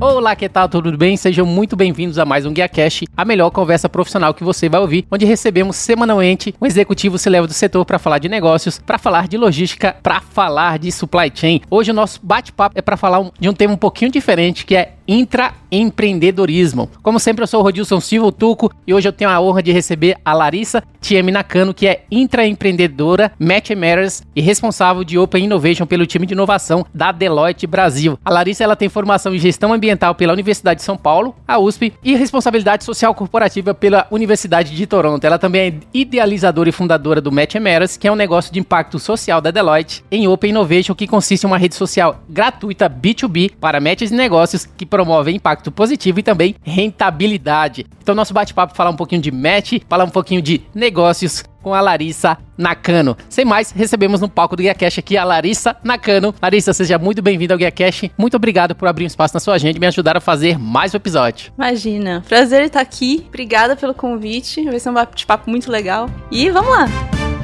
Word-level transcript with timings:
Olá, 0.00 0.36
que 0.36 0.48
tal? 0.48 0.68
Tudo 0.68 0.96
bem? 0.96 1.16
Sejam 1.16 1.44
muito 1.44 1.74
bem-vindos 1.74 2.20
a 2.20 2.24
mais 2.24 2.46
um 2.46 2.52
Guia 2.52 2.68
Cash, 2.68 3.02
a 3.16 3.24
melhor 3.24 3.50
conversa 3.50 3.88
profissional 3.88 4.32
que 4.32 4.44
você 4.44 4.68
vai 4.68 4.80
ouvir, 4.80 5.04
onde 5.10 5.26
recebemos 5.26 5.74
semanalmente 5.74 6.54
um 6.60 6.66
executivo 6.66 7.18
se 7.18 7.28
leva 7.28 7.48
do 7.48 7.52
setor 7.52 7.84
para 7.84 7.98
falar 7.98 8.18
de 8.18 8.28
negócios, 8.28 8.78
para 8.78 8.96
falar 8.96 9.26
de 9.26 9.36
logística, 9.36 9.96
para 10.00 10.20
falar 10.20 10.78
de 10.78 10.92
supply 10.92 11.32
chain. 11.34 11.62
Hoje 11.68 11.90
o 11.90 11.94
nosso 11.94 12.20
bate-papo 12.22 12.78
é 12.78 12.82
para 12.82 12.96
falar 12.96 13.28
de 13.40 13.48
um 13.48 13.52
tema 13.52 13.74
um 13.74 13.76
pouquinho 13.76 14.12
diferente, 14.12 14.64
que 14.64 14.76
é 14.76 14.92
intraempreendedorismo. 15.08 16.90
Como 17.02 17.18
sempre, 17.18 17.42
eu 17.42 17.46
sou 17.46 17.60
o 17.60 17.62
Rodilson 17.62 17.98
Silva 17.98 18.30
Tuco 18.30 18.70
e 18.86 18.92
hoje 18.92 19.08
eu 19.08 19.12
tenho 19.12 19.30
a 19.30 19.40
honra 19.40 19.62
de 19.62 19.72
receber 19.72 20.18
a 20.22 20.34
Larissa 20.34 20.82
Tiemi 21.00 21.32
Nakano, 21.32 21.72
que 21.72 21.86
é 21.86 22.04
intraempreendedora, 22.10 23.32
Match 23.38 23.70
Matters 23.70 24.22
e 24.36 24.42
responsável 24.42 25.02
de 25.04 25.18
Open 25.18 25.44
Innovation 25.44 25.86
pelo 25.86 26.06
time 26.06 26.26
de 26.26 26.34
inovação 26.34 26.84
da 26.92 27.10
Deloitte 27.10 27.66
Brasil. 27.66 28.18
A 28.24 28.30
Larissa 28.30 28.64
ela 28.64 28.76
tem 28.76 28.88
formação 28.88 29.34
em 29.34 29.38
gestão 29.38 29.72
ambiental 29.72 30.14
pela 30.14 30.32
Universidade 30.32 30.80
de 30.80 30.84
São 30.84 30.96
Paulo, 30.96 31.34
a 31.46 31.58
USP, 31.58 31.94
e 32.04 32.14
responsabilidade 32.14 32.84
social 32.84 33.14
corporativa 33.14 33.72
pela 33.72 34.06
Universidade 34.10 34.74
de 34.74 34.86
Toronto. 34.86 35.24
Ela 35.24 35.38
também 35.38 35.60
é 35.68 35.74
idealizadora 35.94 36.68
e 36.68 36.72
fundadora 36.72 37.20
do 37.20 37.32
Match 37.32 37.54
Matters, 37.54 37.96
que 37.96 38.06
é 38.06 38.12
um 38.12 38.16
negócio 38.16 38.52
de 38.52 38.60
impacto 38.60 38.98
social 38.98 39.40
da 39.40 39.50
Deloitte 39.50 40.04
em 40.10 40.28
Open 40.28 40.50
Innovation, 40.50 40.94
que 40.94 41.06
consiste 41.06 41.44
em 41.44 41.46
uma 41.46 41.58
rede 41.58 41.74
social 41.74 42.20
gratuita 42.28 42.90
B2B 42.90 43.52
para 43.60 43.80
matches 43.80 44.10
e 44.10 44.14
negócios 44.14 44.66
que 44.66 44.84
promove 44.98 45.30
impacto 45.30 45.70
positivo 45.70 46.18
e 46.18 46.22
também 46.24 46.56
rentabilidade. 46.64 47.86
Então, 48.02 48.16
nosso 48.16 48.34
bate-papo 48.34 48.74
falar 48.74 48.90
um 48.90 48.96
pouquinho 48.96 49.22
de 49.22 49.30
match, 49.30 49.74
falar 49.88 50.02
um 50.02 50.10
pouquinho 50.10 50.42
de 50.42 50.60
negócios 50.74 51.44
com 51.62 51.72
a 51.72 51.80
Larissa 51.80 52.36
Nakano. 52.56 53.16
Sem 53.28 53.44
mais, 53.44 53.70
recebemos 53.70 54.20
no 54.20 54.28
palco 54.28 54.56
do 54.56 54.62
Guia 54.62 54.74
Cash 54.74 54.98
aqui 54.98 55.16
a 55.16 55.22
Larissa 55.22 55.76
Nakano. 55.84 56.34
Larissa, 56.42 56.72
seja 56.72 56.98
muito 56.98 57.22
bem-vinda 57.22 57.54
ao 57.54 57.58
Guia 57.58 57.70
Cash. 57.70 58.10
Muito 58.18 58.36
obrigado 58.36 58.74
por 58.74 58.88
abrir 58.88 59.04
um 59.04 59.06
espaço 59.06 59.34
na 59.34 59.40
sua 59.40 59.54
agenda 59.54 59.76
e 59.76 59.80
me 59.80 59.86
ajudar 59.86 60.16
a 60.16 60.20
fazer 60.20 60.58
mais 60.58 60.92
um 60.92 60.96
episódio. 60.96 61.52
Imagina, 61.56 62.24
prazer 62.28 62.64
estar 62.64 62.80
aqui. 62.80 63.24
Obrigada 63.28 63.76
pelo 63.76 63.94
convite. 63.94 64.64
Vai 64.64 64.80
ser 64.80 64.90
um 64.90 64.94
bate-papo 64.94 65.48
muito 65.48 65.70
legal. 65.70 66.10
E 66.32 66.50
vamos 66.50 66.70
lá! 66.70 67.37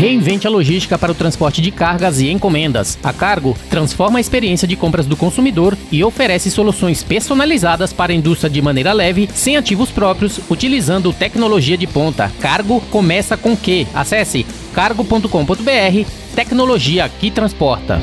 Reinvente 0.00 0.46
a 0.46 0.50
logística 0.50 0.98
para 0.98 1.12
o 1.12 1.14
transporte 1.14 1.60
de 1.60 1.70
cargas 1.70 2.20
e 2.20 2.30
encomendas. 2.30 2.98
A 3.02 3.12
Cargo 3.12 3.54
transforma 3.68 4.18
a 4.18 4.20
experiência 4.20 4.66
de 4.66 4.74
compras 4.74 5.04
do 5.04 5.16
consumidor 5.16 5.76
e 5.92 6.02
oferece 6.02 6.50
soluções 6.50 7.02
personalizadas 7.02 7.92
para 7.92 8.10
a 8.10 8.14
indústria 8.14 8.48
de 8.48 8.62
maneira 8.62 8.92
leve, 8.92 9.28
sem 9.34 9.56
ativos 9.56 9.90
próprios, 9.90 10.40
utilizando 10.48 11.12
tecnologia 11.12 11.76
de 11.76 11.86
ponta. 11.86 12.32
Cargo 12.40 12.80
começa 12.90 13.36
com 13.36 13.54
Q. 13.54 13.86
Acesse 13.94 14.46
cargo.com.br, 14.72 16.10
tecnologia 16.34 17.08
que 17.08 17.30
transporta. 17.30 18.00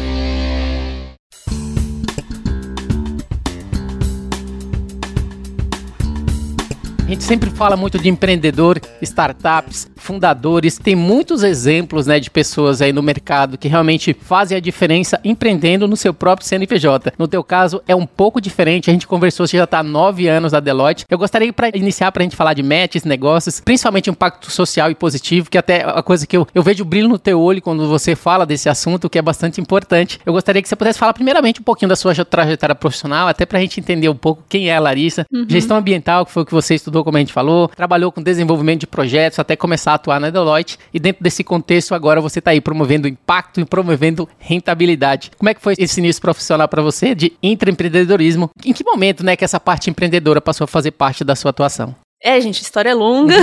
A 7.07 7.09
gente 7.09 7.23
sempre 7.23 7.49
fala 7.49 7.77
muito 7.77 7.97
de 7.97 8.09
empreendedor, 8.09 8.81
startups, 9.01 9.89
fundadores. 9.95 10.77
Tem 10.77 10.93
muitos 10.93 11.41
exemplos, 11.41 12.05
né, 12.05 12.19
de 12.19 12.29
pessoas 12.29 12.81
aí 12.81 12.91
no 12.91 13.01
mercado 13.01 13.57
que 13.57 13.69
realmente 13.69 14.13
fazem 14.13 14.57
a 14.57 14.59
diferença 14.59 15.17
empreendendo 15.23 15.87
no 15.87 15.95
seu 15.95 16.13
próprio 16.13 16.45
CNPJ. 16.45 17.13
No 17.17 17.25
teu 17.25 17.41
caso 17.45 17.81
é 17.87 17.95
um 17.95 18.05
pouco 18.05 18.41
diferente. 18.41 18.89
A 18.89 18.93
gente 18.93 19.07
conversou, 19.07 19.47
você 19.47 19.55
já 19.55 19.63
está 19.63 19.79
há 19.79 19.83
nove 19.83 20.27
anos 20.27 20.51
na 20.51 20.59
Deloitte. 20.59 21.05
Eu 21.09 21.17
gostaria 21.17 21.53
para 21.53 21.69
iniciar 21.73 22.11
para 22.11 22.23
a 22.23 22.25
gente 22.25 22.35
falar 22.35 22.53
de 22.53 22.61
matches, 22.61 23.05
negócios, 23.05 23.61
principalmente 23.61 24.09
impacto 24.09 24.51
social 24.51 24.91
e 24.91 24.95
positivo, 24.95 25.49
que 25.49 25.57
até 25.57 25.85
a 25.85 26.03
coisa 26.03 26.27
que 26.27 26.35
eu, 26.35 26.45
eu 26.53 26.61
vejo 26.61 26.83
brilho 26.83 27.07
no 27.07 27.17
teu 27.17 27.39
olho 27.39 27.61
quando 27.61 27.87
você 27.87 28.17
fala 28.17 28.45
desse 28.45 28.67
assunto, 28.67 29.09
que 29.09 29.17
é 29.17 29.21
bastante 29.21 29.61
importante. 29.61 30.19
Eu 30.25 30.33
gostaria 30.33 30.61
que 30.61 30.67
você 30.67 30.75
pudesse 30.75 30.99
falar 30.99 31.13
primeiramente 31.13 31.61
um 31.61 31.63
pouquinho 31.63 31.87
da 31.87 31.95
sua 31.95 32.13
trajetória 32.25 32.75
profissional, 32.75 33.29
até 33.29 33.45
para 33.45 33.59
a 33.59 33.61
gente 33.61 33.79
entender 33.79 34.09
um 34.09 34.15
pouco 34.15 34.43
quem 34.49 34.69
é 34.69 34.75
a 34.75 34.79
Larissa. 34.81 35.25
Uhum. 35.31 35.45
Gestão 35.47 35.77
ambiental, 35.77 36.25
que 36.25 36.33
foi 36.33 36.43
o 36.43 36.45
que 36.45 36.53
você 36.53 36.75
estudou 36.75 36.96
estudou, 36.97 37.03
como 37.03 37.17
a 37.17 37.19
gente 37.19 37.33
falou, 37.33 37.67
trabalhou 37.67 38.11
com 38.11 38.21
desenvolvimento 38.21 38.81
de 38.81 38.87
projetos 38.87 39.39
até 39.39 39.55
começar 39.55 39.91
a 39.91 39.95
atuar 39.95 40.19
na 40.19 40.29
Deloitte 40.29 40.77
e 40.93 40.99
dentro 40.99 41.23
desse 41.23 41.43
contexto 41.43 41.93
agora 41.93 42.21
você 42.21 42.39
está 42.39 42.51
aí 42.51 42.61
promovendo 42.61 43.07
impacto 43.07 43.59
e 43.59 43.65
promovendo 43.65 44.27
rentabilidade. 44.39 45.31
Como 45.37 45.49
é 45.49 45.53
que 45.53 45.61
foi 45.61 45.75
esse 45.77 45.99
início 45.99 46.21
profissional 46.21 46.67
para 46.67 46.81
você 46.81 47.13
de 47.13 47.33
intraempreendedorismo? 47.41 48.49
Em 48.65 48.73
que 48.73 48.83
momento, 48.83 49.23
né, 49.23 49.35
que 49.35 49.45
essa 49.45 49.59
parte 49.59 49.89
empreendedora 49.89 50.41
passou 50.41 50.65
a 50.65 50.67
fazer 50.67 50.91
parte 50.91 51.23
da 51.23 51.35
sua 51.35 51.51
atuação? 51.51 51.95
É, 52.23 52.41
gente, 52.41 52.63
história 52.63 52.89
é 52.89 52.93
longa, 52.95 53.35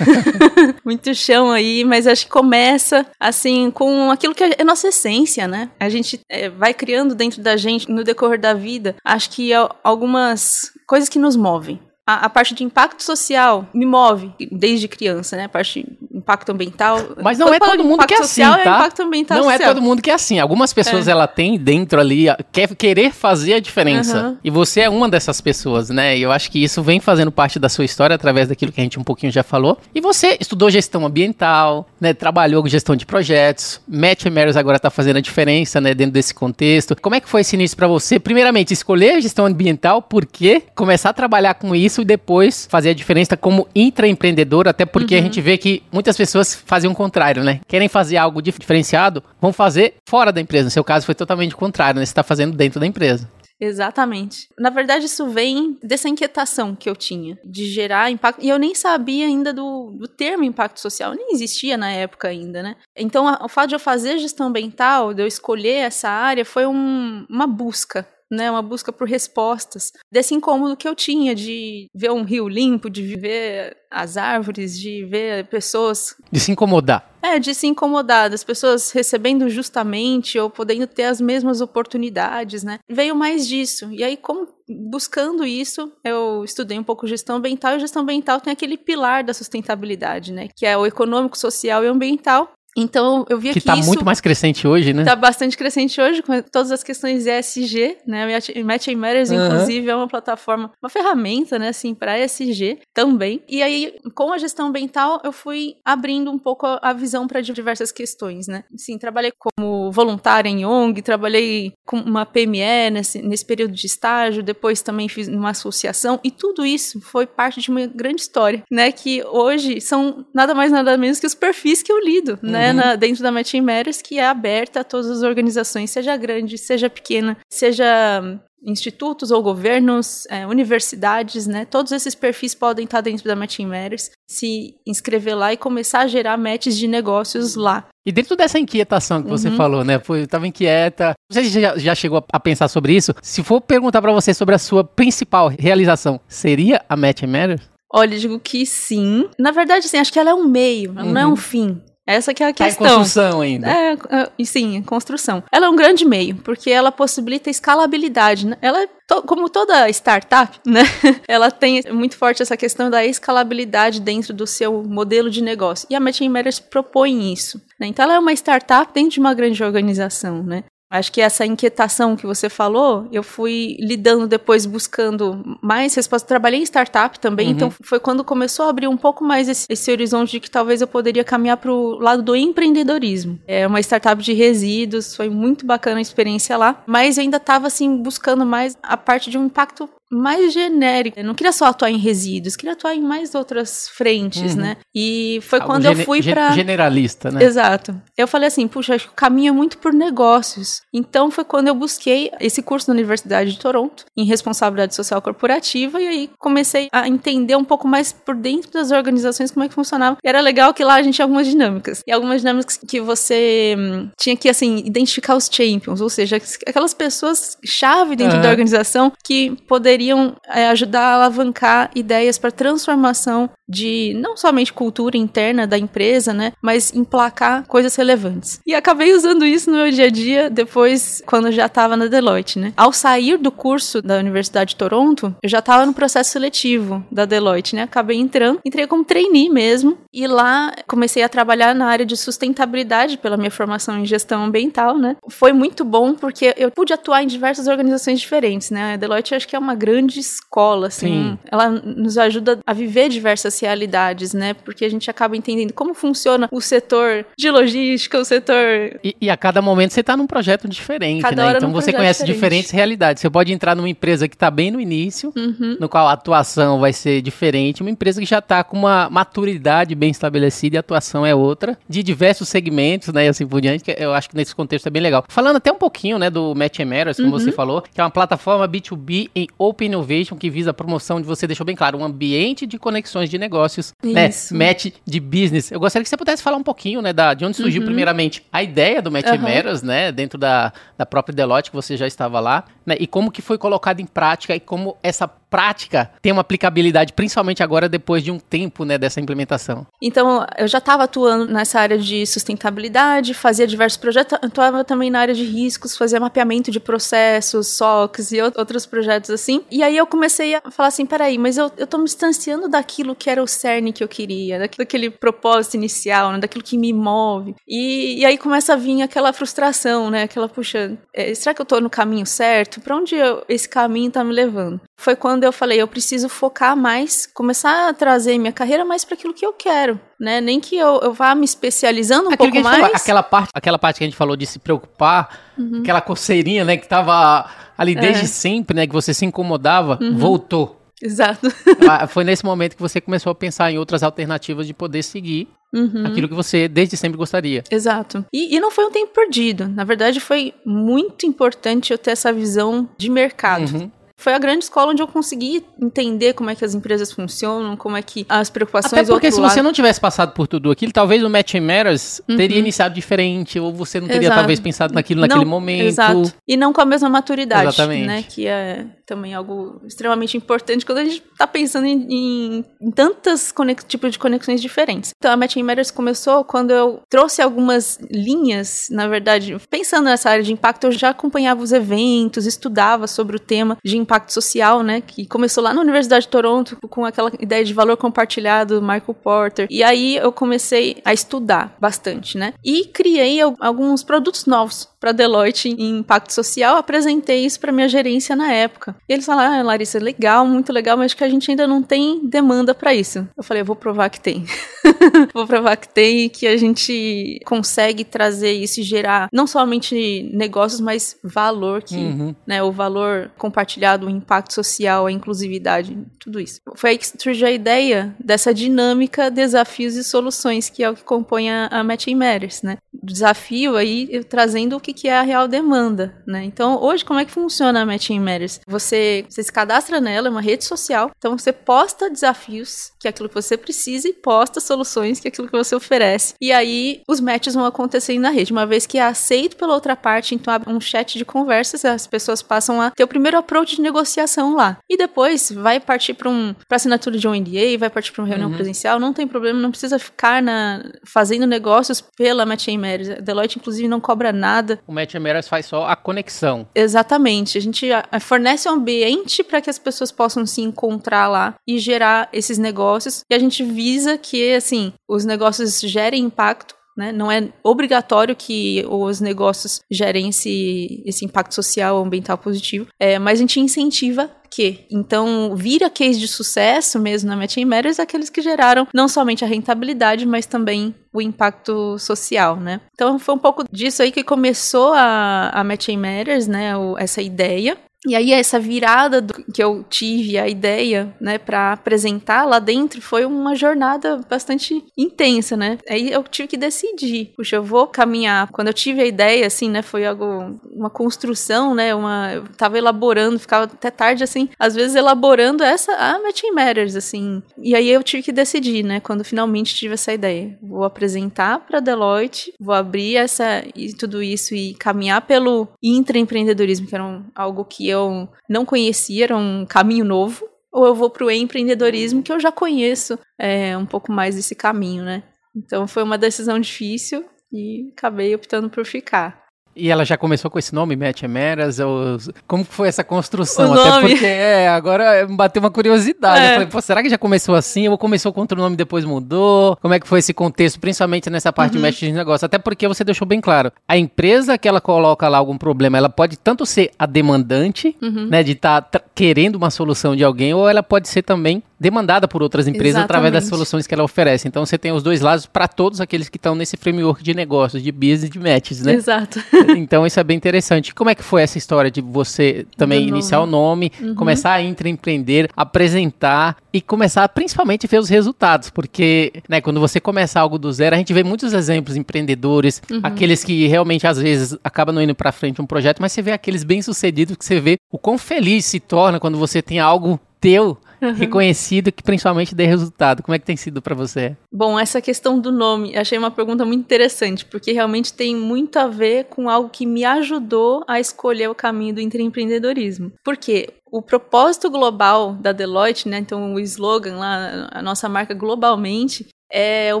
muito 0.82 1.14
chão 1.14 1.50
aí, 1.50 1.84
mas 1.84 2.06
acho 2.06 2.24
que 2.24 2.32
começa, 2.32 3.04
assim, 3.20 3.70
com 3.70 4.10
aquilo 4.10 4.34
que 4.34 4.42
é 4.42 4.64
nossa 4.64 4.88
essência, 4.88 5.46
né? 5.46 5.68
A 5.78 5.90
gente 5.90 6.18
é, 6.30 6.48
vai 6.48 6.72
criando 6.72 7.14
dentro 7.14 7.42
da 7.42 7.58
gente, 7.58 7.90
no 7.90 8.02
decorrer 8.02 8.40
da 8.40 8.54
vida, 8.54 8.96
acho 9.04 9.28
que 9.30 9.50
algumas 9.84 10.72
coisas 10.86 11.10
que 11.10 11.18
nos 11.18 11.36
movem 11.36 11.78
a, 12.08 12.24
a, 12.24 12.30
parte 12.30 12.54
de 12.54 12.64
impacto 12.64 13.02
social 13.02 13.66
me 13.74 13.84
move 13.84 14.32
desde 14.50 14.88
criança, 14.88 15.36
né? 15.36 15.44
A 15.44 15.48
parte 15.48 15.82
de 15.82 16.16
impacto 16.16 16.50
ambiental. 16.50 16.98
Mas 17.22 17.36
não 17.36 17.52
é 17.52 17.58
todo 17.58 17.84
mundo 17.84 18.06
que 18.06 18.14
é 18.14 18.20
assim, 18.20 18.40
é 18.40 18.48
tá? 18.48 18.58
É 18.58 18.62
impacto 18.62 19.02
ambiental 19.02 19.36
não 19.36 19.44
social. 19.44 19.70
é 19.70 19.74
todo 19.74 19.82
mundo 19.82 20.00
que 20.00 20.10
é 20.10 20.14
assim. 20.14 20.38
Algumas 20.38 20.72
pessoas 20.72 21.06
é. 21.06 21.10
ela 21.10 21.26
tem 21.26 21.58
dentro 21.58 22.00
ali 22.00 22.28
quer 22.50 22.74
querer 22.74 23.12
fazer 23.12 23.52
a 23.52 23.60
diferença. 23.60 24.28
Uhum. 24.28 24.36
E 24.42 24.48
você 24.48 24.80
é 24.80 24.88
uma 24.88 25.06
dessas 25.06 25.42
pessoas, 25.42 25.90
né? 25.90 26.16
E 26.16 26.22
eu 26.22 26.32
acho 26.32 26.50
que 26.50 26.64
isso 26.64 26.82
vem 26.82 26.98
fazendo 26.98 27.30
parte 27.30 27.58
da 27.58 27.68
sua 27.68 27.84
história 27.84 28.16
através 28.16 28.48
daquilo 28.48 28.72
que 28.72 28.80
a 28.80 28.84
gente 28.84 28.98
um 28.98 29.04
pouquinho 29.04 29.30
já 29.30 29.42
falou. 29.42 29.78
E 29.94 30.00
você 30.00 30.38
estudou 30.40 30.70
gestão 30.70 31.04
ambiental, 31.04 31.90
né? 32.00 32.14
Trabalhou 32.14 32.62
com 32.62 32.68
gestão 32.70 32.96
de 32.96 33.04
projetos. 33.04 33.82
Matt 33.86 34.24
Emeros 34.24 34.56
agora 34.56 34.78
está 34.78 34.88
fazendo 34.88 35.18
a 35.18 35.20
diferença, 35.20 35.78
né? 35.78 35.92
Dentro 35.92 36.14
desse 36.14 36.32
contexto. 36.32 36.96
Como 37.02 37.14
é 37.14 37.20
que 37.20 37.28
foi 37.28 37.42
esse 37.42 37.54
início 37.54 37.76
para 37.76 37.86
você? 37.86 38.18
Primeiramente, 38.18 38.72
escolher 38.72 39.16
a 39.16 39.20
gestão 39.20 39.44
ambiental, 39.44 40.00
por 40.00 40.24
quê? 40.24 40.62
Começar 40.74 41.10
a 41.10 41.12
trabalhar 41.12 41.52
com 41.52 41.76
isso 41.76 41.97
isso 41.98 42.02
e 42.02 42.04
depois 42.04 42.66
fazer 42.70 42.90
a 42.90 42.94
diferença 42.94 43.36
como 43.36 43.66
intraempreendedor, 43.74 44.68
até 44.68 44.86
porque 44.86 45.14
uhum. 45.14 45.20
a 45.20 45.24
gente 45.24 45.40
vê 45.40 45.58
que 45.58 45.82
muitas 45.92 46.16
pessoas 46.16 46.54
fazem 46.54 46.90
o 46.90 46.94
contrário, 46.94 47.42
né? 47.42 47.60
Querem 47.66 47.88
fazer 47.88 48.16
algo 48.16 48.40
diferenciado, 48.40 49.22
vão 49.40 49.52
fazer 49.52 49.94
fora 50.08 50.32
da 50.32 50.40
empresa. 50.40 50.64
No 50.64 50.70
seu 50.70 50.84
caso 50.84 51.06
foi 51.06 51.14
totalmente 51.14 51.54
o 51.54 51.58
contrário, 51.58 51.98
né? 51.98 52.06
Você 52.06 52.10
está 52.10 52.22
fazendo 52.22 52.56
dentro 52.56 52.78
da 52.78 52.86
empresa. 52.86 53.28
Exatamente. 53.60 54.48
Na 54.56 54.70
verdade, 54.70 55.06
isso 55.06 55.26
vem 55.30 55.76
dessa 55.82 56.08
inquietação 56.08 56.76
que 56.76 56.88
eu 56.88 56.94
tinha 56.94 57.36
de 57.44 57.66
gerar 57.66 58.08
impacto. 58.08 58.40
E 58.40 58.48
eu 58.48 58.56
nem 58.56 58.72
sabia 58.72 59.26
ainda 59.26 59.52
do, 59.52 59.96
do 59.98 60.06
termo 60.06 60.44
impacto 60.44 60.78
social, 60.78 61.12
nem 61.12 61.32
existia 61.32 61.76
na 61.76 61.90
época 61.90 62.28
ainda, 62.28 62.62
né? 62.62 62.76
Então, 62.96 63.26
a, 63.26 63.44
o 63.44 63.48
fato 63.48 63.70
de 63.70 63.74
eu 63.74 63.80
fazer 63.80 64.18
gestão 64.18 64.46
ambiental, 64.46 65.12
de 65.12 65.22
eu 65.22 65.26
escolher 65.26 65.78
essa 65.78 66.08
área, 66.08 66.44
foi 66.44 66.66
um, 66.66 67.26
uma 67.28 67.48
busca 67.48 68.06
né, 68.30 68.50
uma 68.50 68.62
busca 68.62 68.92
por 68.92 69.08
respostas 69.08 69.92
desse 70.12 70.34
incômodo 70.34 70.76
que 70.76 70.88
eu 70.88 70.94
tinha 70.94 71.34
de 71.34 71.86
ver 71.94 72.10
um 72.10 72.22
rio 72.22 72.48
limpo, 72.48 72.90
de 72.90 73.16
ver 73.16 73.76
as 73.90 74.16
árvores, 74.16 74.78
de 74.78 75.04
ver 75.04 75.46
pessoas. 75.46 76.14
De 76.30 76.38
se 76.38 76.52
incomodar. 76.52 77.16
É, 77.22 77.38
de 77.38 77.54
se 77.54 77.66
incomodar, 77.66 78.30
das 78.30 78.44
pessoas 78.44 78.90
recebendo 78.92 79.48
justamente 79.48 80.38
ou 80.38 80.48
podendo 80.48 80.86
ter 80.86 81.04
as 81.04 81.20
mesmas 81.20 81.60
oportunidades, 81.60 82.62
né? 82.62 82.78
Veio 82.88 83.14
mais 83.14 83.48
disso. 83.48 83.90
E 83.90 84.04
aí, 84.04 84.16
como 84.16 84.46
buscando 84.68 85.44
isso, 85.44 85.90
eu 86.04 86.44
estudei 86.44 86.78
um 86.78 86.84
pouco 86.84 87.06
gestão 87.06 87.36
ambiental, 87.36 87.76
e 87.76 87.80
gestão 87.80 88.02
ambiental 88.02 88.40
tem 88.40 88.52
aquele 88.52 88.76
pilar 88.76 89.24
da 89.24 89.34
sustentabilidade, 89.34 90.32
né? 90.32 90.48
Que 90.54 90.66
é 90.66 90.76
o 90.76 90.86
econômico, 90.86 91.36
social 91.36 91.82
e 91.82 91.88
ambiental. 91.88 92.52
Então 92.78 93.26
eu 93.28 93.38
via 93.38 93.52
que, 93.52 93.60
que, 93.60 93.66
tá 93.66 93.76
muito 93.76 94.04
mais 94.04 94.20
crescente 94.20 94.66
hoje, 94.66 94.92
né? 94.92 95.04
tá 95.04 95.16
bastante 95.16 95.56
crescente 95.56 96.00
hoje 96.00 96.22
com 96.22 96.40
todas 96.42 96.70
as 96.70 96.82
questões 96.82 97.26
ESG, 97.26 97.98
né? 98.06 98.26
O 98.26 98.64
Match 98.64 98.88
Matters, 98.88 99.30
Uhum. 99.30 99.46
inclusive, 99.46 99.88
é 99.88 99.96
uma 99.96 100.08
plataforma, 100.08 100.70
uma 100.82 100.88
ferramenta, 100.88 101.58
né, 101.58 101.68
assim, 101.68 101.94
para 101.94 102.18
ESG 102.18 102.78
também. 102.94 103.42
E 103.48 103.62
aí, 103.62 103.94
com 104.14 104.32
a 104.32 104.38
gestão 104.38 104.68
ambiental, 104.68 105.20
eu 105.24 105.32
fui 105.32 105.76
abrindo 105.84 106.30
um 106.30 106.38
pouco 106.38 106.66
a, 106.66 106.78
a 106.82 106.92
visão 106.92 107.26
para 107.26 107.40
diversas 107.40 107.92
questões, 107.92 108.46
né? 108.46 108.64
Sim, 108.76 108.98
trabalhei 108.98 109.32
como 109.38 109.90
voluntária 109.90 110.48
em 110.48 110.64
ONG, 110.64 111.02
trabalhei 111.02 111.72
com 111.86 111.98
uma 111.98 112.24
PME 112.24 112.90
nesse, 112.92 113.22
nesse 113.22 113.44
período 113.44 113.72
de 113.72 113.86
estágio, 113.86 114.42
depois 114.42 114.82
também 114.82 115.08
fiz 115.08 115.28
uma 115.28 115.50
associação, 115.50 116.20
e 116.22 116.30
tudo 116.30 116.64
isso 116.64 117.00
foi 117.00 117.26
parte 117.26 117.60
de 117.60 117.70
uma 117.70 117.86
grande 117.86 118.22
história, 118.22 118.62
né? 118.70 118.92
Que 118.92 119.22
hoje 119.24 119.80
são 119.80 120.26
nada 120.34 120.54
mais 120.54 120.70
nada 120.70 120.96
menos 120.96 121.20
que 121.20 121.26
os 121.26 121.34
perfis 121.34 121.82
que 121.82 121.92
eu 121.92 122.00
lido, 122.00 122.38
né? 122.42 122.67
Uhum. 122.67 122.67
Na, 122.72 122.96
dentro 122.96 123.22
da 123.22 123.30
Matching 123.32 123.60
Matters, 123.62 124.00
que 124.02 124.18
é 124.18 124.26
aberta 124.26 124.80
a 124.80 124.84
todas 124.84 125.10
as 125.10 125.22
organizações, 125.22 125.90
seja 125.90 126.16
grande, 126.16 126.56
seja 126.58 126.88
pequena, 126.90 127.36
seja 127.50 128.20
hum, 128.22 128.38
institutos 128.64 129.30
ou 129.30 129.42
governos, 129.42 130.26
é, 130.30 130.46
universidades, 130.46 131.46
né? 131.46 131.64
Todos 131.64 131.92
esses 131.92 132.14
perfis 132.14 132.54
podem 132.54 132.84
estar 132.84 133.00
dentro 133.00 133.24
da 133.24 133.36
Matching 133.36 133.66
Matters, 133.66 134.10
se 134.28 134.74
inscrever 134.86 135.36
lá 135.36 135.52
e 135.52 135.56
começar 135.56 136.00
a 136.00 136.06
gerar 136.06 136.36
matches 136.36 136.76
de 136.76 136.88
negócios 136.88 137.54
lá. 137.54 137.86
E 138.06 138.10
dentro 138.12 138.34
dessa 138.36 138.58
inquietação 138.58 139.22
que 139.22 139.28
você 139.28 139.48
Uhum. 139.48 139.56
falou, 139.56 139.84
né? 139.84 140.00
Eu 140.08 140.26
tava 140.26 140.46
inquieta. 140.46 141.12
Você 141.30 141.44
já, 141.44 141.76
já 141.76 141.94
chegou 141.94 142.24
a, 142.32 142.40
pensar 142.40 142.68
sobre 142.68 142.94
isso? 142.96 143.12
Se 143.22 143.42
for 143.42 143.60
perguntar 143.60 144.00
pra 144.00 144.12
você 144.12 144.32
sobre 144.32 144.54
a 144.54 144.58
sua 144.58 144.82
principal 144.82 145.48
realização, 145.48 146.18
seria 146.26 146.82
a 146.88 146.96
Match 146.96 147.22
Matters? 147.24 147.68
Olha, 147.92 148.14
eu 148.14 148.18
digo 148.18 148.40
que 148.40 148.66
sim. 148.66 149.28
Na 149.38 149.50
verdade, 149.50 149.86
assim, 149.86 149.98
acho 149.98 150.12
que 150.12 150.18
ela 150.18 150.30
é 150.30 150.34
um 150.34 150.46
meio, 150.48 150.92
ela 150.98 151.04
não 151.10 151.20
é 151.20 151.26
Uhum. 151.26 151.32
um 151.32 151.36
fim. 151.36 151.80
Essa 152.08 152.32
que 152.32 152.42
é 152.42 152.48
a 152.48 152.54
Tá 152.54 152.64
em 152.64 152.68
questão. 152.68 152.86
construção 152.96 153.40
ainda. 153.42 153.68
É, 153.70 153.92
é, 153.92 154.44
sim, 154.44 154.76
em 154.76 154.82
construção. 154.82 155.42
Ela 155.52 155.66
é 155.66 155.68
um 155.68 155.76
grande 155.76 156.04
meio, 156.06 156.36
porque 156.36 156.70
ela 156.70 156.90
possibilita 156.90 157.50
escalabilidade. 157.50 158.46
Né? 158.46 158.56
Ela 158.62 158.82
é, 158.84 158.88
to- 159.06 159.22
como 159.22 159.48
toda 159.50 159.88
startup, 159.90 160.58
né? 160.66 160.82
Ela 161.28 161.50
tem 161.50 161.82
muito 161.92 162.16
forte 162.16 162.40
essa 162.42 162.56
questão 162.56 162.88
da 162.88 163.04
escalabilidade 163.04 164.00
dentro 164.00 164.32
do 164.32 164.46
seu 164.46 164.82
modelo 164.84 165.28
de 165.30 165.42
negócio. 165.42 165.86
E 165.90 165.94
a 165.94 166.00
Matching 166.00 166.30
Matters 166.30 166.58
propõe 166.58 167.32
isso. 167.32 167.60
né? 167.78 167.86
Então, 167.88 168.04
ela 168.04 168.14
é 168.14 168.18
uma 168.18 168.32
startup 168.32 168.90
dentro 168.94 169.10
de 169.10 169.20
uma 169.20 169.34
grande 169.34 169.62
organização, 169.62 170.42
né? 170.42 170.64
Acho 170.90 171.12
que 171.12 171.20
essa 171.20 171.44
inquietação 171.44 172.16
que 172.16 172.26
você 172.26 172.48
falou, 172.48 173.06
eu 173.12 173.22
fui 173.22 173.76
lidando 173.78 174.26
depois 174.26 174.64
buscando 174.64 175.58
mais 175.60 175.94
respostas. 175.94 176.26
Trabalhei 176.28 176.60
em 176.60 176.64
startup 176.64 177.20
também, 177.20 177.48
Uhum. 177.48 177.52
então 177.52 177.70
foi 177.70 178.00
quando 178.00 178.24
começou 178.24 178.64
a 178.66 178.70
abrir 178.70 178.88
um 178.88 178.96
pouco 178.96 179.22
mais 179.22 179.48
esse, 179.48 179.66
esse 179.68 179.90
horizonte 179.90 180.32
de 180.32 180.40
que 180.40 180.50
talvez 180.50 180.80
eu 180.80 180.86
poderia 180.86 181.22
caminhar 181.24 181.58
para 181.58 181.70
o 181.72 181.98
lado 181.98 182.22
do 182.22 182.34
empreendedorismo. 182.34 183.38
É 183.46 183.66
uma 183.66 183.80
startup 183.80 184.22
de 184.22 184.32
resíduos, 184.32 185.14
foi 185.14 185.28
muito 185.28 185.66
bacana 185.66 185.98
a 185.98 186.00
experiência 186.02 186.56
lá, 186.56 186.82
mas 186.86 187.18
eu 187.18 187.22
ainda 187.22 187.36
estava 187.36 187.66
assim 187.66 187.96
buscando 188.02 188.46
mais 188.46 188.76
a 188.82 188.96
parte 188.96 189.30
de 189.30 189.36
um 189.36 189.44
impacto 189.46 189.88
mais 190.10 190.52
genérico. 190.52 191.18
Eu 191.18 191.24
não 191.24 191.34
queria 191.34 191.52
só 191.52 191.66
atuar 191.66 191.90
em 191.90 191.98
resíduos, 191.98 192.56
queria 192.56 192.72
atuar 192.72 192.94
em 192.94 193.02
mais 193.02 193.34
outras 193.34 193.88
frentes, 193.88 194.54
Uhum. 194.54 194.60
né? 194.62 194.76
E 194.94 195.40
foi 195.42 195.58
Algo 195.60 195.72
quando 195.72 195.84
eu 195.86 195.96
fui 195.96 196.22
para 196.22 196.50
Generalista, 196.52 197.30
né? 197.30 197.44
Exato. 197.44 197.94
Eu 198.16 198.26
falei 198.26 198.48
assim, 198.48 198.66
puxa, 198.66 198.94
acho 198.94 199.06
que 199.06 199.12
o 199.12 199.16
caminho 199.16 199.50
é 199.50 199.52
muito 199.52 199.78
por 199.78 199.92
negócios. 199.92 200.80
Então 200.92 201.30
foi 201.30 201.44
quando 201.44 201.68
eu 201.68 201.74
busquei 201.74 202.30
esse 202.40 202.62
curso 202.62 202.88
na 202.88 202.94
Universidade 202.94 203.52
de 203.52 203.58
Toronto, 203.58 204.04
em 204.16 204.24
responsabilidade 204.24 204.94
social 204.94 205.20
corporativa, 205.20 206.00
e 206.00 206.08
aí 206.08 206.30
comecei 206.38 206.88
a 206.92 207.06
entender 207.06 207.56
um 207.56 207.64
pouco 207.64 207.86
mais 207.86 208.12
por 208.12 208.34
dentro 208.34 208.70
das 208.72 208.90
organizações 208.90 209.50
como 209.50 209.64
é 209.64 209.68
que 209.68 209.74
funcionava. 209.74 210.16
E 210.24 210.28
era 210.28 210.40
legal 210.40 210.72
que 210.72 210.82
lá 210.82 210.94
a 210.94 211.02
gente 211.02 211.14
tinha 211.14 211.24
algumas 211.24 211.46
dinâmicas. 211.46 212.02
E 212.06 212.12
algumas 212.12 212.40
dinâmicas 212.40 212.78
que 212.78 213.00
você 213.00 213.74
hum, 213.78 214.08
tinha 214.18 214.36
que, 214.36 214.48
assim, 214.48 214.78
identificar 214.78 215.36
os 215.36 215.48
champions, 215.52 216.00
ou 216.00 216.08
seja, 216.08 216.36
aquelas 216.66 216.94
pessoas 216.94 217.58
chave 217.64 218.16
dentro 218.16 218.34
Aham. 218.34 218.42
da 218.42 218.50
organização 218.50 219.12
que 219.22 219.50
poderiam 219.66 219.97
é, 220.46 220.68
ajudar 220.68 221.02
a 221.02 221.14
alavancar 221.14 221.90
ideias 221.94 222.38
para 222.38 222.50
transformação 222.50 223.50
de 223.68 224.14
não 224.16 224.36
somente 224.36 224.72
cultura 224.72 225.16
interna 225.16 225.66
da 225.66 225.78
empresa, 225.78 226.32
né, 226.32 226.52
mas 226.62 226.94
emplacar 226.94 227.66
coisas 227.66 227.94
relevantes. 227.96 228.60
E 228.66 228.74
acabei 228.74 229.12
usando 229.12 229.44
isso 229.44 229.70
no 229.70 229.76
meu 229.76 229.90
dia 229.90 230.06
a 230.06 230.10
dia 230.10 230.50
depois, 230.50 231.22
quando 231.26 231.52
já 231.52 231.66
estava 231.66 231.96
na 231.96 232.06
Deloitte, 232.06 232.58
né. 232.58 232.72
Ao 232.76 232.92
sair 232.92 233.36
do 233.36 233.50
curso 233.50 234.00
da 234.00 234.16
Universidade 234.18 234.70
de 234.70 234.76
Toronto, 234.76 235.34
eu 235.42 235.48
já 235.48 235.58
estava 235.58 235.84
no 235.84 235.92
processo 235.92 236.30
seletivo 236.30 237.04
da 237.10 237.24
Deloitte, 237.24 237.76
né, 237.76 237.82
acabei 237.82 238.16
entrando, 238.18 238.60
entrei 238.64 238.86
como 238.86 239.04
trainee 239.04 239.50
mesmo, 239.50 239.98
e 240.12 240.26
lá 240.26 240.72
comecei 240.86 241.22
a 241.22 241.28
trabalhar 241.28 241.74
na 241.74 241.86
área 241.86 242.06
de 242.06 242.16
sustentabilidade 242.16 243.18
pela 243.18 243.36
minha 243.36 243.50
formação 243.50 243.98
em 243.98 244.06
gestão 244.06 244.44
ambiental, 244.44 244.96
né. 244.96 245.16
Foi 245.28 245.52
muito 245.52 245.84
bom 245.84 246.14
porque 246.14 246.54
eu 246.56 246.70
pude 246.70 246.92
atuar 246.92 247.22
em 247.22 247.26
diversas 247.26 247.66
organizações 247.66 248.20
diferentes, 248.20 248.70
né. 248.70 248.94
A 248.94 248.96
Deloitte 248.96 249.34
acho 249.34 249.46
que 249.46 249.56
é 249.56 249.58
uma 249.58 249.74
grande 249.74 250.20
escola, 250.20 250.86
assim, 250.86 251.06
Sim. 251.32 251.38
ela 251.50 251.68
nos 251.68 252.16
ajuda 252.16 252.58
a 252.66 252.72
viver 252.72 253.08
diversas 253.08 253.57
realidades, 253.60 254.32
né? 254.34 254.54
Porque 254.54 254.84
a 254.84 254.88
gente 254.90 255.10
acaba 255.10 255.36
entendendo 255.36 255.72
como 255.72 255.94
funciona 255.94 256.48
o 256.50 256.60
setor 256.60 257.24
de 257.36 257.50
logística, 257.50 258.18
o 258.18 258.24
setor. 258.24 258.98
E, 259.04 259.16
e 259.20 259.30
a 259.30 259.36
cada 259.36 259.60
momento 259.62 259.92
você 259.92 260.02
tá 260.02 260.16
num 260.16 260.26
projeto 260.26 260.68
diferente, 260.68 261.22
Cada 261.22 261.52
né? 261.52 261.56
Então 261.56 261.72
você 261.72 261.92
conhece 261.92 262.20
diferente. 262.24 262.34
diferentes 262.34 262.70
realidades. 262.70 263.20
Você 263.20 263.30
pode 263.30 263.52
entrar 263.52 263.74
numa 263.74 263.88
empresa 263.88 264.28
que 264.28 264.36
tá 264.36 264.50
bem 264.50 264.70
no 264.70 264.80
início, 264.80 265.32
Uhum. 265.36 265.76
no 265.80 265.88
qual 265.88 266.08
a 266.08 266.12
atuação 266.12 266.80
vai 266.80 266.92
ser 266.92 267.20
diferente, 267.22 267.80
uma 267.82 267.90
empresa 267.90 268.20
que 268.20 268.26
já 268.26 268.38
está 268.38 268.62
com 268.64 268.76
uma 268.76 269.08
maturidade 269.10 269.94
bem 269.94 270.10
estabelecida 270.10 270.76
e 270.76 270.78
a 270.78 270.80
atuação 270.80 271.24
é 271.24 271.34
outra, 271.34 271.78
de 271.88 272.02
diversos 272.02 272.48
segmentos, 272.48 273.12
né, 273.12 273.26
e 273.26 273.28
assim 273.28 273.46
por 273.46 273.60
diante, 273.60 273.84
que 273.84 273.94
eu 273.98 274.12
acho 274.12 274.28
que 274.30 274.36
nesse 274.36 274.54
contexto 274.54 274.86
é 274.86 274.90
bem 274.90 275.02
legal. 275.02 275.24
Falando 275.28 275.56
até 275.56 275.70
um 275.72 275.76
pouquinho, 275.76 276.18
né, 276.18 276.30
do 276.30 276.54
Match 276.54 276.78
Matters, 276.80 277.16
como 277.16 277.28
Uhum. 277.28 277.38
você 277.38 277.52
falou, 277.52 277.82
que 277.82 278.00
é 278.00 278.04
uma 278.04 278.10
plataforma 278.10 278.66
B2B 278.68 279.30
em 279.34 279.46
Open 279.58 279.86
Innovation 279.88 280.36
que 280.36 280.50
visa 280.50 280.70
a 280.70 280.74
promoção 280.74 281.20
de, 281.20 281.26
você 281.26 281.46
deixou 281.46 281.64
bem 281.64 281.76
claro, 281.76 281.98
um 281.98 282.04
ambiente 282.04 282.66
de 282.66 282.78
conexões 282.78 283.30
de 283.30 283.38
negócios, 283.48 283.94
né, 284.04 284.28
Isso. 284.28 284.54
match 284.54 284.92
de 285.04 285.20
business. 285.20 285.72
Eu 285.72 285.80
gostaria 285.80 286.04
que 286.04 286.08
você 286.08 286.16
pudesse 286.16 286.42
falar 286.42 286.58
um 286.58 286.62
pouquinho, 286.62 287.00
né, 287.00 287.12
da, 287.12 287.32
de 287.34 287.44
onde 287.44 287.56
surgiu 287.56 287.82
primeiramente 287.84 288.44
a 288.52 288.62
ideia 288.62 289.00
do 289.00 289.10
Match 289.10 289.26
Uhum. 289.26 289.38
Matters, 289.38 289.82
né, 289.82 290.12
dentro 290.12 290.38
da, 290.38 290.72
da 290.96 291.06
própria 291.06 291.34
Deloitte, 291.34 291.70
que 291.70 291.76
você 291.76 291.96
já 291.96 292.06
estava 292.06 292.38
lá, 292.40 292.64
né, 292.84 292.96
e 293.00 293.06
como 293.06 293.30
que 293.30 293.42
foi 293.42 293.56
colocado 293.58 294.00
em 294.00 294.06
prática 294.06 294.54
e 294.54 294.60
como 294.60 294.96
essa 295.02 295.30
prática 295.50 296.10
tem 296.22 296.32
uma 296.32 296.40
aplicabilidade, 296.42 297.12
principalmente 297.12 297.62
agora 297.62 297.88
depois 297.88 298.22
de 298.22 298.30
um 298.30 298.38
tempo, 298.38 298.84
né, 298.84 298.98
dessa 298.98 299.20
implementação. 299.20 299.86
Então, 300.02 300.46
eu 300.56 300.66
já 300.68 300.78
estava 300.78 301.04
atuando 301.04 301.52
nessa 301.52 301.80
área 301.80 301.98
de 301.98 302.26
sustentabilidade, 302.26 303.34
fazia 303.34 303.66
diversos 303.66 303.96
projetos, 303.98 304.38
atuava 304.42 304.84
também 304.84 305.10
na 305.10 305.20
área 305.20 305.34
de 305.34 305.44
riscos, 305.44 305.96
fazia 305.96 306.20
mapeamento 306.20 306.70
de 306.70 306.80
processos, 306.80 307.68
SOCs 307.68 308.32
e 308.32 308.40
ou- 308.42 308.52
outros 308.56 308.86
projetos 308.86 309.30
assim. 309.30 309.62
E 309.70 309.82
aí 309.82 309.96
eu 309.96 310.06
comecei 310.06 310.54
a 310.54 310.70
falar 310.70 310.88
assim, 310.88 311.06
peraí, 311.06 311.38
mas 311.38 311.56
eu, 311.56 311.70
eu 311.76 311.98
me 311.98 312.04
distanciando 312.04 312.68
daquilo 312.68 313.14
que 313.14 313.28
era 313.30 313.42
o 313.42 313.46
cerne 313.46 313.92
que 313.92 314.02
eu 314.04 314.08
queria, 314.08 314.58
daquele 314.58 315.10
propósito 315.10 315.74
inicial, 315.74 316.32
né, 316.32 316.38
daquilo 316.38 316.62
que 316.64 316.78
me 316.78 316.92
move. 316.92 317.54
E, 317.66 318.20
e 318.20 318.24
aí 318.24 318.36
começa 318.38 318.72
a 318.74 318.76
vir 318.76 319.02
aquela 319.02 319.32
frustração, 319.32 320.10
né, 320.10 320.22
aquela, 320.24 320.48
puxa, 320.48 320.96
é, 321.12 321.34
será 321.34 321.54
que 321.54 321.60
eu 321.62 321.66
tô 321.66 321.80
no 321.80 321.90
caminho 321.90 322.26
certo? 322.26 322.80
Pra 322.80 322.96
onde 322.96 323.14
eu- 323.14 323.42
esse 323.48 323.68
caminho 323.68 324.10
tá 324.10 324.22
me 324.22 324.32
levando? 324.32 324.80
Foi 325.00 325.14
quando 325.14 325.44
eu 325.44 325.52
falei, 325.52 325.80
eu 325.80 325.86
preciso 325.86 326.28
focar 326.28 326.76
mais, 326.76 327.24
começar 327.24 327.88
a 327.88 327.94
trazer 327.94 328.36
minha 328.36 328.52
carreira 328.52 328.84
mais 328.84 329.04
para 329.04 329.14
aquilo 329.14 329.32
que 329.32 329.46
eu 329.46 329.52
quero, 329.52 329.98
né? 330.18 330.40
Nem 330.40 330.58
que 330.58 330.76
eu, 330.76 330.98
eu 331.00 331.12
vá 331.14 331.36
me 331.36 331.44
especializando 331.44 332.28
um 332.28 332.32
Aquilo 332.32 332.50
pouco 332.50 332.64
mais. 332.64 332.80
falou, 332.80 332.96
aquela 332.96 333.22
parte, 333.22 333.50
aquela 333.54 333.78
parte 333.78 333.98
que 333.98 334.04
a 334.04 334.06
gente 334.08 334.16
falou 334.16 334.34
de 334.36 334.44
se 334.44 334.58
preocupar, 334.58 335.38
aquela 335.80 336.00
coceirinha, 336.00 336.64
né, 336.64 336.76
que 336.76 336.88
tava 336.88 337.48
ali 337.78 337.94
desde 337.94 338.22
Uhum. 338.22 338.24
É. 338.24 338.28
sempre, 338.28 338.76
né, 338.76 338.86
que 338.88 338.92
você 338.92 339.14
se 339.14 339.24
incomodava, 339.24 340.00
voltou. 340.16 340.74
Exato. 341.00 341.46
Ah, 341.88 342.08
Foi 342.08 342.24
nesse 342.24 342.44
momento 342.44 342.74
que 342.74 342.82
você 342.82 343.00
começou 343.00 343.30
a 343.30 343.34
pensar 343.36 343.70
em 343.70 343.78
outras 343.78 344.02
alternativas 344.02 344.66
de 344.66 344.74
poder 344.74 345.04
seguir 345.04 345.46
Uhum. 345.72 346.06
aquilo 346.06 346.26
que 346.28 346.34
você 346.34 346.66
desde 346.66 346.96
sempre 346.96 347.16
gostaria. 347.16 347.62
Exato. 347.70 348.24
E, 348.32 348.56
e 348.56 348.58
não 348.58 348.70
foi 348.72 348.84
um 348.86 348.90
tempo 348.90 349.12
perdido. 349.14 349.68
Na 349.68 349.84
verdade, 349.84 350.18
foi 350.18 350.54
muito 350.66 351.24
importante 351.24 351.92
eu 351.92 351.98
ter 351.98 352.10
essa 352.12 352.32
visão 352.32 352.88
de 352.98 353.08
mercado. 353.08 353.76
Uhum. 353.76 353.90
Foi 354.20 354.34
a 354.34 354.38
grande 354.38 354.64
escola 354.64 354.90
onde 354.90 355.00
eu 355.00 355.06
consegui 355.06 355.64
entender 355.80 356.32
como 356.32 356.50
é 356.50 356.54
que 356.56 356.64
as 356.64 356.74
empresas 356.74 357.12
funcionam, 357.12 357.76
como 357.76 357.96
é 357.96 358.02
que 358.02 358.26
as 358.28 358.50
preocupações 358.50 358.92
Até 359.04 359.12
porque 359.12 359.30
se 359.30 359.40
lado... 359.40 359.52
você 359.52 359.62
não 359.62 359.72
tivesse 359.72 360.00
passado 360.00 360.32
por 360.32 360.48
tudo 360.48 360.72
aquilo, 360.72 360.92
talvez 360.92 361.22
o 361.22 361.30
Match 361.30 361.54
Matters 361.54 362.20
teria 362.26 362.56
Uhum. 362.56 362.62
iniciado 362.62 362.94
diferente, 362.96 363.60
ou 363.60 363.72
você 363.72 364.00
não 364.00 364.08
teria 364.08 364.26
Exato. 364.26 364.40
talvez 364.40 364.58
pensado 364.58 364.92
naquilo 364.92 365.20
naquele 365.20 365.44
Não, 365.44 365.50
momento. 365.50 365.84
Exato. 365.86 366.34
E 366.48 366.56
não 366.56 366.72
com 366.72 366.80
a 366.80 366.84
mesma 366.84 367.08
maturidade, 367.08 367.68
Exatamente. 367.68 368.06
né? 368.06 368.24
Que 368.28 368.48
é 368.48 368.86
também 369.06 369.34
algo 369.34 369.80
extremamente 369.86 370.36
importante 370.36 370.84
quando 370.84 370.98
a 370.98 371.04
gente 371.04 371.22
tá 371.38 371.46
pensando 371.46 371.86
em, 371.86 372.06
em, 372.10 372.64
em 372.82 372.90
tantas 372.90 373.54
tipos 373.86 374.10
de 374.10 374.18
conexões 374.18 374.60
diferentes. 374.60 375.14
Então, 375.16 375.30
a 375.30 375.36
Matching 375.36 375.62
Matters 375.62 375.92
começou 375.92 376.42
quando 376.42 376.72
eu 376.72 377.00
trouxe 377.08 377.40
algumas 377.40 378.00
linhas, 378.10 378.88
na 378.90 379.06
verdade, 379.06 379.56
pensando 379.70 380.06
nessa 380.06 380.28
área 380.28 380.42
de 380.42 380.52
impacto, 380.52 380.88
eu 380.88 380.92
já 380.92 381.10
acompanhava 381.10 381.62
os 381.62 381.70
eventos, 381.70 382.46
estudava 382.46 383.06
sobre 383.06 383.36
o 383.36 383.38
tema 383.38 383.76
de 383.84 383.96
impacto 383.96 384.07
social, 384.32 384.82
né? 384.82 385.00
Que 385.00 385.26
começou 385.26 385.62
lá 385.62 385.72
na 385.72 385.80
Universidade 385.80 386.24
de 386.24 386.30
Toronto 386.30 386.76
com 386.88 387.04
aquela 387.04 387.30
ideia 387.38 387.64
de 387.64 387.74
valor 387.74 387.96
compartilhado, 387.96 388.80
Michael 388.80 389.14
Porter. 389.22 389.66
E 389.70 389.82
aí 389.82 390.16
eu 390.16 390.32
comecei 390.32 391.00
a 391.04 391.12
estudar 391.12 391.76
bastante, 391.80 392.36
né? 392.38 392.54
E 392.64 392.86
criei 392.86 393.38
alguns 393.60 394.02
produtos 394.02 394.46
novos 394.46 394.88
para 395.00 395.12
Deloitte 395.12 395.68
em 395.68 395.98
impacto 395.98 396.32
social, 396.32 396.76
apresentei 396.76 397.44
isso 397.44 397.60
para 397.60 397.72
minha 397.72 397.88
gerência 397.88 398.34
na 398.34 398.52
época. 398.52 398.96
E 399.08 399.12
eles 399.12 399.26
falaram: 399.26 399.60
"Ah, 399.60 399.62
Larissa, 399.62 399.98
legal, 399.98 400.46
muito 400.46 400.72
legal, 400.72 400.96
mas 400.96 401.14
que 401.14 401.24
a 401.24 401.28
gente 401.28 401.50
ainda 401.50 401.66
não 401.66 401.82
tem 401.82 402.20
demanda 402.26 402.74
para 402.74 402.94
isso". 402.94 403.28
Eu 403.36 403.42
falei: 403.42 403.62
"Eu 403.62 403.66
vou 403.66 403.76
provar 403.76 404.08
que 404.10 404.20
tem". 404.20 404.44
vou 405.34 405.46
provar 405.46 405.76
que 405.76 405.88
tem 405.88 406.24
e 406.24 406.28
que 406.28 406.46
a 406.46 406.56
gente 406.56 407.40
consegue 407.44 408.04
trazer 408.04 408.52
isso 408.52 408.80
e 408.80 408.82
gerar 408.82 409.28
não 409.32 409.46
somente 409.46 410.30
negócios, 410.32 410.80
mas 410.80 411.16
valor 411.22 411.82
que, 411.82 411.96
uhum. 411.96 412.34
né, 412.46 412.62
o 412.62 412.72
valor 412.72 413.30
compartilhado, 413.36 414.06
o 414.06 414.10
impacto 414.10 414.52
social, 414.52 415.06
a 415.06 415.12
inclusividade, 415.12 415.96
tudo 416.18 416.40
isso. 416.40 416.60
Foi 416.74 416.90
aí 416.90 416.98
que 416.98 417.06
surgiu 417.06 417.46
a 417.46 417.50
ideia 417.50 418.14
dessa 418.18 418.52
dinâmica 418.52 419.30
desafios 419.30 419.96
e 419.96 420.04
soluções, 420.04 420.68
que 420.68 420.82
é 420.82 420.90
o 420.90 420.94
que 420.94 421.04
compõe 421.04 421.50
a, 421.50 421.66
a 421.66 421.84
Matching 421.84 422.14
Matters, 422.14 422.62
né? 422.62 422.78
Desafio 422.92 423.76
aí 423.76 424.24
trazendo 424.24 424.76
o 424.76 424.80
que, 424.88 425.02
que 425.02 425.08
é 425.08 425.18
a 425.18 425.22
real 425.22 425.46
demanda, 425.46 426.14
né? 426.26 426.44
Então, 426.44 426.80
hoje, 426.82 427.04
como 427.04 427.20
é 427.20 427.24
que 427.24 427.30
funciona 427.30 427.82
a 427.82 427.86
Matching 427.86 428.20
Matters? 428.20 428.60
Você, 428.66 429.26
você 429.28 429.42
se 429.42 429.52
cadastra 429.52 430.00
nela, 430.00 430.28
é 430.28 430.30
uma 430.30 430.40
rede 430.40 430.64
social, 430.64 431.10
então 431.18 431.36
você 431.36 431.52
posta 431.52 432.10
desafios, 432.10 432.92
que 432.98 433.06
é 433.06 433.10
aquilo 433.10 433.28
que 433.28 433.34
você 433.34 433.56
precisa, 433.56 434.08
e 434.08 434.12
posta 434.12 434.60
soluções, 434.60 435.20
que 435.20 435.28
é 435.28 435.30
aquilo 435.30 435.48
que 435.48 435.56
você 435.56 435.74
oferece. 435.74 436.34
E 436.40 436.52
aí, 436.52 437.02
os 437.08 437.20
matches 437.20 437.54
vão 437.54 437.64
acontecendo 437.64 438.20
na 438.20 438.30
rede. 438.30 438.52
Uma 438.52 438.66
vez 438.66 438.86
que 438.86 438.98
é 438.98 439.02
aceito 439.02 439.56
pela 439.56 439.74
outra 439.74 439.94
parte, 439.94 440.34
então 440.34 440.52
abre 440.52 440.72
um 440.72 440.80
chat 440.80 441.18
de 441.18 441.24
conversas, 441.24 441.84
as 441.84 442.06
pessoas 442.06 442.42
passam 442.42 442.80
a 442.80 442.90
ter 442.90 443.04
o 443.04 443.08
primeiro 443.08 443.36
approach 443.36 443.76
de 443.76 443.82
negociação 443.82 444.54
lá. 444.54 444.78
E 444.88 444.96
depois 444.96 445.52
vai 445.52 445.80
partir 445.80 446.14
para 446.14 446.30
um, 446.30 446.54
pra 446.66 446.76
assinatura 446.76 447.18
de 447.18 447.28
um 447.28 447.34
NDA, 447.34 447.76
vai 447.78 447.90
partir 447.90 448.12
para 448.12 448.22
uma 448.22 448.28
reunião 448.28 448.50
uhum. 448.50 448.56
presencial, 448.56 448.98
não 448.98 449.12
tem 449.12 449.26
problema, 449.26 449.60
não 449.60 449.70
precisa 449.70 449.98
ficar 449.98 450.42
na, 450.42 450.82
fazendo 451.04 451.46
negócios 451.46 452.00
pela 452.00 452.46
Matching 452.46 452.78
Matters. 452.78 453.10
A 453.10 453.14
Deloitte, 453.20 453.58
inclusive, 453.58 453.88
não 453.88 454.00
cobra 454.00 454.32
nada 454.32 454.77
o 454.86 454.92
Match 454.92 455.14
Matters 455.14 455.48
faz 455.48 455.66
só 455.66 455.86
a 455.86 455.96
conexão. 455.96 456.66
Exatamente. 456.74 457.58
A 457.58 457.60
gente 457.60 457.88
fornece 458.20 458.68
um 458.68 458.72
ambiente 458.72 459.42
para 459.42 459.60
que 459.60 459.70
as 459.70 459.78
pessoas 459.78 460.10
possam 460.10 460.46
se 460.46 460.60
encontrar 460.60 461.28
lá 461.28 461.54
e 461.66 461.78
gerar 461.78 462.28
esses 462.32 462.58
negócios. 462.58 463.22
E 463.30 463.34
a 463.34 463.38
gente 463.38 463.62
visa 463.62 464.18
que, 464.18 464.54
assim, 464.54 464.92
os 465.08 465.24
negócios 465.24 465.80
gerem 465.80 466.24
impacto 466.24 466.78
né? 466.98 467.12
Não 467.12 467.30
é 467.30 467.48
obrigatório 467.62 468.34
que 468.34 468.84
os 468.90 469.20
negócios 469.20 469.80
gerem 469.88 470.30
esse, 470.30 471.00
esse 471.06 471.24
impacto 471.24 471.54
social 471.54 471.96
ou 471.96 472.04
ambiental 472.04 472.36
positivo, 472.36 472.88
é, 472.98 473.20
mas 473.20 473.38
a 473.38 473.42
gente 473.42 473.60
incentiva 473.60 474.28
que. 474.50 474.86
Então, 474.90 475.54
vira 475.54 475.90
case 475.90 476.18
de 476.18 476.28
sucesso 476.28 476.98
mesmo 476.98 477.28
na 477.28 477.36
Matching 477.36 477.64
Matters 477.64 477.98
aqueles 477.98 478.30
que 478.30 478.42
geraram 478.42 478.86
não 478.92 479.08
somente 479.08 479.44
a 479.44 479.48
rentabilidade, 479.48 480.26
mas 480.26 480.46
também 480.46 480.94
o 481.12 481.20
impacto 481.20 481.98
social, 481.98 482.56
né? 482.56 482.80
Então, 482.92 483.18
foi 483.18 483.34
um 483.34 483.38
pouco 483.38 483.64
disso 483.70 484.02
aí 484.02 484.12
que 484.12 484.22
começou 484.22 484.92
a, 484.92 485.50
a 485.52 485.64
Matching 485.64 485.96
Matters, 485.96 486.46
né? 486.46 486.76
O, 486.76 486.96
essa 486.98 487.22
ideia. 487.22 487.76
E 488.06 488.14
aí 488.14 488.32
essa 488.32 488.60
virada 488.60 489.20
do, 489.20 489.34
que 489.52 489.62
eu 489.62 489.84
tive 489.88 490.38
a 490.38 490.48
ideia, 490.48 491.14
né, 491.20 491.36
para 491.36 491.72
apresentar 491.72 492.44
lá 492.44 492.58
dentro 492.58 493.02
foi 493.02 493.24
uma 493.24 493.56
jornada 493.56 494.20
bastante 494.28 494.84
intensa, 494.96 495.56
né? 495.56 495.78
Aí 495.88 496.12
eu 496.12 496.22
tive 496.22 496.48
que 496.48 496.56
decidir, 496.56 497.32
puxa, 497.36 497.56
eu 497.56 497.64
vou 497.64 497.86
caminhar. 497.88 498.48
Quando 498.52 498.68
eu 498.68 498.74
tive 498.74 499.00
a 499.00 499.06
ideia 499.06 499.46
assim, 499.46 499.68
né, 499.68 499.82
foi 499.82 500.06
algo 500.06 500.60
uma 500.72 500.90
construção, 500.90 501.74
né, 501.74 501.94
uma 501.94 502.32
eu 502.34 502.44
tava 502.56 502.78
elaborando, 502.78 503.38
ficava 503.38 503.64
até 503.64 503.90
tarde 503.90 504.22
assim, 504.22 504.48
às 504.58 504.74
vezes 504.74 504.94
elaborando 504.94 505.64
essa 505.64 505.92
a 505.92 506.20
Matching 506.20 506.52
Matters 506.52 506.94
assim. 506.94 507.42
E 507.60 507.74
aí 507.74 507.88
eu 507.88 508.02
tive 508.02 508.22
que 508.22 508.32
decidir, 508.32 508.84
né, 508.84 509.00
quando 509.00 509.24
finalmente 509.24 509.74
tive 509.74 509.94
essa 509.94 510.12
ideia. 510.12 510.56
Vou 510.62 510.84
apresentar 510.84 511.60
para 511.60 511.80
Deloitte, 511.80 512.52
vou 512.60 512.74
abrir 512.74 513.16
essa 513.16 513.64
e 513.74 513.92
tudo 513.92 514.22
isso 514.22 514.54
e 514.54 514.74
caminhar 514.74 515.22
pelo 515.22 515.66
intraempreendedorismo, 515.82 516.86
que 516.86 516.94
era 516.94 517.04
um, 517.04 517.24
algo 517.34 517.64
que 517.64 517.87
eu 517.88 518.28
não 518.48 518.64
conhecia, 518.64 519.24
era 519.24 519.36
um 519.36 519.66
caminho 519.66 520.04
novo, 520.04 520.48
ou 520.72 520.86
eu 520.86 520.94
vou 520.94 521.10
para 521.10 521.24
o 521.24 521.30
empreendedorismo, 521.30 522.22
que 522.22 522.32
eu 522.32 522.38
já 522.38 522.52
conheço 522.52 523.18
é, 523.38 523.76
um 523.76 523.86
pouco 523.86 524.12
mais 524.12 524.36
desse 524.36 524.54
caminho, 524.54 525.04
né? 525.04 525.22
Então 525.56 525.86
foi 525.88 526.02
uma 526.02 526.18
decisão 526.18 526.58
difícil 526.58 527.24
e 527.52 527.90
acabei 527.96 528.34
optando 528.34 528.68
por 528.68 528.84
ficar. 528.84 529.47
E 529.78 529.90
ela 529.90 530.04
já 530.04 530.16
começou 530.16 530.50
com 530.50 530.58
esse 530.58 530.74
nome, 530.74 530.96
Matt 530.96 531.22
Emeras? 531.22 531.78
Ou... 531.78 532.18
Como 532.46 532.64
foi 532.64 532.88
essa 532.88 533.04
construção? 533.04 533.72
Até 533.72 534.00
porque, 534.00 534.26
é, 534.26 534.68
agora 534.68 535.26
bateu 535.28 535.60
uma 535.60 535.70
curiosidade. 535.70 536.40
É. 536.40 536.48
Eu 536.48 536.52
falei, 536.54 536.66
pô, 536.66 536.80
será 536.80 537.02
que 537.02 537.08
já 537.08 537.16
começou 537.16 537.54
assim? 537.54 537.88
Ou 537.88 537.96
começou 537.96 538.32
com 538.32 538.40
outro 538.40 538.58
nome 538.58 538.74
e 538.74 538.76
depois 538.76 539.04
mudou? 539.04 539.76
Como 539.76 539.94
é 539.94 540.00
que 540.00 540.08
foi 540.08 540.18
esse 540.18 540.34
contexto, 540.34 540.80
principalmente 540.80 541.30
nessa 541.30 541.52
parte 541.52 541.76
uhum. 541.76 541.82
de 541.82 541.86
match 541.86 542.00
de 542.00 542.12
negócio? 542.12 542.44
Até 542.44 542.58
porque 542.58 542.88
você 542.88 543.04
deixou 543.04 543.26
bem 543.26 543.40
claro, 543.40 543.72
a 543.86 543.96
empresa 543.96 544.58
que 544.58 544.68
ela 544.68 544.80
coloca 544.80 545.28
lá 545.28 545.38
algum 545.38 545.56
problema, 545.56 545.96
ela 545.96 546.08
pode 546.08 546.36
tanto 546.36 546.66
ser 546.66 546.90
a 546.98 547.06
demandante, 547.06 547.96
uhum. 548.02 548.26
né, 548.28 548.42
de 548.42 548.52
estar 548.52 548.82
tá 548.82 549.00
querendo 549.14 549.54
uma 549.54 549.70
solução 549.70 550.16
de 550.16 550.24
alguém, 550.24 550.52
ou 550.52 550.68
ela 550.68 550.82
pode 550.82 551.08
ser 551.08 551.22
também 551.22 551.62
demandada 551.78 552.26
por 552.26 552.42
outras 552.42 552.66
empresas 552.66 553.00
Exatamente. 553.00 553.10
através 553.10 553.32
das 553.32 553.44
soluções 553.48 553.86
que 553.86 553.94
ela 553.94 554.04
oferece. 554.04 554.48
Então 554.48 554.64
você 554.64 554.76
tem 554.76 554.92
os 554.92 555.02
dois 555.02 555.20
lados 555.20 555.46
para 555.46 555.68
todos 555.68 556.00
aqueles 556.00 556.28
que 556.28 556.36
estão 556.36 556.54
nesse 556.54 556.76
framework 556.76 557.22
de 557.22 557.34
negócios, 557.34 557.82
de 557.82 557.92
business 557.92 558.24
e 558.24 558.28
de 558.28 558.38
matches, 558.38 558.82
né? 558.82 558.94
Exato. 558.94 559.42
então 559.76 560.06
isso 560.06 560.18
é 560.18 560.24
bem 560.24 560.36
interessante. 560.36 560.94
Como 560.94 561.10
é 561.10 561.14
que 561.14 561.22
foi 561.22 561.42
essa 561.42 561.58
história 561.58 561.90
de 561.90 562.00
você 562.00 562.66
também 562.76 563.02
Do 563.02 563.08
iniciar 563.08 563.38
nome. 563.38 563.48
o 563.48 563.50
nome, 563.50 563.92
uhum. 564.00 564.14
começar 564.14 564.52
a 564.52 564.62
empreender, 564.62 565.50
apresentar 565.56 566.56
e 566.72 566.80
começar 566.80 567.28
principalmente 567.28 567.86
a 567.86 567.88
ver 567.88 567.98
os 567.98 568.08
resultados, 568.08 568.70
porque, 568.70 569.32
né, 569.48 569.60
quando 569.60 569.80
você 569.80 570.00
começa 570.00 570.40
algo 570.40 570.58
do 570.58 570.72
zero, 570.72 570.94
a 570.94 570.98
gente 570.98 571.12
vê 571.12 571.24
muitos 571.24 571.52
exemplos 571.52 571.96
empreendedores, 571.96 572.82
uhum. 572.90 573.00
aqueles 573.02 573.42
que 573.42 573.66
realmente 573.66 574.06
às 574.06 574.18
vezes 574.18 574.56
acabam 574.62 574.94
não 574.94 575.02
indo 575.02 575.14
para 575.14 575.32
frente 575.32 575.60
um 575.60 575.66
projeto, 575.66 576.00
mas 576.00 576.12
você 576.12 576.22
vê 576.22 576.32
aqueles 576.32 576.64
bem-sucedidos 576.64 577.36
que 577.36 577.44
você 577.44 577.60
vê 577.60 577.78
o 577.90 577.98
quão 577.98 578.18
feliz 578.18 578.64
se 578.64 578.80
torna 578.80 579.18
quando 579.18 579.38
você 579.38 579.62
tem 579.62 579.78
algo 579.78 580.20
teu 580.40 580.78
reconhecido 581.16 581.92
que 581.92 582.02
principalmente 582.02 582.54
dê 582.54 582.66
resultado. 582.66 583.22
Como 583.22 583.34
é 583.34 583.38
que 583.38 583.46
tem 583.46 583.56
sido 583.56 583.80
para 583.82 583.94
você? 583.94 584.36
Bom, 584.52 584.78
essa 584.78 585.00
questão 585.00 585.38
do 585.38 585.52
nome, 585.52 585.96
achei 585.96 586.18
uma 586.18 586.30
pergunta 586.30 586.64
muito 586.64 586.80
interessante, 586.80 587.44
porque 587.44 587.72
realmente 587.72 588.12
tem 588.12 588.34
muito 588.34 588.78
a 588.78 588.86
ver 588.86 589.24
com 589.24 589.48
algo 589.48 589.68
que 589.68 589.86
me 589.86 590.04
ajudou 590.04 590.84
a 590.86 591.00
escolher 591.00 591.48
o 591.48 591.54
caminho 591.54 591.94
do 591.94 592.00
empreendedorismo. 592.00 593.12
Porque 593.24 593.70
o 593.90 594.02
propósito 594.02 594.70
global 594.70 595.32
da 595.32 595.52
Deloitte, 595.52 596.08
né, 596.08 596.18
então 596.18 596.54
o 596.54 596.60
slogan 596.60 597.16
lá, 597.16 597.68
a 597.70 597.82
nossa 597.82 598.08
marca 598.08 598.34
globalmente, 598.34 599.26
é 599.50 599.94
o 599.94 600.00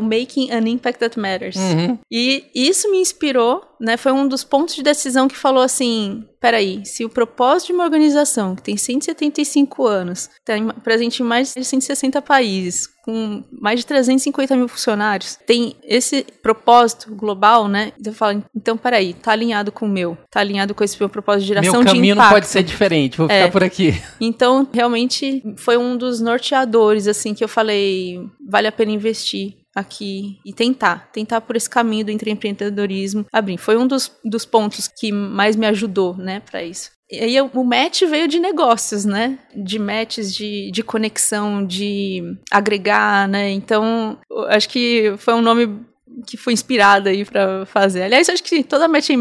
Making 0.00 0.50
an 0.50 0.68
Impact 0.68 1.00
That 1.00 1.18
Matters. 1.18 1.56
Uhum. 1.56 1.98
E 2.10 2.44
isso 2.54 2.90
me 2.90 2.98
inspirou, 2.98 3.62
né? 3.80 3.96
Foi 3.96 4.12
um 4.12 4.28
dos 4.28 4.44
pontos 4.44 4.74
de 4.74 4.82
decisão 4.82 5.28
que 5.28 5.36
falou 5.36 5.62
assim: 5.62 6.24
peraí, 6.40 6.84
se 6.84 7.04
o 7.04 7.08
propósito 7.08 7.68
de 7.68 7.72
uma 7.72 7.84
organização 7.84 8.54
que 8.54 8.62
tem 8.62 8.76
175 8.76 9.86
anos, 9.86 10.28
está 10.38 10.54
presente 10.82 11.22
em 11.22 11.26
mais 11.26 11.54
de 11.54 11.64
160 11.64 12.20
países, 12.22 12.88
com 13.08 13.42
mais 13.50 13.80
de 13.80 13.86
350 13.86 14.54
mil 14.54 14.68
funcionários, 14.68 15.38
tem 15.46 15.76
esse 15.82 16.26
propósito 16.42 17.14
global, 17.14 17.66
né? 17.66 17.90
Então 17.98 18.12
eu 18.12 18.14
falo, 18.14 18.44
então 18.54 18.76
peraí, 18.76 19.14
tá 19.14 19.32
alinhado 19.32 19.72
com 19.72 19.86
o 19.86 19.88
meu, 19.88 20.18
tá 20.30 20.40
alinhado 20.40 20.74
com 20.74 20.84
esse 20.84 20.98
meu 21.00 21.08
propósito 21.08 21.40
de 21.40 21.48
geração 21.48 21.72
de 21.72 21.78
impacto. 21.78 21.86
Meu 21.86 21.94
caminho 21.94 22.14
não 22.16 22.28
pode 22.28 22.46
ser 22.46 22.62
diferente, 22.62 23.16
vou 23.16 23.26
ficar 23.26 23.38
é. 23.38 23.50
por 23.50 23.64
aqui. 23.64 23.94
Então, 24.20 24.68
realmente, 24.70 25.42
foi 25.56 25.78
um 25.78 25.96
dos 25.96 26.20
norteadores, 26.20 27.08
assim, 27.08 27.32
que 27.32 27.42
eu 27.42 27.48
falei, 27.48 28.20
vale 28.46 28.66
a 28.66 28.72
pena 28.72 28.92
investir 28.92 29.54
aqui 29.74 30.38
e 30.44 30.52
tentar, 30.52 31.08
tentar 31.10 31.40
por 31.40 31.56
esse 31.56 31.70
caminho 31.70 32.04
do 32.04 32.10
empreendedorismo 32.10 33.24
abrir. 33.32 33.56
Foi 33.56 33.78
um 33.78 33.86
dos, 33.86 34.12
dos 34.22 34.44
pontos 34.44 34.86
que 34.86 35.10
mais 35.12 35.56
me 35.56 35.66
ajudou, 35.66 36.14
né, 36.14 36.40
para 36.40 36.62
isso. 36.62 36.90
E 37.10 37.20
aí 37.20 37.40
o 37.40 37.64
match 37.64 38.02
veio 38.02 38.28
de 38.28 38.38
negócios, 38.38 39.04
né? 39.04 39.38
De 39.54 39.78
matches, 39.78 40.34
de, 40.34 40.70
de 40.70 40.82
conexão, 40.82 41.64
de 41.64 42.22
agregar, 42.50 43.26
né? 43.26 43.50
Então, 43.50 44.18
acho 44.48 44.68
que 44.68 45.14
foi 45.16 45.34
um 45.34 45.40
nome 45.40 45.80
que 46.26 46.36
foi 46.36 46.52
inspirado 46.52 47.08
aí 47.08 47.24
para 47.24 47.64
fazer. 47.66 48.02
Aliás, 48.02 48.28
acho 48.28 48.42
que 48.42 48.62
toda 48.62 48.88
match 48.88 49.10
em 49.10 49.18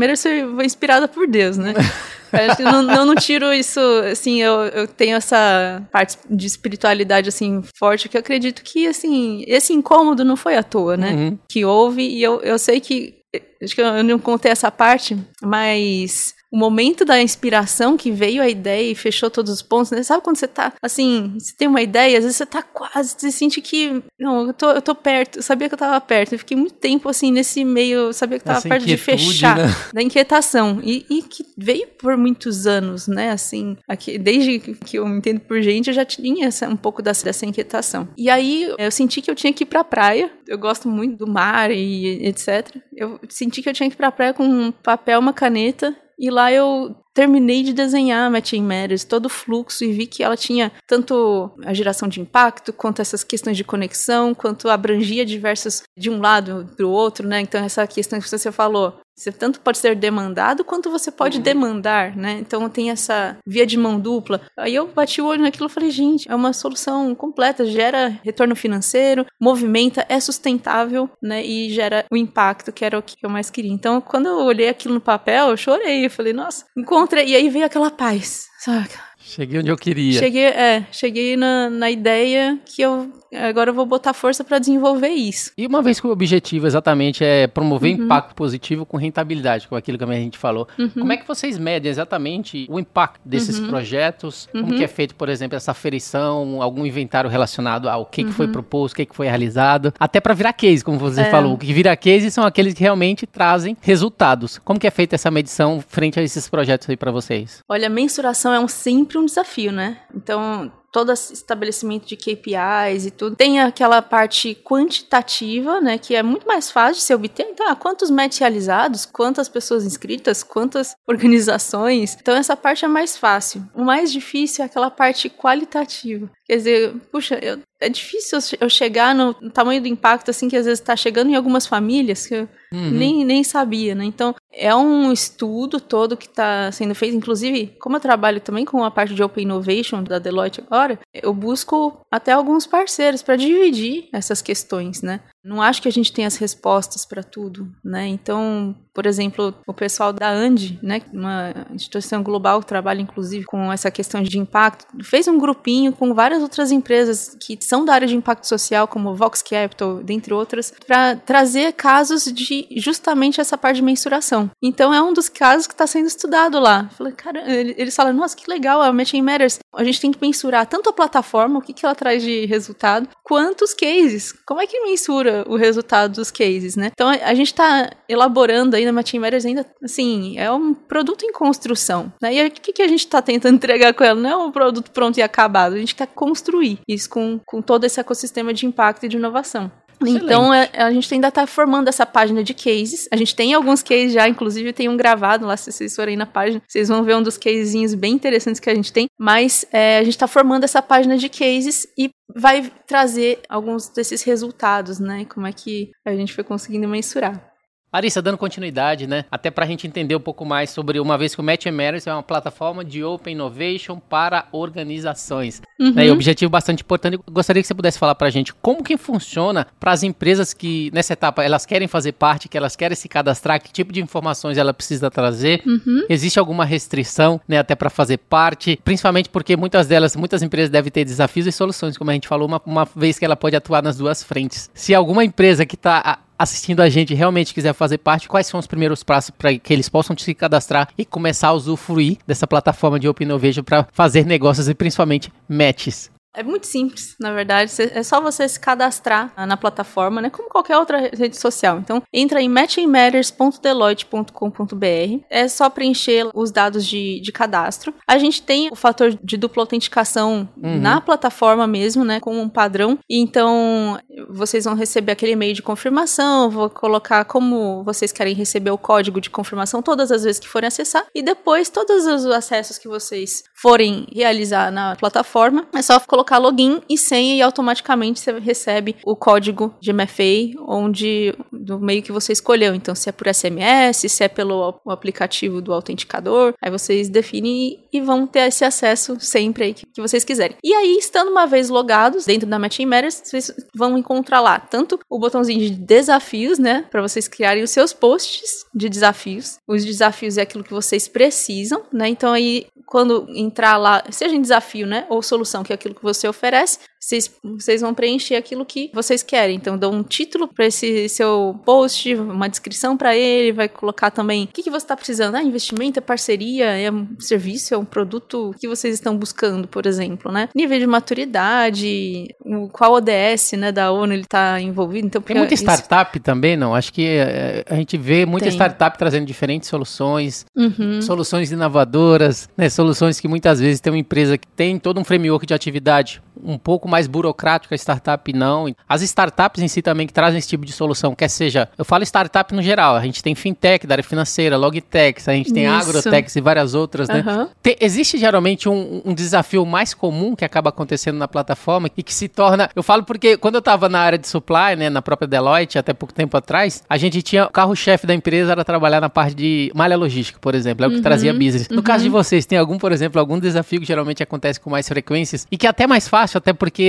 foi 0.56 0.66
inspirada 0.66 1.08
por 1.08 1.28
Deus, 1.28 1.58
né? 1.58 1.74
Eu 2.60 2.72
não, 2.72 2.94
eu 2.94 3.06
não 3.06 3.16
tiro 3.16 3.54
isso, 3.54 3.80
assim, 4.12 4.42
eu, 4.42 4.54
eu 4.64 4.86
tenho 4.86 5.16
essa 5.16 5.82
parte 5.92 6.18
de 6.30 6.46
espiritualidade, 6.46 7.30
assim, 7.30 7.64
forte, 7.80 8.10
que 8.10 8.18
eu 8.18 8.20
acredito 8.20 8.64
que, 8.64 8.86
assim, 8.86 9.46
esse 9.48 9.72
incômodo 9.72 10.26
não 10.26 10.36
foi 10.36 10.58
à 10.58 10.62
toa, 10.62 10.98
né? 10.98 11.12
Uhum. 11.14 11.40
Que 11.48 11.64
houve, 11.64 12.02
e 12.02 12.22
eu, 12.22 12.42
eu 12.42 12.60
sei 12.60 12.82
que, 12.82 13.16
acho 13.64 13.74
que 13.74 13.82
eu 13.82 14.04
não 14.04 14.20
contei 14.20 14.52
essa 14.52 14.70
parte, 14.70 15.18
mas 15.42 16.34
o 16.52 16.58
momento 16.58 17.04
da 17.04 17.22
inspiração 17.22 17.98
que 17.98 18.12
veio 18.12 18.42
a 18.42 18.48
ideia 18.48 18.92
e 18.92 18.96
fechou 18.96 19.30
todos 19.30 19.52
os 19.52 19.62
pontos, 19.62 19.92
né? 19.92 20.04
Sabe 20.04 20.24
quando 20.24 20.38
você 20.38 20.48
tá, 20.48 20.74
assim, 20.82 21.36
você 21.38 21.54
tem 21.56 21.68
uma 21.68 21.82
ideia, 21.82 22.18
às 22.18 22.24
vezes 22.24 22.38
você 22.38 22.46
tá 22.46 22.62
quase, 22.62 23.16
você 23.18 23.32
sente 23.32 23.62
que, 23.62 24.02
não, 24.20 24.48
eu 24.48 24.54
tô, 24.54 24.72
eu 24.72 24.82
tô 24.82 24.96
perto, 24.96 25.40
eu 25.40 25.44
sabia 25.44 25.68
que 25.68 25.76
eu 25.76 25.80
tava 25.80 26.00
perto, 26.00 26.34
eu 26.34 26.40
fiquei 26.40 26.56
muito 26.56 26.76
tempo, 26.76 27.10
assim, 27.10 27.32
nesse 27.32 27.66
meio, 27.66 28.00
eu 28.00 28.14
sabia 28.14 28.40
que 28.40 28.46
tava 28.46 28.60
Essa 28.60 28.70
perto 28.70 28.86
de 28.86 28.98
fechar, 28.98 29.58
né? 29.58 29.76
da 29.94 30.02
inquietação, 30.02 30.80
e, 30.84 31.06
e 31.10 31.22
que 31.22 31.46
veio 31.58 31.88
por 31.98 32.16
muitos 32.16 32.66
anos, 32.66 33.08
né, 33.08 33.32
assim, 33.32 33.76
aqui, 33.88 34.18
desde 34.18 34.60
que 34.60 34.98
eu 34.98 35.08
me 35.08 35.18
entendo 35.18 35.42
por 35.42 35.62
gente, 35.62 35.88
eu 35.90 35.94
já 35.94 36.06
tinha 36.06 36.48
essa, 36.48 36.68
um 36.68 36.78
pouco 36.78 37.02
dessa, 37.02 37.26
dessa 37.26 37.46
inquietação. 37.46 38.08
E 38.18 38.30
aí, 38.30 38.74
eu 38.78 38.92
senti 38.92 39.22
que 39.22 39.30
eu 39.30 39.36
tinha 39.36 39.52
que 39.52 39.64
ir 39.64 39.68
pra 39.68 39.84
praia, 39.84 40.32
eu 40.48 40.58
gosto 40.58 40.88
muito 40.88 41.18
do 41.18 41.28
mar 41.28 41.72
e 41.72 42.26
etc. 42.26 42.76
Eu 42.96 43.20
senti 43.30 43.62
que 43.62 43.70
eu 43.70 43.74
tinha 43.74 43.90
que 43.90 43.96
ir 43.96 43.98
pra 43.98 44.12
praia 44.12 44.34
com 44.34 44.44
um 44.44 44.72
papel, 44.72 45.20
uma 45.20 45.34
caneta, 45.34 45.96
e 46.18 46.30
lá 46.30 46.52
eu 46.52 46.96
terminei 47.18 47.64
de 47.64 47.74
desenhar 47.74 48.28
a 48.28 48.30
Matching 48.30 48.62
Matters, 48.62 49.04
todo 49.04 49.26
o 49.26 49.30
fluxo, 49.30 49.84
e 49.84 49.92
vi 49.92 50.06
que 50.06 50.22
ela 50.22 50.38
tinha 50.38 50.72
tanto 50.86 51.50
a 51.66 51.74
geração 51.74 52.08
de 52.08 52.22
impacto, 52.22 52.72
quanto 52.72 53.02
essas 53.02 53.24
questões 53.24 53.58
de 53.58 53.64
conexão, 53.64 54.36
quanto 54.36 54.70
abrangia 54.70 55.26
diversos 55.26 55.82
de 55.98 56.12
um 56.12 56.22
lado 56.22 56.70
para 56.78 56.86
o 56.86 56.92
outro, 56.92 57.28
né? 57.28 57.42
Então, 57.42 57.64
essa 57.64 57.88
questão 57.88 58.20
que 58.20 58.30
você 58.30 58.52
falou, 58.52 59.00
você 59.18 59.32
tanto 59.32 59.60
pode 59.60 59.80
ser 59.80 59.96
demandado 59.96 60.64
quanto 60.64 60.92
você 60.92 61.12
pode 61.12 61.40
demandar, 61.40 62.16
né? 62.16 62.38
Então 62.40 62.70
tem 62.70 62.92
essa 62.92 63.36
via 63.48 63.66
de 63.66 63.76
mão 63.76 64.00
dupla. 64.00 64.42
Aí 64.56 64.76
eu 64.76 64.88
bati 64.88 65.22
o 65.22 65.26
olho 65.26 65.42
naquilo 65.42 65.66
e 65.66 65.72
falei, 65.72 65.90
gente, 65.90 66.30
é 66.30 66.36
uma 66.36 66.54
solução 66.54 67.16
completa, 67.16 67.66
gera 67.66 68.20
retorno 68.24 68.56
financeiro, 68.56 69.26
movimenta, 69.42 70.06
é 70.08 70.20
sustentável, 70.20 71.10
né? 71.22 71.44
E 71.44 71.72
gera 71.72 72.06
o 72.12 72.16
impacto, 72.16 72.72
que 72.72 72.86
era 72.86 73.00
o 73.00 73.02
que 73.02 73.16
eu 73.24 73.30
mais 73.30 73.50
queria. 73.50 73.74
Então, 73.74 74.00
quando 74.00 74.28
eu 74.28 74.38
olhei 74.38 74.70
aquilo 74.70 74.94
no 74.94 75.02
papel, 75.02 75.50
eu 75.50 75.58
chorei. 75.58 76.06
Eu 76.06 76.12
falei, 76.12 76.32
nossa, 76.32 76.66
encontrei. 77.08 77.26
E 77.28 77.36
aí 77.36 77.50
veio 77.50 77.66
aquela 77.66 77.90
paz, 77.90 78.50
sabe? 78.60 78.90
Cheguei 79.18 79.60
onde 79.60 79.70
eu 79.70 79.78
queria. 79.78 80.20
Cheguei, 80.20 80.46
é, 80.46 80.86
cheguei 80.92 81.36
na, 81.36 81.70
na 81.70 81.90
ideia 81.90 82.60
que 82.66 82.82
eu 82.82 83.12
agora 83.34 83.70
eu 83.70 83.74
vou 83.74 83.86
botar 83.86 84.14
força 84.14 84.44
para 84.44 84.60
desenvolver 84.60 85.10
isso. 85.10 85.52
E 85.58 85.66
uma 85.66 85.82
vez 85.82 86.00
que 86.00 86.08
o 86.08 86.12
objetivo 86.12 86.68
exatamente 86.68 87.24
é 87.24 87.48
promover 87.48 87.96
Uhum. 87.98 88.06
impacto 88.06 88.36
positivo 88.36 88.86
com 88.86 88.98
rentabilidade, 88.98 89.68
com 89.68 89.76
aquilo 89.76 89.98
que 89.98 90.04
a 90.04 90.08
gente 90.14 90.38
falou, 90.38 90.68
Uhum. 90.78 90.90
como 90.90 91.12
é 91.12 91.18
que 91.18 91.28
vocês 91.28 91.58
medem 91.58 91.90
exatamente 91.90 92.66
o 92.70 92.80
impacto 92.80 93.20
desses 93.26 93.60
projetos? 93.60 94.48
Como 94.52 94.68
Uhum. 94.72 94.78
que 94.78 94.84
é 94.84 94.88
feito, 94.88 95.16
por 95.16 95.30
exemplo, 95.30 95.56
essa 95.56 95.74
ferição, 95.74 96.62
algum 96.62 96.86
inventário 96.86 97.30
relacionado 97.30 97.90
ao 97.90 98.06
que, 98.06 98.24
que 98.24 98.30
Uhum. 98.30 98.36
foi 98.36 98.48
proposto, 98.48 98.94
o 98.94 98.96
que, 98.98 99.06
que 99.06 99.16
foi 99.16 99.28
realizado, 99.28 99.94
até 100.00 100.20
para 100.20 100.34
virar 100.34 100.54
case, 100.54 100.84
como 100.84 100.98
você 100.98 101.22
É. 101.22 101.32
falou. 101.32 101.54
O 101.54 101.58
que 101.58 101.74
vira 101.74 101.96
case 101.96 102.30
são 102.32 102.44
aqueles 102.46 102.74
que 102.74 102.82
realmente 102.82 103.26
trazem 103.26 103.76
resultados. 103.82 104.60
Como 104.64 104.80
que 104.80 104.88
é 104.88 104.92
feita 104.92 105.16
essa 105.16 105.30
medição 105.32 105.84
frente 105.88 106.20
a 106.20 106.24
esses 106.24 106.48
projetos 106.50 106.90
aí 106.90 106.96
para 106.98 107.12
vocês? 107.12 107.62
Olha, 107.68 107.90
mensuração 107.90 108.54
é 108.54 108.60
um, 108.60 108.68
sempre 108.68 109.18
um 109.18 109.26
desafio, 109.26 109.72
né? 109.72 109.98
Então, 110.16 110.72
todo 110.98 111.14
estabelecimento 111.14 112.08
de 112.08 112.16
KPIs 112.16 113.06
e 113.06 113.12
tudo, 113.12 113.36
tem 113.36 113.60
aquela 113.60 114.02
parte 114.02 114.56
quantitativa, 114.56 115.80
né, 115.80 116.00
que 116.00 116.16
é 116.16 116.24
muito 116.24 116.48
mais 116.48 116.72
fácil 116.72 116.96
de 116.96 117.02
se 117.04 117.14
obter. 117.14 117.46
Então, 117.52 117.70
ah, 117.70 117.76
quantos 117.76 118.10
matches 118.10 118.40
realizados, 118.40 119.06
quantas 119.06 119.48
pessoas 119.48 119.86
inscritas, 119.86 120.42
quantas 120.42 120.96
organizações. 121.06 122.18
Então, 122.20 122.36
essa 122.36 122.58
parte 122.58 122.84
é 122.84 122.88
mais 122.88 123.16
fácil. 123.16 123.64
O 123.76 123.84
mais 123.84 124.12
difícil 124.12 124.64
é 124.64 124.66
aquela 124.66 124.90
parte 124.90 125.30
qualitativa. 125.30 126.32
Quer 126.50 126.56
dizer, 126.58 126.94
puxa, 127.12 127.38
eu- 127.42 127.60
é 127.80 127.90
difícil 127.90 128.38
eu 128.38 128.42
che- 128.42 128.58
eu 128.62 128.70
chegar 128.70 129.14
no 129.14 129.34
tamanho 129.52 129.82
do 129.82 129.88
impacto, 129.88 130.30
assim, 130.32 130.48
que 130.48 130.56
às 130.56 130.66
vezes 130.66 130.80
está 130.80 130.96
chegando 130.96 131.30
em 131.30 131.36
algumas 131.36 131.68
famílias 131.68 132.26
que 132.26 132.36
eu 132.36 132.50
Uhum. 132.74 132.92
nem, 132.92 133.26
nem 133.26 133.44
sabia, 133.44 133.94
né? 133.94 134.04
Então, 134.06 134.34
é 134.52 134.74
um 134.76 135.12
estudo 135.12 135.80
todo 135.80 136.18
que 136.18 136.26
está 136.26 136.72
sendo 136.72 136.96
feito. 136.96 137.16
Inclusive, 137.16 137.76
como 137.80 137.96
eu 137.98 138.00
trabalho 138.00 138.40
também 138.42 138.66
com 138.66 138.84
a 138.84 138.90
parte 138.92 139.14
de 139.14 139.22
Open 139.24 139.44
Innovation 139.44 140.02
da 140.04 140.20
Deloitte 140.20 140.62
agora, 140.66 141.00
eu 141.14 141.34
busco 141.34 142.00
até 142.12 142.32
alguns 142.32 142.66
parceiros 142.66 143.22
para 143.22 143.36
dividir 143.36 144.10
essas 144.14 144.42
questões, 144.42 145.02
né? 145.02 145.20
Não 145.48 145.62
acho 145.62 145.82
que 145.82 145.88
a 145.88 145.92
gente 145.92 146.12
tem 146.12 146.26
as 146.26 146.36
respostas 146.36 147.06
para 147.06 147.24
tudo, 147.24 147.72
né? 147.84 148.06
Então, 148.08 148.76
por 148.94 149.06
exemplo, 149.06 149.54
o 149.66 149.74
pessoal 149.74 150.12
da 150.12 150.30
ANDI, 150.30 150.78
né, 150.84 151.02
uma 151.14 151.54
instituição 151.74 152.22
global 152.22 152.60
que 152.60 152.66
trabalha 152.68 153.00
inclusive 153.02 153.46
com 153.46 153.72
essa 153.72 153.90
questão 153.90 154.22
de 154.22 154.38
impacto, 154.38 154.86
fez 155.04 155.28
um 155.28 155.38
grupinho 155.38 155.94
com 155.94 156.14
várias 156.14 156.42
outras 156.42 156.72
empresas 156.72 157.38
que 157.40 157.58
são 157.62 157.86
da 157.86 157.94
área 157.94 158.08
de 158.08 158.16
impacto 158.16 158.46
social, 158.46 158.88
como 158.88 159.16
Vox 159.16 159.42
Capital, 159.42 160.04
dentre 160.04 160.34
outras, 160.34 160.74
para 160.86 161.16
trazer 161.16 161.74
casos 161.74 162.26
de 162.26 162.68
justamente 162.76 163.40
essa 163.40 163.58
parte 163.58 163.78
de 163.78 163.84
mensuração. 163.84 164.50
Então, 164.62 164.94
é 164.94 165.02
um 165.02 165.14
dos 165.14 165.30
casos 165.30 165.68
que 165.68 165.74
está 165.74 165.88
sendo 165.88 166.08
estudado 166.08 166.60
lá. 166.60 166.90
Falei, 166.98 167.14
cara, 167.14 167.40
ele- 167.50 167.76
eles 167.78 167.96
falam, 167.96 168.14
nossa, 168.14 168.36
que 168.36 168.50
legal, 168.50 168.82
a 168.82 168.92
Matching 168.92 169.22
Matters. 169.22 169.60
A 169.76 169.84
gente 169.84 170.02
tem 170.02 170.12
que 170.12 170.20
mensurar 170.22 170.66
tanto 170.66 170.90
a 170.90 170.94
plataforma, 170.94 171.60
o 171.60 171.62
que, 171.62 171.72
que 171.74 171.86
ela 171.86 171.96
traz 171.96 172.22
de 172.24 172.46
resultado, 172.48 173.08
quanto 173.24 173.64
os 173.64 173.74
cases. 173.74 174.34
Como 174.46 174.60
é 174.60 174.66
que 174.68 174.82
mensura 174.82 175.37
o 175.48 175.56
resultado 175.56 176.14
dos 176.14 176.32
cases, 176.32 176.76
né? 176.76 176.90
Então, 176.92 177.10
a 177.10 177.34
gente 177.34 177.48
está 177.48 177.90
elaborando 178.08 178.76
aí 178.76 178.86
na 178.86 178.92
Matching 178.92 179.20
Matters 179.20 179.46
ainda, 179.46 179.66
assim, 179.84 180.38
é 180.38 180.52
um 180.52 180.74
produto 180.74 181.24
em 181.24 181.32
construção. 181.32 182.12
Né? 182.22 182.36
E 182.36 182.48
o 182.48 182.52
que, 182.52 182.74
que 182.74 182.82
a 182.82 182.88
gente 182.88 183.00
está 183.00 183.22
tentando 183.22 183.56
entregar 183.58 183.94
com 183.94 184.04
ela? 184.04 184.20
Não 184.20 184.30
é 184.30 184.38
um 184.38 184.52
produto 184.52 184.92
pronto 184.92 185.18
e 185.18 185.22
acabado, 185.22 185.74
a 185.74 185.80
gente 185.80 185.96
quer 185.96 186.08
construir 186.08 186.80
isso 186.88 187.10
com, 187.10 187.40
com 187.46 187.62
todo 187.62 187.84
esse 187.84 188.00
ecossistema 188.00 188.54
de 188.54 188.66
impacto 188.66 189.06
e 189.06 189.10
de 189.10 189.18
inovação. 189.18 189.72
Excelente. 190.02 190.26
Então, 190.26 190.54
é- 190.54 190.70
a 190.76 190.92
gente 190.92 191.14
ainda 191.14 191.28
está 191.28 191.48
formando 191.48 191.88
essa 191.88 192.06
página 192.06 192.44
de 192.44 192.54
cases. 192.54 193.08
A 193.12 193.16
gente 193.16 193.36
tem 193.36 193.54
alguns 193.54 193.82
cases 193.82 194.14
já, 194.14 194.28
inclusive 194.28 194.74
tem 194.74 194.90
um 194.90 194.98
gravado 194.98 195.46
lá, 195.46 195.58
se 195.58 195.72
vocês 195.72 195.96
forem 195.96 196.16
na 196.16 196.26
página, 196.26 196.62
vocês 196.68 196.88
vão 196.88 197.04
ver 197.04 197.16
um 197.16 197.24
dos 197.24 197.38
casezinhos 197.38 197.94
bem 197.94 198.14
interessantes 198.14 198.60
que 198.60 198.70
a 198.70 198.76
gente 198.76 198.94
tem. 198.94 199.08
Mas 199.20 199.66
é, 199.72 199.98
a 199.98 200.04
gente 200.04 200.14
está 200.14 200.28
formando 200.28 200.64
essa 200.64 200.82
página 200.82 201.18
de 201.18 201.30
cases 201.30 201.88
e 201.98 202.10
vai 202.36 202.72
trazer 202.86 203.40
alguns 203.50 203.90
desses 203.90 204.22
resultados, 204.24 205.00
né? 205.00 205.26
Como 205.26 205.48
é 205.48 205.52
que 205.54 205.92
a 206.06 206.14
gente 206.14 206.34
foi 206.34 206.44
conseguindo 206.44 206.88
mensurar. 206.88 207.57
Larissa, 207.92 208.22
dando 208.22 208.38
continuidade, 208.38 209.08
né? 209.08 209.24
Até 209.32 209.50
para 209.50 209.64
a 209.64 209.68
gente 209.68 209.88
entender 209.88 210.16
um 210.16 210.20
pouco 210.20 210.46
mais 210.46 210.70
sobre, 210.70 211.00
uma 211.00 211.18
vez 211.18 211.34
que 211.34 211.40
o 211.40 211.44
Match 211.44 211.66
Matters 211.68 212.06
é 212.06 212.14
uma 212.14 212.22
plataforma 212.22 212.84
de 212.84 213.04
Open 213.04 213.34
Innovation 213.34 213.98
para 213.98 214.46
organizações. 214.52 215.62
Uhum. 215.80 215.94
né? 215.94 216.08
E 216.08 216.12
objetivo 216.12 216.50
bastante 216.50 216.84
importante. 216.84 217.16
Eu 217.16 217.24
gostaria 217.32 217.62
que 217.62 217.68
você 217.68 217.74
pudesse 217.74 217.98
falar 217.98 218.16
para 218.16 218.28
a 218.28 218.32
gente 218.32 218.54
como 218.54 218.84
que 218.84 218.98
funciona 218.98 219.66
para 219.80 219.92
as 219.92 220.04
empresas 220.04 220.54
que, 220.54 220.92
nessa 220.94 221.14
etapa, 221.14 221.44
elas 221.44 221.66
querem 221.66 221.88
fazer 221.88 222.12
parte, 222.12 222.50
que 222.50 222.58
elas 222.58 222.76
querem 222.76 222.96
se 222.96 223.08
cadastrar, 223.08 223.62
que 223.62 223.72
tipo 223.72 223.94
de 223.94 224.02
informações 224.02 224.58
ela 224.58 224.74
precisa 224.74 225.10
trazer. 225.10 225.62
Uhum. 225.66 226.06
Existe 226.10 226.38
alguma 226.40 226.66
restrição, 226.66 227.40
né, 227.48 227.58
até 227.58 227.74
para 227.74 227.90
fazer 227.90 228.18
parte, 228.18 228.80
principalmente 228.84 229.30
porque 229.30 229.56
muitas 229.56 229.88
delas, 229.88 230.16
muitas 230.16 230.44
empresas 230.44 230.70
devem 230.70 230.92
ter 230.92 231.06
desafios 231.06 231.48
e 231.48 231.52
soluções, 231.54 231.98
como 231.98 232.12
a 232.12 232.14
gente 232.14 232.28
falou, 232.28 232.48
uma, 232.48 232.62
uma 232.66 232.86
vez 232.96 233.18
que 233.18 233.24
ela 233.24 233.36
pode 233.36 233.56
atuar 233.56 233.82
nas 233.82 233.98
duas 233.98 234.24
frentes. 234.24 234.70
Se 234.74 234.94
alguma 234.94 235.24
empresa 235.24 235.66
que 235.66 235.76
está 235.76 236.20
assistindo 236.38 236.82
a 236.82 236.90
gente 236.90 237.14
realmente 237.14 237.54
quiser 237.54 237.74
fazer 237.74 237.98
parte, 237.98 238.28
quais 238.28 238.48
são 238.48 238.60
os 238.60 238.68
primeiros 238.68 239.04
passos 239.04 239.32
para 239.32 239.58
que 239.58 239.74
eles 239.74 239.90
possam 239.90 240.18
se 240.18 240.34
cadastrar 240.34 240.90
e 240.98 241.06
começar 241.06 241.50
a 241.50 241.54
usufruir 241.54 242.18
dessa 242.26 242.48
plataforma 242.48 243.00
de 243.00 243.08
Open 243.08 243.26
Innovation 243.26 243.64
para 243.64 243.88
fazer 243.92 244.26
negócios 244.26 244.68
e 244.70 244.76
principalmente 244.76 245.32
matches? 245.48 246.12
É 246.36 246.44
muito 246.44 246.68
simples, 246.68 247.16
na 247.20 247.34
verdade. 247.34 247.72
É 247.94 248.04
só 248.04 248.22
você 248.22 248.48
se 248.48 248.60
cadastrar 248.60 249.34
na 249.48 249.58
plataforma, 249.58 250.22
né? 250.22 250.30
Como 250.30 250.48
qualquer 250.50 250.78
outra 250.78 251.10
rede 251.14 251.36
social. 251.36 251.80
Então, 251.80 252.02
entra 252.14 252.40
em 252.42 252.48
matchingmatters.deloitte.com.br. 252.48 255.24
É 255.30 255.48
só 255.48 255.70
preencher 255.70 256.28
os 256.34 256.52
dados 256.52 256.86
de, 256.86 257.20
de 257.22 257.32
cadastro. 257.32 257.94
A 258.08 258.18
gente 258.18 258.42
tem 258.44 258.70
o 258.72 258.76
fator 258.76 259.14
de 259.24 259.38
dupla 259.38 259.64
autenticação 259.64 260.48
Uhum. 260.58 260.80
na 260.80 261.02
plataforma 261.02 261.66
mesmo, 261.68 262.04
né? 262.06 262.20
Com 262.20 262.40
um 262.40 262.50
padrão. 262.50 262.98
E 263.10 263.18
Então, 263.20 264.00
vocês 264.30 264.66
vão 264.66 264.76
receber 264.76 265.12
aquele 265.14 265.32
e-mail 265.34 265.54
de 265.54 265.62
confirmação. 265.62 266.50
Vou 266.50 266.70
colocar 266.70 267.26
como 267.26 267.84
vocês 267.84 268.12
querem 268.12 268.34
receber 268.36 268.72
o 268.72 268.78
código 268.78 269.20
de 269.20 269.30
confirmação 269.30 269.82
todas 269.82 270.12
as 270.12 270.24
vezes 270.24 270.40
que 270.40 270.48
forem 270.48 270.68
acessar. 270.68 271.06
E 271.16 271.22
depois, 271.22 271.70
todos 271.70 272.06
os 272.06 272.26
acessos 272.28 272.78
que 272.78 272.88
vocês 272.88 273.44
forem 273.56 274.08
realizar 274.14 274.72
na 274.72 274.96
plataforma, 274.96 275.66
é 275.74 275.82
só 275.82 276.00
colocar 276.00 276.17
login 276.38 276.82
e 276.90 276.98
senha 276.98 277.36
e 277.36 277.42
automaticamente 277.42 278.20
você 278.20 278.40
recebe 278.40 278.96
o 279.06 279.16
código 279.16 279.74
de 279.80 279.92
MFA 279.92 280.58
onde 280.68 281.34
do 281.52 281.80
meio 281.80 282.02
que 282.02 282.12
você 282.12 282.32
escolheu. 282.34 282.74
Então, 282.74 282.96
se 282.96 283.10
é 283.10 283.12
por 283.12 283.28
SMS, 283.34 283.98
se 283.98 284.24
é 284.24 284.28
pelo 284.28 284.80
aplicativo 284.88 285.62
do 285.62 285.74
autenticador, 285.74 286.54
aí 286.62 286.72
vocês 286.72 287.10
definem 287.10 287.80
e 287.92 288.02
vão 288.02 288.28
ter 288.28 288.48
esse 288.48 288.64
acesso 288.64 289.18
sempre 289.20 289.66
aí 289.66 289.74
que, 289.74 289.86
que 289.86 290.02
vocês 290.02 290.24
quiserem. 290.24 290.58
E 290.64 290.74
aí, 290.74 290.98
estando 290.98 291.32
uma 291.32 291.46
vez 291.46 291.70
logados 291.70 292.26
dentro 292.26 292.48
da 292.48 292.60
Matching 292.60 292.86
Matters, 292.86 293.22
vocês 293.24 293.52
vão 293.76 293.98
encontrar 293.98 294.42
lá 294.42 294.60
tanto 294.60 295.00
o 295.10 295.20
botãozinho 295.20 295.60
de 295.60 295.72
desafios, 295.72 296.60
né, 296.60 296.86
para 296.90 297.02
vocês 297.02 297.28
criarem 297.28 297.64
os 297.64 297.72
seus 297.72 297.94
posts 297.94 298.66
de 298.74 298.90
desafios. 298.90 299.58
Os 299.68 299.84
desafios 299.84 300.38
é 300.38 300.42
aquilo 300.42 300.64
que 300.64 300.74
vocês 300.74 301.08
precisam, 301.08 301.84
né? 301.92 302.08
Então 302.08 302.32
aí 302.34 302.68
quando 302.88 303.28
entrar 303.36 303.76
lá, 303.76 304.02
seja 304.10 304.34
em 304.34 304.42
desafio, 304.42 304.88
né, 304.88 305.06
ou 305.10 305.22
solução, 305.22 305.62
que 305.62 305.74
é 305.74 305.76
aquilo 305.76 305.94
que 305.94 306.02
você 306.08 306.28
oferece, 306.28 306.80
vocês, 307.08 307.32
vocês 307.42 307.80
vão 307.80 307.94
preencher 307.94 308.36
aquilo 308.36 308.66
que 308.66 308.92
vocês 308.94 309.24
querem. 309.24 309.56
Então, 309.56 309.78
dão 309.78 309.94
um 309.94 310.04
título 310.04 310.46
para 310.46 310.66
esse 310.66 311.08
seu 311.08 311.58
post, 311.64 312.14
uma 312.16 312.50
descrição 312.50 312.98
para 312.98 313.16
ele, 313.16 313.54
vai 313.54 313.70
colocar 313.70 314.12
também 314.12 314.44
o 314.44 314.48
que, 314.48 314.62
que 314.62 314.70
você 314.70 314.84
está 314.84 314.96
precisando. 314.96 315.36
Ah, 315.36 315.42
investimento, 315.42 316.00
é 316.00 316.02
parceria, 316.02 316.66
é 316.66 316.92
um 316.92 317.08
serviço, 317.18 317.74
é 317.74 317.78
um 317.78 317.86
produto 317.86 318.54
que 318.60 318.68
vocês 318.68 318.94
estão 318.94 319.18
buscando, 319.18 319.70
por 319.70 319.86
exemplo, 319.86 320.34
né? 320.34 320.50
Nível 320.54 320.80
de 320.80 320.86
maturidade, 320.86 322.28
qual 322.74 322.94
ODS 322.96 323.54
né, 323.54 323.72
da 323.72 323.90
ONU 323.90 324.12
ele 324.12 324.24
está 324.24 324.60
envolvido. 324.60 325.08
Então, 325.08 325.22
Tem 325.22 325.38
muita 325.38 325.54
startup 325.54 326.20
também, 326.20 326.58
não? 326.58 326.76
Acho 326.76 326.92
que 326.92 327.06
é, 327.06 327.64
a 327.70 327.76
gente 327.76 327.98
vê 327.98 328.26
muita 328.26 328.48
Tem. 328.48 328.54
startup 328.54 328.98
trazendo 328.98 329.26
diferentes 329.26 329.70
soluções, 329.70 330.46
uhum. 330.54 331.02
soluções 331.02 331.54
inovadoras, 331.54 332.50
né? 332.58 332.68
Soluções 332.68 333.18
que 333.18 333.30
muitas 333.30 333.62
vezes 333.62 333.80
tem 333.80 333.94
uma 333.94 334.00
empresa 334.00 334.38
que 334.38 334.48
tem 334.48 334.78
todo 334.78 335.00
um 335.00 335.06
framework 335.06 335.46
de 335.46 335.54
atividade 335.54 336.22
um 336.44 336.58
pouco 336.58 336.88
mais 336.88 336.97
burocrático, 337.06 337.74
a 337.74 337.78
startup 337.78 338.34
não. 338.34 338.74
As 338.88 339.02
startups 339.02 339.62
em 339.62 339.68
si 339.68 339.82
também 339.82 340.08
que 340.08 340.14
trazem 340.14 340.40
esse 340.40 340.48
tipo 340.48 340.66
de 340.66 340.72
solução, 340.72 341.14
quer 341.14 341.28
seja, 341.28 341.70
eu 341.78 341.86
falo 341.86 342.04
startup 342.04 342.54
no 342.56 342.62
geral, 342.62 342.96
a 342.96 343.02
gente 343.02 343.22
tem 343.22 343.36
fintech 343.36 343.86
da 343.86 343.96
área 343.96 344.04
financeira, 344.04 344.58
logtech, 344.58 345.22
a 345.28 345.34
gente 345.34 345.54
tem 345.54 345.66
Isso. 345.66 345.90
agrotechs 345.90 346.36
e 346.36 346.42
várias 346.42 346.74
outras, 346.74 347.08
né? 347.08 347.24
Uhum. 347.28 347.48
Tem, 347.62 347.76
existe 347.80 348.18
geralmente 348.18 348.70
um, 348.70 349.02
um, 349.06 349.14
desafio 349.14 349.66
mais 349.66 349.94
comum 349.94 350.36
que 350.36 350.46
acaba 350.46 350.70
acontecendo 350.70 351.18
na 351.18 351.28
plataforma 351.28 351.90
e 351.98 352.02
que 352.04 352.14
se 352.14 352.28
torna, 352.28 352.70
eu 352.76 352.82
falo 352.82 353.04
porque 353.04 353.38
quando 353.38 353.56
eu 353.56 353.60
estava 353.60 353.90
na 353.90 354.00
área 354.00 354.18
de 354.18 354.28
supply, 354.28 354.76
né, 354.78 354.90
na 354.90 355.02
própria 355.02 355.28
Deloitte, 355.28 355.78
até 355.78 355.94
pouco 355.94 356.14
tempo 356.14 356.38
atrás, 356.38 356.84
a 356.90 356.98
gente 356.98 357.22
tinha, 357.22 357.46
o 357.46 357.52
carro-chefe 357.52 358.08
da 358.08 358.14
empresa 358.14 358.54
era 358.54 358.64
trabalhar 358.64 359.02
na 359.02 359.10
parte 359.10 359.36
de 359.36 359.72
malha 359.76 359.98
logística, 359.98 360.40
por 360.40 360.56
exemplo, 360.56 360.86
é 360.86 360.88
o 360.88 360.92
que 360.92 360.98
uhum. 360.98 361.04
trazia 361.04 361.34
business. 361.34 361.68
No 361.70 361.78
uhum. 361.78 361.84
caso 361.84 362.04
de 362.04 362.10
vocês, 362.10 362.46
tem 362.46 362.58
algum, 362.58 362.78
por 362.78 362.92
exemplo, 362.92 363.20
algum 363.20 363.40
desafio 363.40 363.80
que 363.80 363.86
geralmente 363.86 364.24
acontece 364.24 364.60
com 364.60 364.70
mais 364.70 364.88
frequências 364.88 365.48
e 365.52 365.58
que 365.58 365.66
é 365.66 365.70
até 365.70 365.86
mais 365.86 366.08
fácil, 366.08 366.38
até 366.38 366.54
porque 366.54 366.84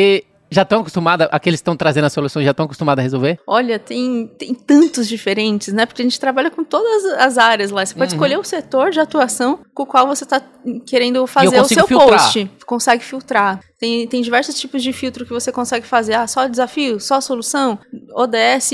já 0.51 0.63
estão 0.63 0.81
acostumados, 0.81 1.27
aqueles 1.31 1.61
que 1.61 1.63
estão 1.63 1.77
trazendo 1.77 2.07
a 2.07 2.11
solução 2.11 2.43
já 2.43 2.53
estão 2.53 2.65
acostumados 2.65 3.01
a 3.01 3.03
resolver? 3.03 3.39
Olha, 3.47 3.79
tem, 3.79 4.27
tem 4.39 4.55
tantos 4.55 5.07
diferentes, 5.07 5.73
né? 5.73 5.85
Porque 5.85 6.03
a 6.03 6.05
gente 6.05 6.19
trabalha 6.19 6.51
com 6.51 6.65
todas 6.65 7.05
as 7.19 7.37
áreas 7.37 7.71
lá. 7.71 7.85
Você 7.85 7.95
pode 7.95 8.13
uhum. 8.13 8.17
escolher 8.17 8.39
o 8.39 8.45
setor 8.45 8.91
de 8.91 9.01
atuação 9.01 9.61
com 9.75 9.83
o 9.83 9.87
qual 9.87 10.07
você 10.07 10.25
está 10.25 10.41
querendo 10.87 11.27
fazer 11.27 11.61
o 11.61 11.65
seu 11.65 11.87
filtrar. 11.87 12.09
post. 12.09 12.51
Consegue 12.67 13.05
filtrar. 13.05 13.61
Tem, 13.79 14.09
tem 14.09 14.21
diversos 14.21 14.59
tipos 14.59 14.83
de 14.83 14.93
filtro 14.93 15.25
que 15.25 15.33
você 15.33 15.53
consegue 15.53 15.87
fazer. 15.87 16.15
Ah, 16.15 16.27
só 16.27 16.49
desafio, 16.49 16.99
só 16.99 17.21
solução, 17.21 17.79
ODS 18.13 18.73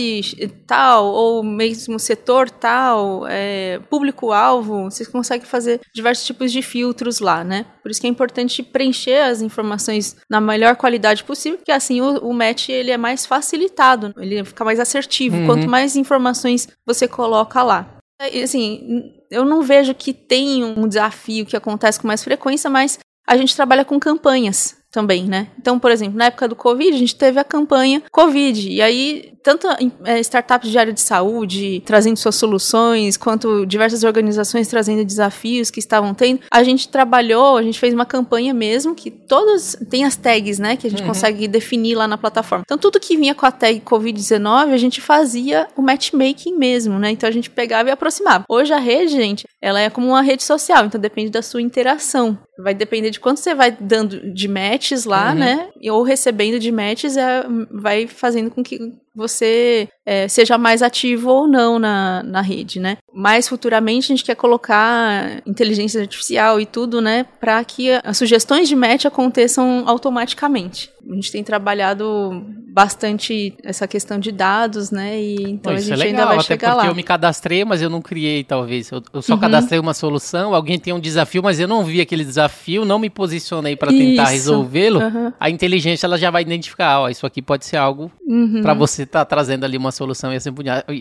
tal, 0.66 1.06
ou 1.06 1.42
mesmo 1.42 1.98
setor 1.98 2.50
tal, 2.50 3.26
é, 3.28 3.80
público-alvo. 3.90 4.84
Você 4.84 5.04
consegue 5.04 5.44
fazer 5.44 5.80
diversos 5.94 6.24
tipos 6.24 6.50
de 6.50 6.62
filtros 6.62 7.20
lá, 7.20 7.44
né? 7.44 7.66
Por 7.82 7.90
isso 7.90 8.00
que 8.00 8.06
é 8.06 8.10
importante 8.10 8.62
preencher 8.62 9.20
as 9.24 9.42
informações 9.42 10.16
na 10.30 10.40
melhor 10.40 10.74
qualidade 10.76 11.22
possível, 11.22 11.58
porque 11.58 11.72
assim 11.72 12.00
o, 12.00 12.18
o 12.20 12.32
match 12.32 12.70
ele 12.70 12.90
é 12.90 12.96
mais 12.96 13.26
facilitado, 13.26 14.14
ele 14.16 14.42
fica 14.42 14.64
mais 14.64 14.80
assertivo. 14.80 15.36
Uhum. 15.36 15.46
Quanto 15.46 15.68
mais 15.68 15.96
informações 15.96 16.66
você 16.86 17.06
coloca 17.06 17.62
lá. 17.62 17.98
E, 18.32 18.42
assim, 18.42 19.12
eu 19.30 19.44
não 19.44 19.60
vejo 19.60 19.94
que 19.94 20.14
tem 20.14 20.64
um 20.64 20.88
desafio 20.88 21.44
que 21.44 21.56
acontece 21.56 22.00
com 22.00 22.06
mais 22.06 22.24
frequência, 22.24 22.70
mas 22.70 22.98
a 23.26 23.36
gente 23.36 23.54
trabalha 23.54 23.84
com 23.84 23.98
campanhas 23.98 24.76
também, 24.94 25.24
né? 25.24 25.48
Então, 25.58 25.76
por 25.76 25.90
exemplo, 25.90 26.16
na 26.16 26.26
época 26.26 26.46
do 26.46 26.54
Covid, 26.54 26.94
a 26.94 26.98
gente 26.98 27.16
teve 27.16 27.40
a 27.40 27.42
campanha 27.42 28.00
Covid. 28.12 28.70
E 28.70 28.80
aí, 28.80 29.32
tanto 29.42 29.66
é, 30.04 30.20
startups 30.20 30.70
de 30.70 30.78
área 30.78 30.92
de 30.92 31.00
saúde 31.00 31.82
trazendo 31.84 32.16
suas 32.16 32.36
soluções, 32.36 33.16
quanto 33.16 33.66
diversas 33.66 34.04
organizações 34.04 34.68
trazendo 34.68 35.04
desafios 35.04 35.68
que 35.68 35.80
estavam 35.80 36.14
tendo, 36.14 36.42
a 36.48 36.62
gente 36.62 36.88
trabalhou, 36.88 37.56
a 37.56 37.62
gente 37.64 37.76
fez 37.76 37.92
uma 37.92 38.06
campanha 38.06 38.54
mesmo, 38.54 38.94
que 38.94 39.10
todos 39.10 39.76
tem 39.90 40.04
as 40.04 40.14
tags, 40.14 40.60
né? 40.60 40.76
Que 40.76 40.86
a 40.86 40.90
gente 40.90 41.02
uhum. 41.02 41.08
consegue 41.08 41.48
definir 41.48 41.96
lá 41.96 42.06
na 42.06 42.16
plataforma. 42.16 42.62
Então, 42.64 42.78
tudo 42.78 43.00
que 43.00 43.16
vinha 43.16 43.34
com 43.34 43.46
a 43.46 43.50
tag 43.50 43.80
Covid-19, 43.80 44.72
a 44.72 44.76
gente 44.76 45.00
fazia 45.00 45.66
o 45.76 45.82
matchmaking 45.82 46.56
mesmo, 46.56 47.00
né? 47.00 47.10
Então, 47.10 47.28
a 47.28 47.32
gente 47.32 47.50
pegava 47.50 47.88
e 47.88 47.92
aproximava. 47.92 48.44
Hoje, 48.48 48.72
a 48.72 48.78
rede, 48.78 49.10
gente, 49.10 49.44
ela 49.60 49.80
é 49.80 49.90
como 49.90 50.06
uma 50.06 50.22
rede 50.22 50.44
social, 50.44 50.84
então 50.86 51.00
depende 51.00 51.30
da 51.30 51.42
sua 51.42 51.60
interação. 51.60 52.38
Vai 52.58 52.74
depender 52.74 53.10
de 53.10 53.18
quanto 53.18 53.40
você 53.40 53.54
vai 53.54 53.72
dando 53.72 54.32
de 54.32 54.46
matches 54.46 55.04
lá, 55.04 55.30
uhum. 55.30 55.38
né? 55.38 55.68
Ou 55.90 56.02
recebendo 56.02 56.58
de 56.58 56.70
matches, 56.70 57.16
é, 57.16 57.44
vai 57.70 58.06
fazendo 58.06 58.50
com 58.50 58.62
que 58.62 58.78
você 59.14 59.88
é, 60.04 60.28
seja 60.28 60.58
mais 60.58 60.82
ativo 60.82 61.30
ou 61.30 61.48
não 61.48 61.78
na, 61.78 62.22
na 62.22 62.40
rede, 62.40 62.78
né? 62.78 62.98
Mais 63.12 63.48
futuramente 63.48 64.12
a 64.12 64.16
gente 64.16 64.24
quer 64.24 64.34
colocar 64.34 65.40
inteligência 65.46 66.00
artificial 66.00 66.60
e 66.60 66.66
tudo, 66.66 67.00
né? 67.00 67.24
Para 67.40 67.64
que 67.64 67.90
as 68.02 68.18
sugestões 68.18 68.68
de 68.68 68.76
match 68.76 69.06
aconteçam 69.06 69.84
automaticamente. 69.86 70.90
A 71.10 71.14
gente 71.14 71.30
tem 71.30 71.44
trabalhado 71.44 72.44
bastante 72.66 73.54
essa 73.62 73.86
questão 73.86 74.18
de 74.18 74.32
dados, 74.32 74.90
né? 74.90 75.20
E 75.20 75.34
então 75.42 75.72
Pô, 75.72 75.78
a 75.78 75.80
gente 75.80 75.92
é 75.92 75.96
legal, 75.96 76.08
ainda 76.08 76.26
vai 76.26 76.36
até 76.36 76.44
chegar 76.44 76.70
porque 76.70 76.86
lá. 76.86 76.90
eu 76.90 76.94
me 76.94 77.02
cadastrei, 77.02 77.64
mas 77.64 77.80
eu 77.80 77.90
não 77.90 78.02
criei, 78.02 78.42
talvez. 78.42 78.90
Eu, 78.90 79.02
eu 79.12 79.22
só 79.22 79.34
uhum. 79.34 79.38
cadastrei 79.38 79.78
uma 79.78 79.94
solução, 79.94 80.54
alguém 80.54 80.78
tem 80.78 80.92
um 80.92 80.98
desafio, 80.98 81.42
mas 81.42 81.60
eu 81.60 81.68
não 81.68 81.84
vi 81.84 82.00
aquele 82.00 82.24
desafio, 82.24 82.84
não 82.84 82.98
me 82.98 83.08
posicionei 83.08 83.76
para 83.76 83.92
tentar 83.92 84.28
resolvê-lo. 84.28 85.00
Uhum. 85.00 85.32
A 85.38 85.48
inteligência 85.50 86.06
ela 86.06 86.18
já 86.18 86.30
vai 86.30 86.42
identificar, 86.42 87.00
ó, 87.00 87.08
isso 87.08 87.26
aqui 87.26 87.40
pode 87.40 87.64
ser 87.64 87.76
algo 87.76 88.10
uhum. 88.26 88.60
para 88.62 88.74
você 88.74 89.03
estar 89.04 89.20
tá 89.20 89.24
trazendo 89.24 89.64
ali 89.64 89.76
uma 89.76 89.92
solução 89.92 90.32
e 90.32 90.36
assim 90.36 90.50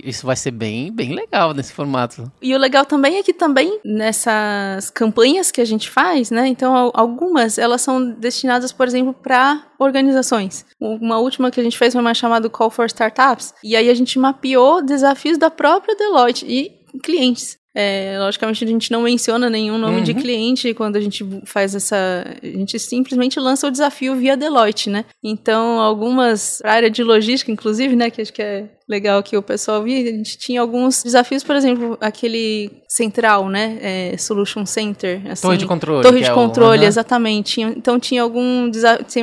Isso 0.03 0.25
vai 0.25 0.35
ser 0.35 0.51
bem, 0.51 0.91
bem 0.91 1.13
legal 1.13 1.53
nesse 1.53 1.73
formato. 1.73 2.31
E 2.41 2.53
o 2.53 2.57
legal 2.57 2.85
também 2.85 3.17
é 3.17 3.23
que 3.23 3.33
também 3.33 3.79
nessas 3.83 4.89
campanhas 4.89 5.51
que 5.51 5.61
a 5.61 5.65
gente 5.65 5.89
faz, 5.89 6.31
né? 6.31 6.47
Então 6.47 6.91
algumas 6.93 7.57
elas 7.57 7.81
são 7.81 8.11
destinadas, 8.11 8.71
por 8.71 8.87
exemplo, 8.87 9.13
para 9.13 9.63
organizações. 9.79 10.65
Uma 10.79 11.19
última 11.19 11.51
que 11.51 11.59
a 11.59 11.63
gente 11.63 11.77
fez 11.77 11.93
foi 11.93 12.01
uma 12.01 12.13
chamada 12.13 12.49
Call 12.49 12.69
for 12.69 12.85
Startups. 12.85 13.53
E 13.63 13.75
aí 13.75 13.89
a 13.89 13.93
gente 13.93 14.17
mapeou 14.19 14.83
desafios 14.83 15.37
da 15.37 15.49
própria 15.49 15.95
Deloitte 15.95 16.45
e 16.47 16.71
clientes. 16.99 17.57
É, 17.75 18.17
logicamente 18.19 18.63
a 18.63 18.67
gente 18.67 18.91
não 18.91 19.01
menciona 19.01 19.49
nenhum 19.49 19.79
nome 19.79 19.97
uhum. 19.97 20.03
de 20.03 20.13
cliente 20.13 20.73
quando 20.75 20.95
a 20.95 21.01
gente 21.01 21.25
faz 21.45 21.73
essa. 21.73 22.23
A 22.41 22.45
gente 22.45 22.77
simplesmente 22.77 23.39
lança 23.39 23.67
o 23.67 23.71
desafio 23.71 24.15
via 24.15 24.37
Deloitte, 24.37 24.89
né? 24.89 25.05
Então, 25.23 25.79
algumas. 25.79 26.61
A 26.63 26.71
área 26.71 26.89
de 26.89 27.03
logística, 27.03 27.51
inclusive, 27.51 27.95
né? 27.95 28.11
Que 28.11 28.21
acho 28.21 28.31
que 28.33 28.41
é 28.41 28.69
legal 28.87 29.21
que 29.23 29.37
o 29.37 29.41
pessoal 29.41 29.83
via, 29.83 30.09
a 30.09 30.13
gente 30.13 30.37
tinha 30.37 30.61
alguns 30.61 31.03
desafios, 31.03 31.43
por 31.43 31.55
exemplo, 31.55 31.97
aquele 32.01 32.83
central, 32.87 33.49
né, 33.49 33.79
é, 33.81 34.17
Solution 34.17 34.65
Center, 34.65 35.21
assim, 35.29 35.41
torre 35.41 35.57
de 35.57 35.65
controle, 35.65 36.03
torre 36.03 36.21
de 36.21 36.29
é 36.29 36.33
controle, 36.33 36.83
o, 36.83 36.87
exatamente. 36.87 37.61
Então 37.61 37.99
tinha 37.99 38.21
algum 38.21 38.69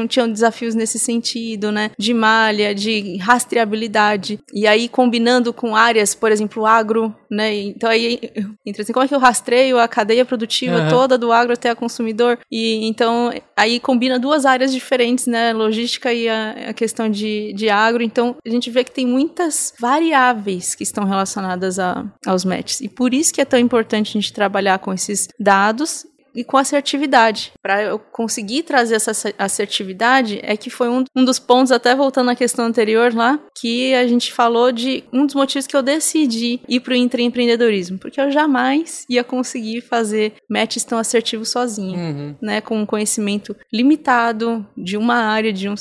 tinham 0.09 0.31
desafios 0.31 0.75
nesse 0.75 0.99
sentido, 0.99 1.70
né, 1.70 1.92
de 1.96 2.12
malha, 2.12 2.75
de 2.75 3.16
rastreabilidade. 3.18 4.40
E 4.53 4.66
aí 4.66 4.88
combinando 4.88 5.53
com 5.53 5.77
áreas, 5.77 6.14
por 6.14 6.33
exemplo, 6.33 6.66
agro, 6.66 7.14
né? 7.31 7.55
Então 7.55 7.88
aí 7.88 8.18
entra 8.66 8.83
assim, 8.83 8.92
como 8.92 9.05
é 9.05 9.09
que 9.09 9.14
eu 9.14 9.18
rastreio 9.18 9.79
a 9.79 9.87
cadeia 9.87 10.25
produtiva 10.25 10.88
toda 10.88 11.16
do 11.16 11.31
agro 11.31 11.53
até 11.53 11.70
a 11.70 11.77
consumidor? 11.77 12.38
E 12.51 12.87
então 12.87 13.33
aí 13.57 13.79
combina 13.79 14.18
duas 14.18 14.44
áreas 14.44 14.73
diferentes, 14.73 15.27
né, 15.27 15.53
logística 15.53 16.12
e 16.12 16.29
a, 16.29 16.70
a 16.70 16.73
questão 16.73 17.09
de, 17.09 17.53
de 17.53 17.68
agro. 17.68 18.03
Então 18.03 18.35
a 18.44 18.51
gente 18.51 18.68
vê 18.68 18.83
que 18.83 18.90
tem 18.90 19.07
muitas 19.50 19.74
variáveis 19.78 20.74
que 20.74 20.84
estão 20.84 21.04
relacionadas 21.04 21.78
a, 21.78 22.06
aos 22.24 22.44
matches. 22.44 22.80
E 22.80 22.88
por 22.88 23.12
isso 23.12 23.34
que 23.34 23.40
é 23.40 23.44
tão 23.44 23.58
importante 23.58 24.10
a 24.10 24.20
gente 24.20 24.32
trabalhar 24.32 24.78
com 24.78 24.92
esses 24.92 25.28
dados 25.38 26.06
e 26.40 26.44
com 26.44 26.57
assertividade. 26.57 27.53
Para 27.62 27.83
eu 27.83 27.98
conseguir 27.98 28.62
trazer 28.62 28.94
essa 28.94 29.12
assertividade, 29.38 30.40
é 30.42 30.57
que 30.57 30.70
foi 30.70 30.88
um, 30.88 31.05
um 31.14 31.22
dos 31.22 31.38
pontos, 31.38 31.70
até 31.70 31.94
voltando 31.94 32.31
à 32.31 32.35
questão 32.35 32.64
anterior 32.64 33.14
lá, 33.14 33.38
que 33.61 33.94
a 33.94 34.07
gente 34.07 34.33
falou 34.33 34.72
de 34.72 35.05
um 35.12 35.26
dos 35.26 35.35
motivos 35.35 35.66
que 35.66 35.76
eu 35.76 35.83
decidi 35.83 36.61
ir 36.66 36.81
para 36.81 36.94
o 36.94 36.96
intraempreendedorismo, 36.96 37.98
porque 37.98 38.18
eu 38.18 38.31
jamais 38.31 39.05
ia 39.09 39.22
conseguir 39.22 39.83
fazer 39.83 40.33
matches 40.48 40.83
tão 40.83 40.98
assertivos 40.98 41.50
sozinho, 41.50 41.98
uhum. 41.98 42.35
né, 42.40 42.62
com 42.62 42.81
um 42.81 42.87
conhecimento 42.87 43.55
limitado 43.70 44.66
de 44.74 44.96
uma 44.96 45.16
área, 45.16 45.53
de 45.53 45.68
um, 45.68 45.74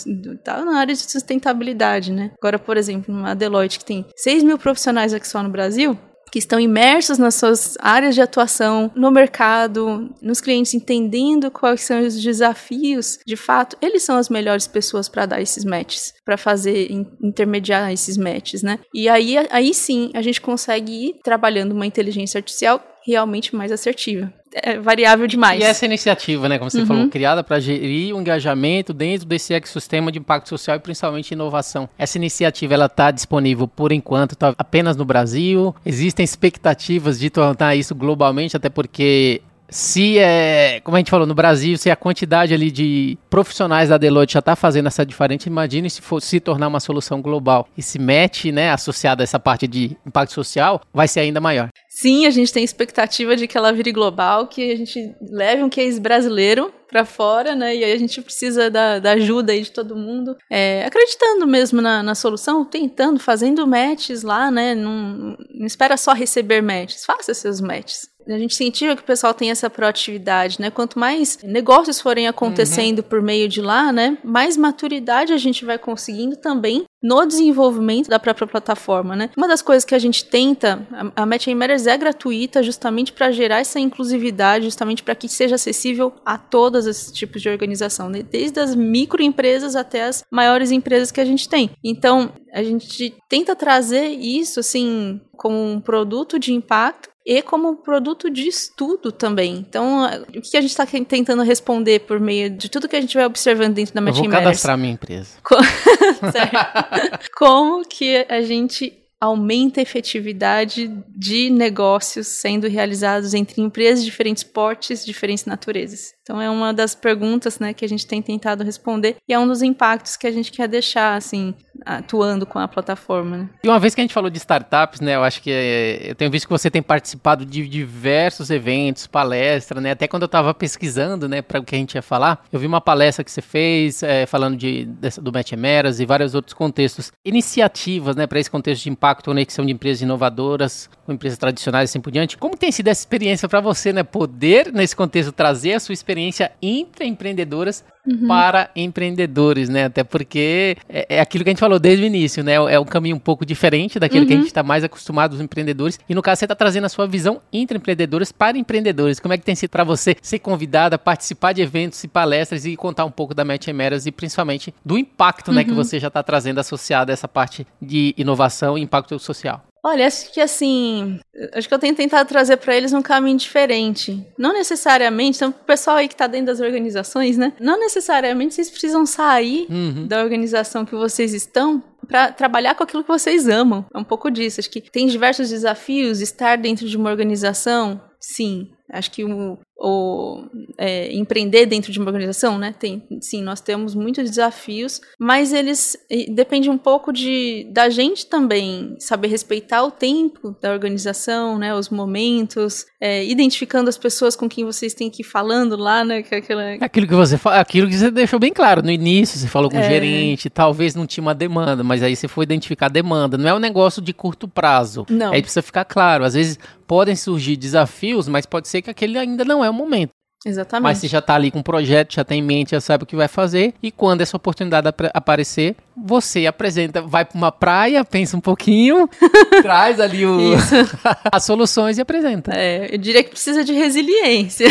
tá 0.44 0.64
na 0.66 0.78
área 0.78 0.94
de 0.94 1.10
sustentabilidade, 1.10 2.12
né. 2.12 2.32
Agora, 2.38 2.60
por 2.60 2.76
exemplo, 2.76 3.16
uma 3.16 3.34
Deloitte 3.34 3.80
que 3.80 3.86
tem 3.86 4.06
6 4.18 4.44
mil 4.44 4.58
profissionais 4.58 5.14
aqui 5.14 5.28
só 5.28 5.42
no 5.42 5.50
Brasil, 5.50 5.98
que 6.32 6.40
estão 6.40 6.60
imersos 6.60 7.18
nas 7.18 7.36
suas 7.36 7.78
áreas 7.80 8.16
de 8.16 8.22
atuação, 8.22 8.92
no 8.96 9.12
mercado, 9.12 10.10
nos 10.22 10.42
clientes, 10.42 10.74
entendendo 10.74 11.52
quais 11.52 11.82
são 11.82 12.02
os 12.06 12.22
desafios, 12.22 13.20
de 13.26 13.36
fato, 13.36 13.78
eles 13.82 14.04
são 14.04 14.18
as 14.18 14.30
melhores 14.30 14.68
pessoas 14.68 15.10
para 15.10 15.26
dar 15.26 15.42
esses 15.42 15.66
matches, 15.66 16.14
para 16.24 16.38
fazer 16.38 16.92
intermediar 17.22 17.92
esses 17.92 18.18
matches, 18.18 18.64
né? 18.64 18.80
E 18.94 19.10
aí, 19.10 19.36
aí 19.50 19.74
sim 19.74 20.12
a 20.14 20.22
gente 20.22 20.42
consegue 20.42 20.92
ir 20.92 21.20
trabalhando 21.24 21.72
uma 21.72 21.86
inteligência 21.86 22.38
artificial 22.38 22.84
realmente 23.06 23.56
mais 23.56 23.72
assertiva. 23.72 24.32
É 24.52 24.80
variável 24.80 25.28
demais. 25.28 25.60
E 25.60 25.64
essa 25.64 25.86
iniciativa, 25.86 26.50
né, 26.50 26.58
como 26.58 26.72
você 26.72 26.80
uhum. 26.80 26.86
falou, 26.86 27.10
criada 27.10 27.44
para 27.44 27.60
gerir 27.60 28.16
o 28.16 28.20
engajamento 28.20 28.94
dentro 28.94 29.28
desse 29.28 29.54
ecossistema 29.54 30.12
de 30.12 30.20
impacto 30.20 30.50
social 30.50 30.76
e 30.78 30.80
principalmente 30.80 31.32
inovação. 31.32 31.88
Essa 31.98 32.18
iniciativa 32.18 32.74
ela 32.74 32.88
está 32.88 33.12
disponível 33.12 33.68
por 33.68 33.92
enquanto 33.92 34.36
tá 34.36 34.54
apenas 34.58 34.96
no 34.96 35.06
Brasil. 35.06 35.76
Existem 35.86 36.24
expectativas 36.24 37.20
de 37.20 37.30
tornar 37.30 37.76
isso 37.76 37.94
globalmente, 37.94 38.58
até 38.58 38.70
porque 38.70 39.42
se 39.70 40.18
é, 40.18 40.80
como 40.84 40.98
a 40.98 41.00
gente 41.00 41.12
falou, 41.12 41.28
no 41.28 41.36
Brasil, 41.36 41.78
se 41.78 41.92
a 41.92 41.96
quantidade 41.96 42.54
ali 42.54 42.72
de 42.72 43.18
profissionais 43.30 43.90
da 43.90 43.98
Deloitte 43.98 44.34
já 44.34 44.40
está 44.40 44.56
fazendo 44.56 44.88
essa 44.88 45.06
diferença, 45.06 45.48
imagine 45.48 45.90
se 45.90 46.02
for 46.02 46.22
se 46.22 46.40
tornar 46.40 46.68
uma 46.68 46.80
solução 46.80 47.22
global. 47.22 47.68
E 47.78 47.82
se 47.82 48.00
mete, 48.00 48.52
né, 48.52 48.72
associada 48.72 49.22
a 49.22 49.26
essa 49.26 49.40
parte 49.40 49.68
de 49.68 49.96
impacto 50.06 50.34
social, 50.34 50.82
vai 50.94 51.08
ser 51.08 51.20
ainda 51.20 51.40
maior. 51.40 51.70
Sim, 52.02 52.26
a 52.26 52.30
gente 52.30 52.54
tem 52.54 52.64
expectativa 52.64 53.36
de 53.36 53.46
que 53.46 53.58
ela 53.58 53.74
vire 53.74 53.92
global, 53.92 54.48
que 54.48 54.72
a 54.72 54.76
gente 54.78 55.14
leve 55.22 55.62
um 55.62 55.70
case 55.70 56.00
brasileiro 56.00 56.74
para 56.88 57.04
fora, 57.04 57.54
né? 57.56 57.76
E 57.76 57.84
aí 57.84 57.92
a 57.92 57.98
gente 57.98 58.22
precisa 58.22 58.70
da, 58.70 59.00
da 59.00 59.12
ajuda 59.12 59.52
aí 59.52 59.62
de 59.62 59.72
todo 59.72 59.98
mundo, 59.98 60.34
é, 60.50 60.86
acreditando 60.86 61.46
mesmo 61.46 61.82
na, 61.82 62.02
na, 62.02 62.16
solução, 62.16 62.64
tentando, 62.64 63.20
fazendo 63.20 63.68
matches 63.68 64.24
lá, 64.24 64.50
né? 64.50 64.74
Não, 64.74 65.36
não 65.54 65.66
espera 65.66 65.98
só 65.98 66.14
receber 66.14 66.62
matches, 66.62 67.04
faça 67.04 67.34
seus 67.34 67.60
matches. 67.60 68.08
A 68.28 68.38
gente 68.38 68.54
incentiva 68.54 68.96
que 68.96 69.02
o 69.02 69.06
pessoal 69.06 69.34
tenha 69.34 69.52
essa 69.52 69.70
proatividade, 69.70 70.62
né? 70.62 70.70
Quanto 70.70 71.00
mais 71.00 71.40
negócios 71.44 72.00
forem 72.00 72.28
acontecendo 72.28 73.00
uhum. 73.00 73.04
por 73.04 73.22
meio 73.22 73.50
de 73.50 73.62
lá, 73.62 73.92
né? 73.92 74.18
Mais 74.24 74.56
maturidade 74.56 75.34
a 75.34 75.38
gente 75.38 75.66
vai 75.66 75.78
conseguindo 75.78 76.38
também 76.38 76.86
no 77.02 77.26
desenvolvimento 77.26 78.10
da 78.10 78.20
própria 78.20 78.48
plataforma, 78.48 79.16
né? 79.16 79.30
Uma 79.38 79.48
das 79.48 79.62
coisas 79.62 79.86
que 79.86 79.96
a 79.96 80.00
gente 80.00 80.26
tenta, 80.26 80.86
a, 80.92 81.24
a 81.24 81.26
Match 81.26 81.48
Matters 81.48 81.88
é 81.88 81.98
gratuita 81.98 82.62
justamente 82.62 83.14
para 83.14 83.32
gerar 83.32 83.60
essa 83.60 83.80
inclusividade, 83.80 84.66
justamente 84.66 85.02
para 85.02 85.16
que 85.16 85.30
seja 85.30 85.56
acessível 85.56 86.14
a 86.26 86.38
todos 86.38 86.86
esses 86.86 87.12
tipos 87.12 87.42
de 87.42 87.50
organização, 87.50 88.10
né? 88.10 88.22
desde 88.22 88.60
as 88.60 88.76
microempresas 88.76 89.76
até 89.76 90.04
as 90.04 90.24
maiores 90.32 90.72
empresas 90.72 91.12
que 91.12 91.22
a 91.22 91.26
gente 91.26 91.48
tem. 91.48 91.72
Então, 91.84 92.34
a 92.54 92.64
gente 92.64 93.16
tenta 93.30 93.56
trazer 93.56 94.10
isso 94.10 94.60
assim 94.60 95.22
como 95.38 95.56
um 95.56 95.80
produto 95.80 96.38
de 96.38 96.54
impacto 96.54 97.10
e 97.30 97.44
como 97.44 97.76
produto 97.76 98.28
de 98.28 98.48
estudo 98.48 99.12
também. 99.12 99.58
Então, 99.58 100.04
o 100.36 100.42
que 100.42 100.58
a 100.58 100.62
gente 100.62 100.72
está 100.72 100.84
tentando 100.84 101.44
responder 101.44 102.00
por 102.00 102.20
meio 102.20 102.50
de 102.50 102.68
tudo 102.68 102.90
que 102.90 102.96
a 102.96 103.02
gente 103.02 103.14
vai 103.14 103.24
observando 103.24 103.76
dentro 103.76 103.94
da 103.94 104.02
Matching 104.02 104.26
Eu 104.26 104.32
vou 104.32 104.40
cadastrar 104.40 104.76
minha 104.76 104.94
empresa. 104.94 105.38
como 107.38 107.88
que 107.88 108.26
a 108.28 108.42
gente 108.42 109.00
aumenta 109.22 109.80
a 109.80 109.84
efetividade 109.84 110.88
de 111.08 111.52
negócios 111.52 112.26
sendo 112.26 112.68
realizados 112.68 113.36
entre 113.36 113.62
empresas 113.62 114.00
de 114.00 114.10
diferentes 114.10 114.44
portes, 114.44 115.06
diferentes 115.06 115.46
naturezas. 115.46 116.14
Então 116.30 116.40
é 116.40 116.48
uma 116.48 116.72
das 116.72 116.94
perguntas, 116.94 117.58
né, 117.58 117.74
que 117.74 117.84
a 117.84 117.90
gente 117.90 118.06
tem 118.06 118.22
tentado 118.22 118.64
responder 118.64 119.16
e 119.28 119.34
é 119.34 119.40
um 119.40 119.48
dos 119.48 119.64
impactos 119.64 120.16
que 120.16 120.28
a 120.28 120.32
gente 120.32 120.52
quer 120.52 120.68
deixar 120.68 121.16
assim 121.16 121.56
atuando 121.84 122.46
com 122.46 122.60
a 122.60 122.68
plataforma. 122.68 123.38
Né? 123.38 123.50
E 123.64 123.68
uma 123.68 123.80
vez 123.80 123.96
que 123.96 124.02
a 124.02 124.04
gente 124.04 124.14
falou 124.14 124.30
de 124.30 124.38
startups, 124.38 125.00
né, 125.00 125.16
eu 125.16 125.24
acho 125.24 125.42
que 125.42 125.50
é, 125.50 126.12
eu 126.12 126.14
tenho 126.14 126.30
visto 126.30 126.46
que 126.46 126.52
você 126.52 126.70
tem 126.70 126.84
participado 126.84 127.44
de 127.44 127.68
diversos 127.68 128.52
eventos, 128.52 129.08
palestras, 129.08 129.82
né, 129.82 129.90
até 129.90 130.08
quando 130.08 130.22
eu 130.24 130.28
estava 130.28 130.54
pesquisando, 130.54 131.28
né, 131.28 131.42
para 131.42 131.62
o 131.62 131.64
que 131.64 131.74
a 131.74 131.80
gente 131.80 131.96
ia 131.96 132.02
falar, 132.04 132.46
eu 132.54 132.60
vi 132.60 132.68
uma 132.68 132.82
palestra 132.82 133.24
que 133.24 133.32
você 133.32 133.42
fez 133.42 134.04
é, 134.04 134.28
falando 134.28 134.56
de, 134.56 134.86
dessa, 134.86 135.20
do 135.20 135.32
Match 135.34 135.54
Emeras 135.54 136.00
e 136.00 136.06
vários 136.06 136.36
outros 136.36 136.54
contextos, 136.54 137.12
iniciativas, 137.26 138.16
né, 138.16 138.28
para 138.28 138.40
esse 138.40 138.52
contexto 138.52 138.84
de 138.84 138.90
impacto, 138.92 139.26
conexão 139.26 139.66
de 139.66 139.72
empresas 139.72 140.04
inovadoras 140.04 140.90
com 141.08 141.14
empresas 141.14 141.40
tradicionais 141.40 141.90
e 141.90 141.92
assim 141.92 142.02
por 142.02 142.12
diante. 142.12 142.38
Como 142.38 142.56
tem 142.56 142.72
sido 142.72 142.90
essa 142.90 143.02
experiência 143.02 143.50
para 143.50 143.62
você, 143.62 143.92
né, 143.92 144.04
poder 144.04 144.72
nesse 144.72 144.96
contexto 144.96 145.32
trazer 145.32 145.74
a 145.74 145.80
sua 145.80 145.94
experiência 145.94 146.19
intraempreendedoras 146.62 147.84
uhum. 148.06 148.28
para 148.28 148.70
empreendedores, 148.76 149.70
né? 149.70 149.86
Até 149.86 150.04
porque 150.04 150.78
é, 150.88 151.18
é, 151.18 151.20
aquilo 151.22 151.44
que 151.44 151.50
a 151.50 151.54
gente 151.54 151.60
falou 151.60 151.80
desde 151.80 152.04
o 152.04 152.08
início, 152.08 152.44
né? 152.44 152.54
É 152.54 152.80
um 152.80 152.86
caminho 152.86 153.16
um 153.16 153.20
pouco 153.20 153.46
diferente 153.46 154.00
daquilo 154.00 154.22
uhum. 154.22 154.28
que 154.28 154.34
a 154.34 154.36
uhum. 154.36 154.42
gente 154.42 154.50
está 154.50 154.64
mais 154.64 154.84
acostumado 154.84 155.34
os 155.34 155.42
empreendedores. 155.42 156.00
E 156.08 156.16
no 156.16 156.22
caso, 156.22 156.40
você 156.40 156.46
está 156.46 156.56
trazendo 156.56 156.86
a 156.86 156.90
sua 156.90 157.08
visão 157.08 157.42
intraempreendedores 157.52 158.32
para 158.32 158.58
empreendedores. 158.58 159.20
Como 159.20 159.34
é 159.34 159.38
que 159.38 159.44
tem 159.44 159.56
sido 159.56 159.70
para 159.70 159.84
você 159.84 160.16
ser 160.22 160.40
convidada 160.40 160.96
a 160.96 161.00
participar 161.00 161.54
de 161.54 161.62
eventos 161.62 162.04
e 162.04 162.08
palestras 162.08 162.66
e 162.66 162.76
contar 162.76 163.06
um 163.06 163.12
pouco 163.12 163.34
da 163.34 163.46
Match 163.46 163.68
Emeras 163.68 164.06
e 164.06 164.12
principalmente 164.12 164.74
do 164.84 164.98
impacto, 164.98 165.50
uhum. 165.50 165.56
né, 165.56 165.64
que 165.64 165.72
uhum. 165.72 165.76
você 165.76 166.00
já 166.00 166.08
está 166.08 166.24
trazendo 166.24 166.60
associado 166.60 167.12
a 167.12 167.14
essa 167.14 167.28
parte 167.28 167.66
de 167.82 168.14
inovação 168.18 168.78
e 168.78 168.82
impacto 168.82 169.18
social? 169.20 169.64
Olha, 169.84 170.08
acho 170.08 170.32
que 170.32 170.42
assim, 170.42 171.20
acho 171.54 171.68
que 171.68 171.74
eu 171.74 171.80
tenho 171.80 171.96
tentado 171.96 172.28
trazer 172.28 172.58
para 172.58 172.76
eles 172.76 172.94
um 172.94 173.02
caminho 173.02 173.38
diferente. 173.38 174.26
Não 174.38 174.54
necessariamente, 174.54 175.38
então, 175.38 175.50
o 175.50 175.66
pessoal 175.66 175.98
aí 175.98 176.08
que 176.08 176.14
está 176.14 176.28
dentro 176.28 176.48
das 176.48 176.60
organizações, 176.60 177.38
né? 177.38 177.54
Não 177.60 177.80
necessariamente 177.80 178.56
vocês 178.56 178.70
precisam 178.70 179.06
sair 179.06 179.68
uhum. 179.70 180.08
da 180.08 180.22
organização 180.22 180.86
que 180.86 180.96
vocês 180.96 181.34
estão 181.34 181.84
para 182.08 182.32
trabalhar 182.32 182.76
com 182.76 182.84
aquilo 182.84 183.04
que 183.04 183.10
vocês 183.10 183.48
amam. 183.48 183.86
É 183.94 183.98
um 183.98 184.04
pouco 184.04 184.30
disso. 184.30 184.60
Acho 184.60 184.70
que 184.70 184.82
tem 184.82 185.08
diversos 185.08 185.50
desafios 185.50 186.22
estar 186.22 186.58
dentro 186.58 186.88
de 186.88 186.98
uma 186.98 187.10
organização. 187.10 188.02
Sim, 188.20 188.72
Acho 188.92 189.12
que 189.12 189.24
o, 189.24 189.58
o 189.80 190.44
é, 190.78 191.12
empreender 191.14 191.66
dentro 191.66 191.92
de 191.92 192.00
uma 192.00 192.08
organização, 192.08 192.58
né? 192.58 192.76
Tem, 192.78 193.02
sim, 193.22 193.42
nós 193.42 193.62
temos 193.62 193.96
muitos 193.96 194.30
desafios, 194.30 195.00
mas 195.18 195.54
eles 195.54 195.98
depende 196.30 196.70
um 196.70 196.78
pouco 196.78 197.14
de 197.14 197.68
da 197.72 197.90
gente 197.90 198.26
também 198.26 198.96
saber 199.00 199.30
respeitar 199.30 199.84
o 199.84 199.92
tempo 199.92 200.56
da 200.62 200.72
organização, 200.72 201.58
né? 201.58 201.74
Os 201.74 201.90
momentos, 201.90 202.86
é, 203.00 203.26
identificando 203.26 203.90
as 203.90 203.98
pessoas 203.98 204.36
com 204.36 204.50
quem 204.50 204.66
vocês 204.66 204.94
têm 204.94 205.10
que 205.10 205.22
ir 205.22 205.26
falando 205.26 205.78
lá, 205.78 206.04
né? 206.04 206.22
Que 206.24 206.36
é 206.36 206.38
aquela... 206.40 206.74
Aquilo 206.82 207.08
que 207.08 207.16
você 207.16 207.40
aquilo 207.46 207.88
que 207.88 207.98
você 207.98 208.12
deixou 208.12 208.40
bem 208.40 208.52
claro 208.52 208.84
no 208.84 208.92
início, 208.92 209.40
você 209.40 209.48
falou 209.48 209.70
com 209.70 209.78
é... 209.78 209.82
o 209.82 209.90
gerente, 209.90 210.50
talvez 210.50 210.94
não 210.94 211.08
tinha 211.08 211.22
uma 211.22 211.36
demanda, 211.36 211.84
mas 211.84 212.04
aí 212.04 212.16
você 212.16 212.28
foi 212.28 212.44
identificar 212.44 212.88
a 212.88 212.90
demanda. 212.90 213.38
Não 213.38 213.48
é 213.48 213.54
um 213.54 213.60
negócio 213.60 214.02
de 214.02 214.12
curto 214.12 214.48
prazo. 214.48 215.06
Não. 215.10 215.32
Aí 215.32 215.42
precisa 215.42 215.62
ficar 215.62 215.86
claro. 215.86 216.26
Às 216.26 216.34
vezes 216.34 216.60
podem 216.90 217.16
surgir 217.16 217.56
desafios, 217.56 218.28
mas 218.28 218.48
pode 218.48 218.68
ser 218.68 218.82
que 218.82 218.90
aquele 218.90 219.16
ainda 219.16 219.46
não 219.46 219.64
é 219.64 219.69
o 219.70 219.74
momento. 219.74 220.12
Exatamente. 220.46 220.84
Mas 220.84 220.98
você 221.00 221.08
já 221.08 221.20
está 221.20 221.36
ali 221.36 221.52
com 221.52 221.60
um 221.60 221.64
projeto, 221.64 222.14
já 222.14 222.24
tem 222.24 222.40
em 222.40 222.44
mente, 222.44 222.72
já 222.72 222.80
sabe 222.80 223.04
o 223.04 223.08
que 223.08 223.16
vai 223.16 223.28
fazer. 223.28 223.74
E 223.84 223.92
quando 223.92 224.22
essa 224.22 224.38
oportunidade 224.38 224.88
ap 224.88 225.02
aparecer, 225.14 225.76
você 225.98 226.48
apresenta, 226.48 227.02
vai 227.02 227.26
para 227.26 227.38
uma 227.38 227.52
praia, 227.52 228.06
pensa 228.06 228.38
um 228.38 228.42
pouquinho, 228.42 229.10
traz 229.62 230.00
ali 230.00 230.26
o, 230.26 230.54
as 231.30 231.44
soluções 231.44 231.98
e 231.98 232.02
apresenta. 232.02 232.54
É, 232.56 232.94
eu 232.94 232.98
diria 232.98 233.22
que 233.22 233.32
precisa 233.32 233.66
de 233.66 233.74
resiliência. 233.74 234.68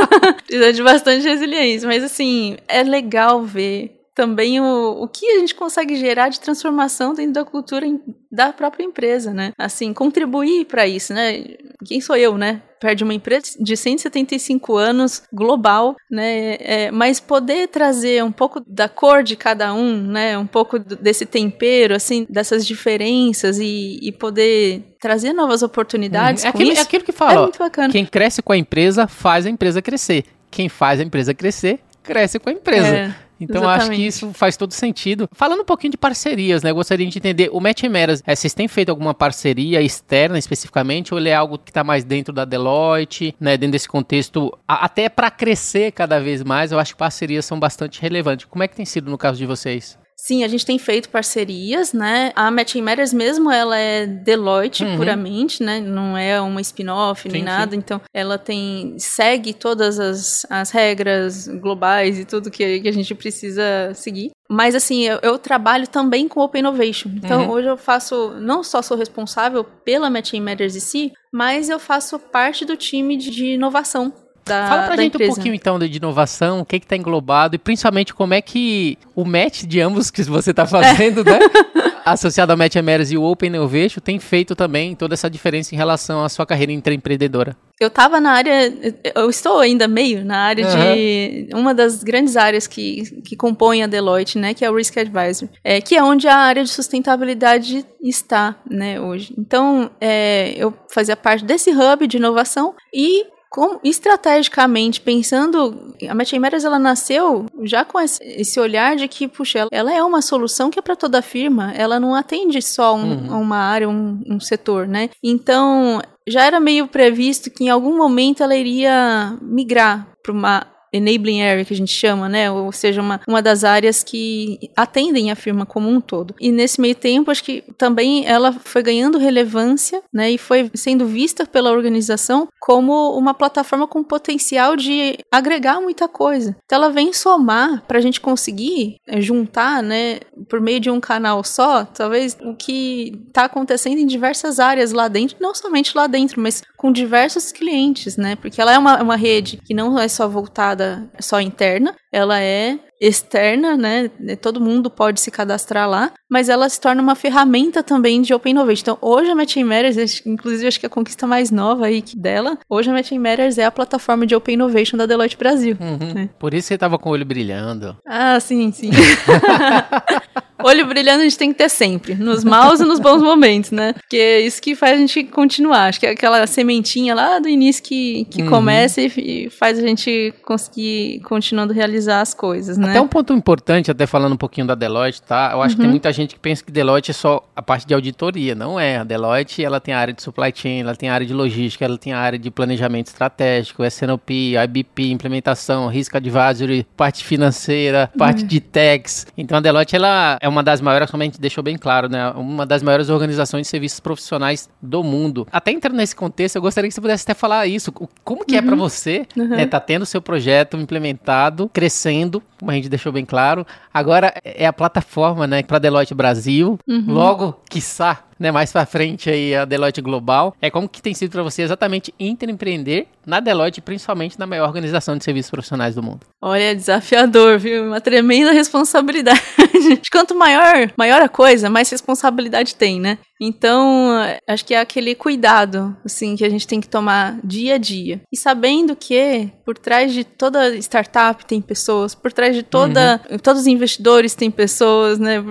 precisa 0.46 0.72
de 0.72 0.82
bastante 0.82 1.28
resiliência. 1.28 1.86
Mas 1.86 2.02
assim, 2.02 2.56
é 2.66 2.82
legal 2.82 3.42
ver 3.42 3.99
também 4.20 4.60
o, 4.60 5.02
o 5.02 5.08
que 5.08 5.24
a 5.24 5.38
gente 5.38 5.54
consegue 5.54 5.96
gerar 5.96 6.28
de 6.28 6.38
transformação 6.38 7.14
dentro 7.14 7.32
da 7.32 7.42
cultura 7.42 7.86
da 8.30 8.52
própria 8.52 8.84
empresa, 8.84 9.32
né? 9.32 9.52
Assim, 9.56 9.94
contribuir 9.94 10.66
para 10.66 10.86
isso, 10.86 11.14
né? 11.14 11.42
Quem 11.86 12.02
sou 12.02 12.14
eu, 12.14 12.36
né? 12.36 12.60
Perde 12.78 13.02
uma 13.02 13.14
empresa 13.14 13.56
de 13.58 13.74
175 13.74 14.76
anos, 14.76 15.22
global, 15.32 15.96
né? 16.10 16.56
É, 16.60 16.90
mas 16.90 17.18
poder 17.18 17.68
trazer 17.68 18.22
um 18.22 18.30
pouco 18.30 18.62
da 18.66 18.90
cor 18.90 19.22
de 19.22 19.36
cada 19.36 19.72
um, 19.72 19.96
né? 19.96 20.36
Um 20.36 20.46
pouco 20.46 20.78
desse 20.78 21.24
tempero, 21.24 21.94
assim, 21.94 22.26
dessas 22.28 22.66
diferenças 22.66 23.58
e, 23.58 23.98
e 24.02 24.12
poder 24.12 24.96
trazer 25.00 25.32
novas 25.32 25.62
oportunidades. 25.62 26.42
Uhum. 26.42 26.48
É, 26.48 26.50
aquilo, 26.50 26.72
é 26.72 26.80
aquilo 26.80 27.04
que 27.04 27.12
fala. 27.12 27.32
É 27.32 27.38
muito 27.38 27.58
bacana. 27.58 27.88
Quem 27.90 28.04
cresce 28.04 28.42
com 28.42 28.52
a 28.52 28.58
empresa 28.58 29.08
faz 29.08 29.46
a 29.46 29.48
empresa 29.48 29.80
crescer. 29.80 30.26
Quem 30.50 30.68
faz 30.68 31.00
a 31.00 31.04
empresa 31.04 31.32
crescer 31.32 31.80
cresce 32.02 32.38
com 32.38 32.50
a 32.50 32.52
empresa. 32.52 32.86
É. 32.86 33.29
Então 33.40 33.68
acho 33.68 33.90
que 33.90 34.06
isso 34.06 34.32
faz 34.32 34.56
todo 34.56 34.72
sentido. 34.72 35.28
Falando 35.32 35.60
um 35.60 35.64
pouquinho 35.64 35.92
de 35.92 35.96
parcerias, 35.96 36.62
né? 36.62 36.70
Eu 36.70 36.74
gostaria 36.74 37.06
de 37.06 37.18
entender, 37.18 37.48
o 37.52 37.60
Match 37.60 37.82
Meras, 37.84 38.22
é, 38.26 38.34
vocês 38.34 38.52
têm 38.52 38.68
feito 38.68 38.90
alguma 38.90 39.14
parceria 39.14 39.80
externa 39.80 40.38
especificamente, 40.38 41.14
ou 41.14 41.20
ele 41.20 41.28
é 41.28 41.34
algo 41.34 41.58
que 41.58 41.70
está 41.70 41.82
mais 41.82 42.04
dentro 42.04 42.32
da 42.32 42.44
Deloitte, 42.44 43.34
né? 43.40 43.56
Dentro 43.56 43.72
desse 43.72 43.88
contexto, 43.88 44.56
a, 44.68 44.84
até 44.84 45.08
para 45.08 45.30
crescer 45.30 45.92
cada 45.92 46.20
vez 46.20 46.42
mais, 46.42 46.72
eu 46.72 46.78
acho 46.78 46.92
que 46.92 46.98
parcerias 46.98 47.44
são 47.44 47.58
bastante 47.58 48.00
relevantes. 48.00 48.46
Como 48.46 48.62
é 48.62 48.68
que 48.68 48.76
tem 48.76 48.84
sido 48.84 49.10
no 49.10 49.18
caso 49.18 49.38
de 49.38 49.46
vocês? 49.46 49.99
Sim, 50.22 50.44
a 50.44 50.48
gente 50.48 50.66
tem 50.66 50.78
feito 50.78 51.08
parcerias, 51.08 51.94
né? 51.94 52.30
A 52.36 52.50
Matching 52.50 52.82
Matters 52.82 53.10
mesmo, 53.10 53.50
ela 53.50 53.76
é 53.78 54.06
Deloitte 54.06 54.84
uhum. 54.84 54.98
puramente, 54.98 55.62
né? 55.62 55.80
Não 55.80 56.16
é 56.16 56.38
uma 56.38 56.60
spin-off 56.60 57.26
nem 57.26 57.40
sim, 57.40 57.46
nada. 57.46 57.72
Sim. 57.72 57.78
Então, 57.78 58.00
ela 58.12 58.36
tem 58.36 58.98
segue 58.98 59.54
todas 59.54 59.98
as, 59.98 60.46
as 60.50 60.70
regras 60.70 61.48
globais 61.48 62.18
e 62.18 62.26
tudo 62.26 62.50
que, 62.50 62.80
que 62.80 62.88
a 62.88 62.92
gente 62.92 63.14
precisa 63.14 63.94
seguir. 63.94 64.30
Mas 64.46 64.74
assim, 64.74 65.04
eu, 65.04 65.18
eu, 65.22 65.38
trabalho 65.38 65.88
também 65.88 66.28
com 66.28 66.40
Open 66.40 66.60
Innovation. 66.60 67.08
Então, 67.14 67.44
uhum. 67.44 67.50
hoje 67.52 67.68
eu 67.68 67.76
faço, 67.78 68.34
não 68.40 68.62
só 68.62 68.82
sou 68.82 68.98
responsável 68.98 69.64
pela 69.64 70.10
Matching 70.10 70.42
Matters 70.42 70.76
em 70.76 70.80
si, 70.80 71.12
mas 71.32 71.70
eu 71.70 71.78
faço 71.78 72.18
parte 72.18 72.66
do 72.66 72.76
time 72.76 73.16
de, 73.16 73.30
de 73.30 73.46
inovação 73.54 74.12
da, 74.44 74.68
Fala 74.68 74.82
pra 74.86 74.96
gente 74.96 75.14
empresa. 75.14 75.32
um 75.32 75.34
pouquinho 75.34 75.54
então 75.54 75.78
de 75.78 75.96
inovação, 75.96 76.60
o 76.60 76.64
que 76.64 76.76
está 76.76 76.96
englobado 76.96 77.54
e 77.54 77.58
principalmente 77.58 78.14
como 78.14 78.34
é 78.34 78.40
que 78.40 78.98
o 79.14 79.24
match 79.24 79.64
de 79.64 79.80
ambos 79.80 80.10
que 80.10 80.22
você 80.22 80.50
está 80.50 80.66
fazendo, 80.66 81.24
né? 81.24 81.38
Associado 82.04 82.50
ao 82.50 82.58
Match 82.58 82.76
Emeras 82.76 83.12
e 83.12 83.16
o 83.16 83.22
Open 83.22 83.48
Innovation 83.48 84.00
tem 84.00 84.18
feito 84.18 84.56
também 84.56 84.94
toda 84.96 85.14
essa 85.14 85.28
diferença 85.28 85.74
em 85.74 85.78
relação 85.78 86.24
à 86.24 86.28
sua 86.28 86.46
carreira 86.46 86.72
empreendedora. 86.72 87.56
Eu 87.78 87.88
estava 87.88 88.20
na 88.20 88.32
área, 88.32 88.72
eu 89.14 89.30
estou 89.30 89.58
ainda 89.58 89.86
meio 89.86 90.24
na 90.24 90.38
área 90.38 90.66
uhum. 90.66 90.94
de 90.94 91.48
uma 91.54 91.72
das 91.74 92.02
grandes 92.02 92.36
áreas 92.36 92.66
que, 92.66 93.22
que 93.22 93.36
compõem 93.36 93.82
a 93.82 93.86
Deloitte, 93.86 94.38
né, 94.38 94.52
que 94.52 94.64
é 94.64 94.70
o 94.70 94.74
Risk 94.74 94.96
Advisor, 94.98 95.48
é, 95.64 95.80
que 95.80 95.94
é 95.94 96.02
onde 96.02 96.28
a 96.28 96.36
área 96.36 96.62
de 96.62 96.68
sustentabilidade 96.70 97.84
está, 98.02 98.56
né, 98.68 99.00
hoje. 99.00 99.34
Então, 99.38 99.90
é, 100.00 100.52
eu 100.56 100.74
fazia 100.92 101.16
parte 101.16 101.44
desse 101.44 101.70
hub 101.70 102.06
de 102.06 102.16
inovação 102.16 102.74
e 102.92 103.24
como 103.50 103.80
estrategicamente 103.82 105.00
pensando, 105.00 105.92
a 106.08 106.14
Matters 106.14 106.64
ela 106.64 106.78
nasceu 106.78 107.46
já 107.64 107.84
com 107.84 107.98
esse, 107.98 108.22
esse, 108.22 108.60
olhar 108.60 108.94
de 108.94 109.08
que, 109.08 109.26
puxa, 109.26 109.66
ela 109.72 109.92
é 109.92 110.00
uma 110.02 110.22
solução 110.22 110.70
que 110.70 110.78
é 110.78 110.82
para 110.82 110.94
toda 110.94 111.18
a 111.18 111.22
firma, 111.22 111.72
ela 111.72 111.98
não 111.98 112.14
atende 112.14 112.62
só 112.62 112.94
um, 112.94 113.28
uhum. 113.28 113.40
uma 113.40 113.56
área, 113.56 113.88
um, 113.88 114.22
um 114.24 114.38
setor, 114.38 114.86
né? 114.86 115.10
Então, 115.20 116.00
já 116.28 116.44
era 116.44 116.60
meio 116.60 116.86
previsto 116.86 117.50
que 117.50 117.64
em 117.64 117.68
algum 117.68 117.98
momento 117.98 118.40
ela 118.40 118.54
iria 118.54 119.36
migrar 119.42 120.06
para 120.22 120.32
uma 120.32 120.66
enabling 120.92 121.42
area 121.42 121.64
que 121.64 121.74
a 121.74 121.76
gente 121.76 121.92
chama, 121.92 122.28
né? 122.28 122.50
Ou 122.50 122.72
seja, 122.72 123.00
uma, 123.00 123.20
uma 123.26 123.42
das 123.42 123.64
áreas 123.64 124.02
que 124.02 124.58
atendem 124.76 125.30
a 125.30 125.36
firma 125.36 125.64
como 125.64 125.88
um 125.88 126.00
todo. 126.00 126.34
E 126.40 126.50
nesse 126.50 126.80
meio 126.80 126.94
tempo, 126.94 127.30
acho 127.30 127.44
que 127.44 127.62
também 127.76 128.26
ela 128.26 128.52
foi 128.52 128.82
ganhando 128.82 129.18
relevância, 129.18 130.02
né? 130.12 130.30
E 130.30 130.38
foi 130.38 130.70
sendo 130.74 131.06
vista 131.06 131.46
pela 131.46 131.70
organização 131.70 132.48
como 132.58 133.16
uma 133.16 133.34
plataforma 133.34 133.86
com 133.86 134.02
potencial 134.02 134.76
de 134.76 135.18
agregar 135.30 135.80
muita 135.80 136.08
coisa. 136.08 136.56
Então 136.64 136.76
ela 136.76 136.90
vem 136.90 137.12
somar 137.12 137.82
para 137.86 137.98
a 137.98 138.00
gente 138.00 138.20
conseguir 138.20 138.96
é, 139.06 139.20
juntar, 139.20 139.82
né? 139.82 140.20
Por 140.48 140.60
meio 140.60 140.80
de 140.80 140.90
um 140.90 141.00
canal 141.00 141.42
só, 141.44 141.84
talvez 141.84 142.36
o 142.42 142.54
que 142.54 143.12
está 143.28 143.44
acontecendo 143.44 143.98
em 143.98 144.06
diversas 144.06 144.58
áreas 144.58 144.92
lá 144.92 145.08
dentro, 145.08 145.36
não 145.40 145.54
somente 145.54 145.96
lá 145.96 146.06
dentro, 146.06 146.40
mas 146.40 146.62
com 146.76 146.90
diversos 146.92 147.52
clientes, 147.52 148.16
né? 148.16 148.36
Porque 148.36 148.60
ela 148.60 148.72
é 148.72 148.78
uma, 148.78 149.02
uma 149.02 149.16
rede 149.16 149.60
que 149.64 149.74
não 149.74 149.98
é 149.98 150.08
só 150.08 150.28
voltada 150.28 150.79
só 151.18 151.40
interna, 151.40 151.94
ela 152.12 152.40
é 152.40 152.78
externa, 153.00 153.76
né? 153.76 154.08
Todo 154.40 154.60
mundo 154.60 154.90
pode 154.90 155.20
se 155.20 155.30
cadastrar 155.30 155.88
lá, 155.88 156.12
mas 156.30 156.48
ela 156.48 156.68
se 156.68 156.80
torna 156.80 157.02
uma 157.02 157.14
ferramenta 157.14 157.82
também 157.82 158.22
de 158.22 158.32
Open 158.32 158.52
Innovation. 158.52 158.82
Então, 158.82 158.98
hoje 159.00 159.30
a 159.30 159.34
Matching 159.34 159.64
Matters, 159.64 160.22
inclusive 160.24 160.66
acho 160.68 160.80
que 160.80 160.86
a 160.86 160.90
conquista 160.90 161.26
mais 161.26 161.50
nova 161.50 161.86
aí 161.86 162.02
dela, 162.16 162.58
hoje 162.68 162.88
a 162.88 162.92
Matching 162.92 163.18
Matters 163.18 163.58
é 163.58 163.64
a 163.64 163.70
plataforma 163.70 164.26
de 164.26 164.34
Open 164.34 164.54
Innovation 164.54 164.96
da 164.96 165.06
Deloitte 165.06 165.36
Brasil. 165.36 165.76
Uhum. 165.80 166.14
Né? 166.14 166.28
Por 166.38 166.54
isso 166.54 166.68
você 166.68 166.78
tava 166.78 166.98
com 166.98 167.08
o 167.08 167.12
olho 167.12 167.26
brilhando. 167.26 167.96
Ah, 168.06 168.38
sim, 168.38 168.70
sim. 168.70 168.90
olho 170.62 170.86
brilhando 170.86 171.20
a 171.20 171.24
gente 171.24 171.38
tem 171.38 171.52
que 171.52 171.58
ter 171.58 171.68
sempre, 171.68 172.14
nos 172.14 172.44
maus 172.44 172.80
e 172.80 172.84
nos 172.84 173.00
bons 173.00 173.22
momentos, 173.22 173.70
né? 173.70 173.92
Porque 173.94 174.16
é 174.16 174.40
isso 174.40 174.60
que 174.60 174.74
faz 174.74 174.94
a 174.94 174.96
gente 174.96 175.24
continuar. 175.24 175.88
Acho 175.88 176.00
que 176.00 176.06
é 176.06 176.10
aquela 176.10 176.46
sementinha 176.46 177.14
lá 177.14 177.38
do 177.38 177.48
início 177.48 177.82
que, 177.82 178.26
que 178.26 178.42
uhum. 178.42 178.48
começa 178.48 179.00
e, 179.00 179.12
e 179.16 179.50
faz 179.50 179.78
a 179.78 179.82
gente 179.82 180.32
conseguir 180.44 181.20
continuando 181.20 181.72
realizar 181.72 182.20
as 182.20 182.34
coisas, 182.34 182.76
né? 182.76 182.90
Até 182.90 183.00
um 183.00 183.08
ponto 183.08 183.32
importante, 183.32 183.90
até 183.90 184.06
falando 184.06 184.34
um 184.34 184.38
pouquinho 184.38 184.66
da 184.66 184.74
Deloitte, 184.74 185.22
tá? 185.22 185.50
Eu 185.52 185.62
acho 185.62 185.72
uhum. 185.72 185.76
que 185.76 185.76
tem 185.76 185.86
uhum. 185.86 185.90
muita 185.92 186.12
gente 186.12 186.19
que 186.28 186.38
pensa 186.38 186.64
que 186.64 186.72
Deloitte 186.72 187.10
é 187.10 187.14
só 187.14 187.48
a 187.54 187.62
parte 187.62 187.86
de 187.86 187.94
auditoria. 187.94 188.54
Não 188.54 188.78
é. 188.78 188.98
A 188.98 189.04
Deloitte, 189.04 189.64
ela 189.64 189.80
tem 189.80 189.94
a 189.94 189.98
área 189.98 190.12
de 190.14 190.22
supply 190.22 190.52
chain, 190.54 190.80
ela 190.80 190.94
tem 190.94 191.08
a 191.08 191.14
área 191.14 191.26
de 191.26 191.32
logística, 191.32 191.84
ela 191.84 191.98
tem 191.98 192.12
a 192.12 192.18
área 192.18 192.38
de 192.38 192.50
planejamento 192.50 193.08
estratégico, 193.08 193.84
SNOP, 193.84 194.54
IBP, 194.56 195.10
implementação, 195.10 195.88
risk 195.88 196.14
advisory, 196.14 196.86
parte 196.96 197.24
financeira, 197.24 198.10
parte 198.18 198.42
uhum. 198.42 198.48
de 198.48 198.60
tax. 198.60 199.26
Então 199.36 199.58
a 199.58 199.60
Deloitte, 199.60 199.96
ela 199.96 200.38
é 200.40 200.48
uma 200.48 200.62
das 200.62 200.80
maiores, 200.80 201.10
como 201.10 201.22
a 201.22 201.26
gente 201.26 201.40
deixou 201.40 201.62
bem 201.62 201.76
claro, 201.76 202.08
né? 202.08 202.30
Uma 202.30 202.66
das 202.66 202.82
maiores 202.82 203.08
organizações 203.08 203.62
de 203.62 203.68
serviços 203.68 204.00
profissionais 204.00 204.68
do 204.80 205.02
mundo. 205.02 205.46
Até 205.50 205.70
entrando 205.70 205.96
nesse 205.96 206.14
contexto, 206.14 206.56
eu 206.56 206.62
gostaria 206.62 206.88
que 206.88 206.94
você 206.94 207.00
pudesse 207.00 207.24
até 207.24 207.34
falar 207.34 207.66
isso. 207.66 207.92
Como 208.24 208.44
que 208.44 208.54
uhum. 208.54 208.58
é 208.58 208.62
para 208.62 208.76
você, 208.76 209.26
uhum. 209.36 209.48
né, 209.48 209.66
tá 209.66 209.80
tendo 209.80 210.06
seu 210.06 210.20
projeto 210.20 210.76
implementado, 210.76 211.68
crescendo, 211.72 212.42
como 212.58 212.70
a 212.70 212.74
gente 212.74 212.88
deixou 212.88 213.12
bem 213.12 213.24
claro. 213.24 213.66
Agora 213.92 214.34
é 214.44 214.66
a 214.66 214.72
plataforma, 214.72 215.46
né, 215.46 215.62
para 215.62 215.78
Deloitte 215.78 216.09
Brasil. 216.14 216.78
Uhum. 216.86 217.04
Logo, 217.08 217.56
quiçá, 217.68 218.24
né, 218.40 218.50
mais 218.50 218.72
para 218.72 218.86
frente 218.86 219.28
aí 219.28 219.54
a 219.54 219.66
Deloitte 219.66 220.00
Global. 220.00 220.56
É 220.60 220.70
como 220.70 220.88
que 220.88 221.02
tem 221.02 221.12
sido 221.12 221.30
para 221.30 221.42
você 221.42 221.62
exatamente 221.62 222.12
interempreender 222.18 223.06
na 223.26 223.38
Deloitte, 223.38 223.82
principalmente 223.82 224.38
na 224.38 224.46
maior 224.46 224.66
organização 224.66 225.16
de 225.16 225.22
serviços 225.22 225.50
profissionais 225.50 225.94
do 225.94 226.02
mundo? 226.02 226.20
Olha, 226.42 226.72
é 226.72 226.74
desafiador, 226.74 227.58
viu? 227.58 227.84
Uma 227.84 228.00
tremenda 228.00 228.50
responsabilidade. 228.52 229.40
Quanto 230.10 230.34
maior, 230.34 230.90
maior 230.96 231.20
a 231.20 231.28
coisa, 231.28 231.68
mais 231.68 231.90
responsabilidade 231.90 232.74
tem, 232.74 232.98
né? 232.98 233.18
Então, 233.42 234.10
acho 234.46 234.64
que 234.66 234.74
é 234.74 234.80
aquele 234.80 235.14
cuidado, 235.14 235.96
assim, 236.04 236.36
que 236.36 236.44
a 236.44 236.48
gente 236.50 236.66
tem 236.66 236.78
que 236.78 236.88
tomar 236.88 237.38
dia 237.42 237.76
a 237.76 237.78
dia. 237.78 238.20
E 238.30 238.36
sabendo 238.36 238.94
que 238.94 239.50
por 239.64 239.78
trás 239.78 240.12
de 240.12 240.24
toda 240.24 240.76
startup 240.76 241.46
tem 241.46 241.58
pessoas, 241.62 242.14
por 242.14 242.30
trás 242.32 242.54
de 242.54 242.62
toda, 242.62 243.18
uhum. 243.30 243.38
todos 243.38 243.62
os 243.62 243.66
investidores 243.66 244.34
tem 244.34 244.50
pessoas, 244.50 245.18
né? 245.18 245.42